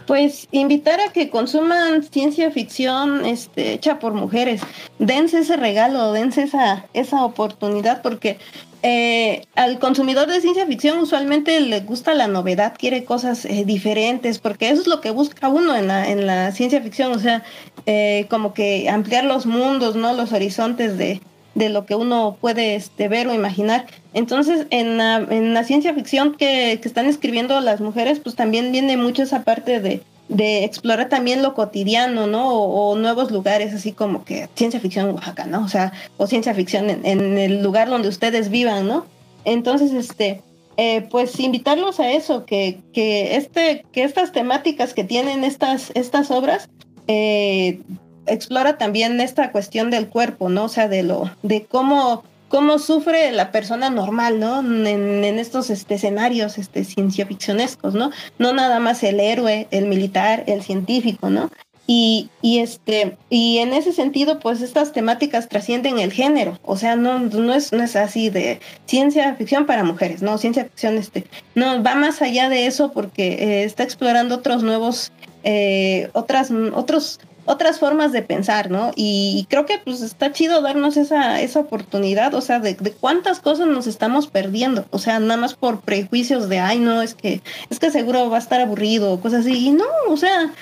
Pues 0.06 0.46
invitar 0.52 1.00
a 1.00 1.12
que 1.12 1.30
consuman 1.30 2.04
ciencia 2.04 2.52
ficción 2.52 3.26
este, 3.26 3.72
hecha 3.72 3.98
por 3.98 4.12
mujeres. 4.12 4.60
Dense 5.00 5.40
ese 5.40 5.56
regalo, 5.56 6.12
dense 6.12 6.42
esa, 6.42 6.86
esa 6.92 7.24
oportunidad, 7.24 8.02
porque 8.02 8.38
eh, 8.82 9.46
al 9.56 9.78
consumidor 9.78 10.26
de 10.28 10.40
ciencia 10.40 10.66
ficción 10.66 10.98
usualmente 10.98 11.60
le 11.60 11.80
gusta 11.80 12.14
la 12.14 12.28
novedad, 12.28 12.74
quiere 12.78 13.04
cosas 13.04 13.44
eh, 13.44 13.64
diferentes, 13.66 14.38
porque 14.38 14.70
eso 14.70 14.80
es 14.80 14.86
lo 14.86 15.00
que 15.00 15.10
busca 15.10 15.48
uno 15.48 15.76
en 15.76 15.88
la, 15.88 16.08
en 16.08 16.26
la 16.26 16.50
ciencia 16.52 16.80
ficción, 16.80 17.12
o 17.12 17.18
sea, 17.18 17.42
eh, 17.84 18.26
como 18.30 18.54
que 18.54 18.88
ampliar 18.88 19.24
los 19.24 19.44
mundos, 19.44 19.96
¿no? 19.96 20.14
Los 20.14 20.32
horizontes 20.32 20.96
de, 20.96 21.20
lo 21.54 21.84
que 21.84 21.94
uno 21.94 22.38
puede 22.40 22.74
este, 22.74 23.08
ver 23.08 23.28
o 23.28 23.34
imaginar. 23.34 23.86
Entonces, 24.14 24.66
en 24.70 24.96
la, 24.96 25.16
en 25.16 25.52
la 25.52 25.64
ciencia 25.64 25.92
ficción 25.92 26.34
que, 26.34 26.78
que, 26.80 26.88
están 26.88 27.04
escribiendo 27.04 27.60
las 27.60 27.82
mujeres, 27.82 28.18
pues 28.18 28.34
también 28.34 28.72
viene 28.72 28.96
mucho 28.96 29.22
esa 29.22 29.44
parte 29.44 29.78
de, 29.80 30.00
de 30.30 30.64
explorar 30.64 31.08
también 31.08 31.42
lo 31.42 31.54
cotidiano, 31.54 32.28
¿no? 32.28 32.54
O, 32.54 32.96
nuevos 32.96 33.32
lugares, 33.32 33.74
así 33.74 33.92
como 33.92 34.24
que 34.24 34.48
ciencia 34.54 34.78
ficción 34.78 35.08
en 35.08 35.14
Oaxaca, 35.16 35.44
¿no? 35.44 35.64
O 35.64 35.68
sea, 35.68 35.92
o 36.16 36.26
ciencia 36.28 36.54
ficción 36.54 36.88
en, 36.88 37.36
el 37.36 37.62
lugar 37.62 37.90
donde 37.90 38.08
ustedes 38.08 38.48
vivan, 38.48 38.86
¿no? 38.86 39.06
Entonces, 39.44 39.92
este, 39.92 40.40
eh, 40.76 41.02
pues 41.10 41.38
invitarlos 41.40 41.98
a 41.98 42.12
eso, 42.12 42.46
que, 42.46 42.78
que, 42.92 43.36
este, 43.36 43.84
que 43.92 44.04
estas 44.04 44.30
temáticas 44.30 44.94
que 44.94 45.02
tienen 45.02 45.42
estas, 45.42 45.90
estas 45.94 46.30
obras, 46.30 46.68
eh, 47.08 47.80
explora 48.26 48.78
también 48.78 49.20
esta 49.20 49.50
cuestión 49.50 49.90
del 49.90 50.08
cuerpo, 50.08 50.48
¿no? 50.48 50.64
O 50.64 50.68
sea, 50.68 50.86
de 50.86 51.02
lo, 51.02 51.28
de 51.42 51.64
cómo 51.64 52.22
cómo 52.50 52.80
sufre 52.80 53.30
la 53.30 53.52
persona 53.52 53.88
normal, 53.88 54.40
¿no? 54.40 54.60
En, 54.60 55.24
estos 55.38 55.70
este, 55.70 55.94
escenarios 55.94 56.58
este, 56.58 56.84
ciencia 56.84 57.24
ficcionescos, 57.24 57.94
¿no? 57.94 58.10
No 58.38 58.52
nada 58.52 58.80
más 58.80 59.02
el 59.04 59.20
héroe, 59.20 59.68
el 59.70 59.86
militar, 59.86 60.42
el 60.46 60.62
científico, 60.62 61.30
¿no? 61.30 61.48
Y, 61.86 62.28
y, 62.42 62.58
este, 62.58 63.16
y 63.30 63.58
en 63.58 63.72
ese 63.72 63.92
sentido, 63.92 64.40
pues 64.40 64.62
estas 64.62 64.92
temáticas 64.92 65.48
trascienden 65.48 65.98
el 65.98 66.12
género, 66.12 66.58
o 66.62 66.76
sea, 66.76 66.94
no, 66.96 67.18
no, 67.18 67.54
es, 67.54 67.72
no 67.72 67.82
es 67.82 67.96
así 67.96 68.30
de 68.30 68.60
ciencia 68.86 69.34
ficción 69.34 69.66
para 69.66 69.82
mujeres, 69.82 70.22
no, 70.22 70.36
ciencia 70.38 70.64
ficción, 70.64 70.98
este, 70.98 71.24
no, 71.54 71.82
va 71.82 71.94
más 71.94 72.20
allá 72.22 72.48
de 72.48 72.66
eso 72.66 72.92
porque 72.92 73.32
eh, 73.32 73.64
está 73.64 73.82
explorando 73.82 74.36
otros 74.36 74.62
nuevos, 74.62 75.10
eh, 75.42 76.10
otras, 76.12 76.52
otros 76.74 77.18
otras 77.50 77.78
formas 77.78 78.12
de 78.12 78.22
pensar, 78.22 78.70
¿no? 78.70 78.92
Y, 78.94 79.46
creo 79.48 79.66
que 79.66 79.78
pues 79.78 80.02
está 80.02 80.32
chido 80.32 80.62
darnos 80.62 80.96
esa, 80.96 81.40
esa 81.40 81.60
oportunidad, 81.60 82.34
o 82.34 82.40
sea, 82.40 82.60
de, 82.60 82.76
cuántas 83.00 83.40
cosas 83.40 83.66
nos 83.66 83.86
estamos 83.86 84.28
perdiendo, 84.28 84.86
o 84.90 84.98
sea, 84.98 85.18
nada 85.18 85.40
más 85.40 85.54
por 85.54 85.80
prejuicios 85.80 86.48
de, 86.48 86.60
ay, 86.60 86.78
no, 86.78 87.02
es 87.02 87.14
que, 87.14 87.42
es 87.68 87.78
que 87.78 87.90
seguro 87.90 88.30
va 88.30 88.36
a 88.36 88.40
estar 88.40 88.60
aburrido, 88.60 89.12
o 89.12 89.20
cosas 89.20 89.40
así, 89.40 89.66
y 89.66 89.70
no, 89.70 89.84
o 90.08 90.16
sea, 90.16 90.52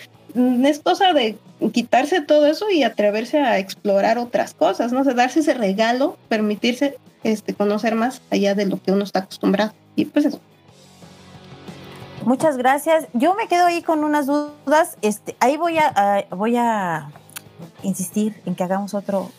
es 0.65 0.79
cosa 0.79 1.13
de 1.13 1.37
quitarse 1.73 2.21
todo 2.21 2.47
eso 2.47 2.71
y 2.71 2.83
atreverse 2.83 3.39
a 3.39 3.59
explorar 3.59 4.19
otras 4.19 4.55
cosas, 4.55 4.93
¿no? 4.93 5.01
O 5.01 5.05
darse 5.05 5.41
ese 5.41 5.55
regalo, 5.55 6.17
permitirse 6.29 6.97
este, 7.25 7.55
conocer 7.55 7.95
más 7.95 8.23
allá 8.31 8.55
de 8.55 8.67
lo 8.67 8.81
que 8.81 8.93
uno 8.93 9.05
está 9.05 9.21
acostumbrado. 9.21 9.73
Y 9.97 10.05
pues 10.05 10.27
eso. 10.27 10.41
Muchas 12.29 12.59
gracias. 12.59 13.07
Yo 13.15 13.35
me 13.35 13.49
quedo 13.49 13.65
ahí 13.65 13.81
con 13.81 14.05
unas 14.05 14.27
dudas. 14.27 14.99
Este, 15.01 15.35
ahí 15.41 15.57
voy 15.57 15.79
a, 15.79 16.27
voy 16.29 16.59
a 16.59 17.11
insistir 17.83 18.39
en 18.45 18.55
que 18.55 18.63
hagamos 18.63 18.93
otro 18.93 19.31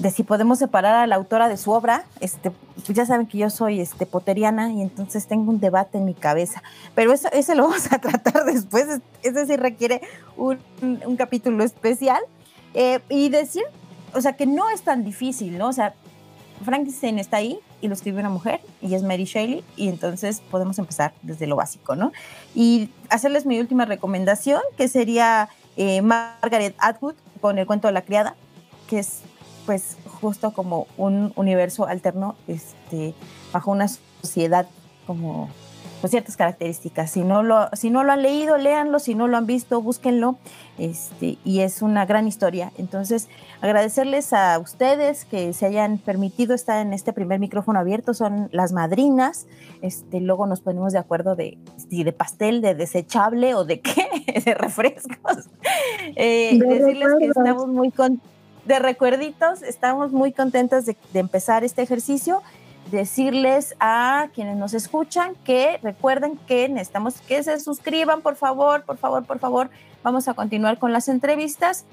de 0.00 0.10
si 0.10 0.24
podemos 0.24 0.58
separar 0.58 0.96
a 0.96 1.06
la 1.06 1.14
autora 1.14 1.48
de 1.48 1.56
su 1.56 1.70
obra. 1.70 2.04
Este, 2.18 2.50
pues 2.50 2.96
ya 2.96 3.06
saben 3.06 3.28
que 3.28 3.38
yo 3.38 3.48
soy 3.48 3.78
este, 3.80 4.06
poteriana 4.06 4.72
y 4.72 4.82
entonces 4.82 5.28
tengo 5.28 5.52
un 5.52 5.60
debate 5.60 5.98
en 5.98 6.04
mi 6.04 6.14
cabeza. 6.14 6.64
Pero 6.96 7.12
eso, 7.12 7.28
ese 7.30 7.54
lo 7.54 7.62
vamos 7.62 7.92
a 7.92 7.98
tratar 8.00 8.44
después. 8.44 8.86
Ese 9.22 9.46
sí 9.46 9.56
requiere 9.56 10.00
un, 10.36 10.58
un 10.82 11.16
capítulo 11.16 11.62
especial. 11.62 12.20
Eh, 12.74 12.98
y 13.08 13.28
decir, 13.28 13.62
o 14.14 14.20
sea, 14.20 14.32
que 14.32 14.46
no 14.46 14.68
es 14.70 14.82
tan 14.82 15.04
difícil, 15.04 15.58
¿no? 15.58 15.68
O 15.68 15.72
sea, 15.72 15.94
Frankenstein 16.64 17.18
está 17.18 17.38
ahí 17.38 17.58
y 17.80 17.88
lo 17.88 17.94
escribe 17.94 18.20
una 18.20 18.30
mujer 18.30 18.60
y 18.80 18.94
es 18.94 19.02
Mary 19.02 19.24
Shelley 19.24 19.64
y 19.76 19.88
entonces 19.88 20.40
podemos 20.50 20.78
empezar 20.78 21.12
desde 21.22 21.46
lo 21.46 21.56
básico, 21.56 21.96
¿no? 21.96 22.12
Y 22.54 22.90
hacerles 23.10 23.46
mi 23.46 23.60
última 23.60 23.84
recomendación 23.84 24.60
que 24.76 24.88
sería 24.88 25.48
eh, 25.76 26.02
Margaret 26.02 26.74
Atwood 26.78 27.14
con 27.40 27.58
el 27.58 27.66
cuento 27.66 27.88
de 27.88 27.92
la 27.92 28.02
criada, 28.02 28.34
que 28.88 29.00
es 29.00 29.20
pues 29.66 29.96
justo 30.20 30.52
como 30.52 30.86
un 30.96 31.32
universo 31.36 31.86
alterno 31.86 32.36
este, 32.46 33.14
bajo 33.52 33.72
una 33.72 33.88
sociedad 34.22 34.66
como 35.06 35.50
pues, 36.00 36.10
ciertas 36.10 36.36
características. 36.36 37.10
Si 37.10 37.22
no, 37.22 37.42
lo, 37.42 37.68
si 37.72 37.90
no 37.90 38.04
lo 38.04 38.12
han 38.12 38.22
leído, 38.22 38.56
léanlo, 38.56 38.98
si 38.98 39.14
no 39.14 39.28
lo 39.28 39.36
han 39.36 39.46
visto, 39.46 39.80
búsquenlo. 39.80 40.38
Este, 40.78 41.38
y 41.44 41.60
es 41.60 41.82
una 41.82 42.04
gran 42.06 42.26
historia. 42.28 42.72
Entonces, 42.76 43.28
agradecerles 43.60 44.32
a 44.32 44.58
ustedes 44.58 45.24
que 45.24 45.52
se 45.52 45.66
hayan 45.66 45.98
permitido 45.98 46.54
estar 46.54 46.84
en 46.84 46.92
este 46.92 47.12
primer 47.12 47.40
micrófono 47.40 47.78
abierto, 47.78 48.14
son 48.14 48.48
las 48.52 48.72
madrinas. 48.72 49.46
Este, 49.82 50.20
luego 50.20 50.46
nos 50.46 50.60
ponemos 50.60 50.92
de 50.92 50.98
acuerdo 50.98 51.34
de, 51.36 51.58
de 51.88 52.12
pastel, 52.12 52.60
de 52.60 52.74
desechable 52.74 53.54
o 53.54 53.64
de 53.64 53.80
qué, 53.80 54.42
de 54.44 54.54
refrescos. 54.54 55.48
Eh, 56.14 56.58
decirles 56.58 57.08
que 57.18 57.26
estamos 57.26 57.66
muy 57.68 57.90
contentos 57.90 58.36
de 58.66 58.78
recuerditos, 58.78 59.62
estamos 59.62 60.12
muy 60.12 60.32
contentas 60.32 60.86
de, 60.86 60.96
empezar 61.14 61.64
este 61.64 61.82
ejercicio. 61.82 62.42
Decirles 62.90 63.74
a 63.80 64.28
quienes 64.34 64.56
nos 64.56 64.72
escuchan 64.72 65.34
que 65.44 65.78
recuerden 65.82 66.38
que 66.46 66.68
necesitamos 66.68 67.20
que 67.20 67.42
se 67.42 67.58
suscriban, 67.58 68.22
por 68.22 68.36
favor, 68.36 68.84
por 68.84 68.96
favor, 68.96 69.24
por 69.24 69.38
favor. 69.40 69.70
Vamos 70.04 70.28
a 70.28 70.34
continuar 70.34 70.78
con 70.78 70.92
las 70.92 71.08
entrevistas. 71.08 71.84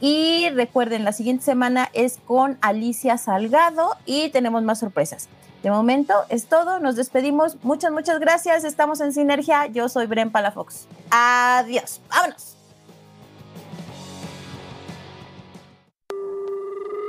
Y 0.00 0.48
recuerden, 0.50 1.04
la 1.04 1.12
siguiente 1.12 1.44
semana 1.44 1.88
es 1.92 2.18
con 2.24 2.58
Alicia 2.62 3.18
Salgado 3.18 3.96
y 4.06 4.30
tenemos 4.30 4.62
más 4.62 4.80
sorpresas. 4.80 5.28
De 5.62 5.70
momento 5.70 6.14
es 6.30 6.46
todo, 6.46 6.80
nos 6.80 6.96
despedimos. 6.96 7.62
Muchas, 7.62 7.92
muchas 7.92 8.18
gracias. 8.18 8.64
Estamos 8.64 9.00
en 9.00 9.12
Sinergia. 9.12 9.66
Yo 9.66 9.88
soy 9.88 10.06
Bren 10.06 10.30
Palafox. 10.30 10.86
Adiós. 11.10 12.00
Vámonos. 12.08 12.56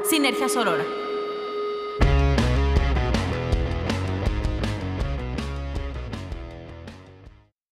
Sinergia 0.10 0.50
Sorora 0.50 1.01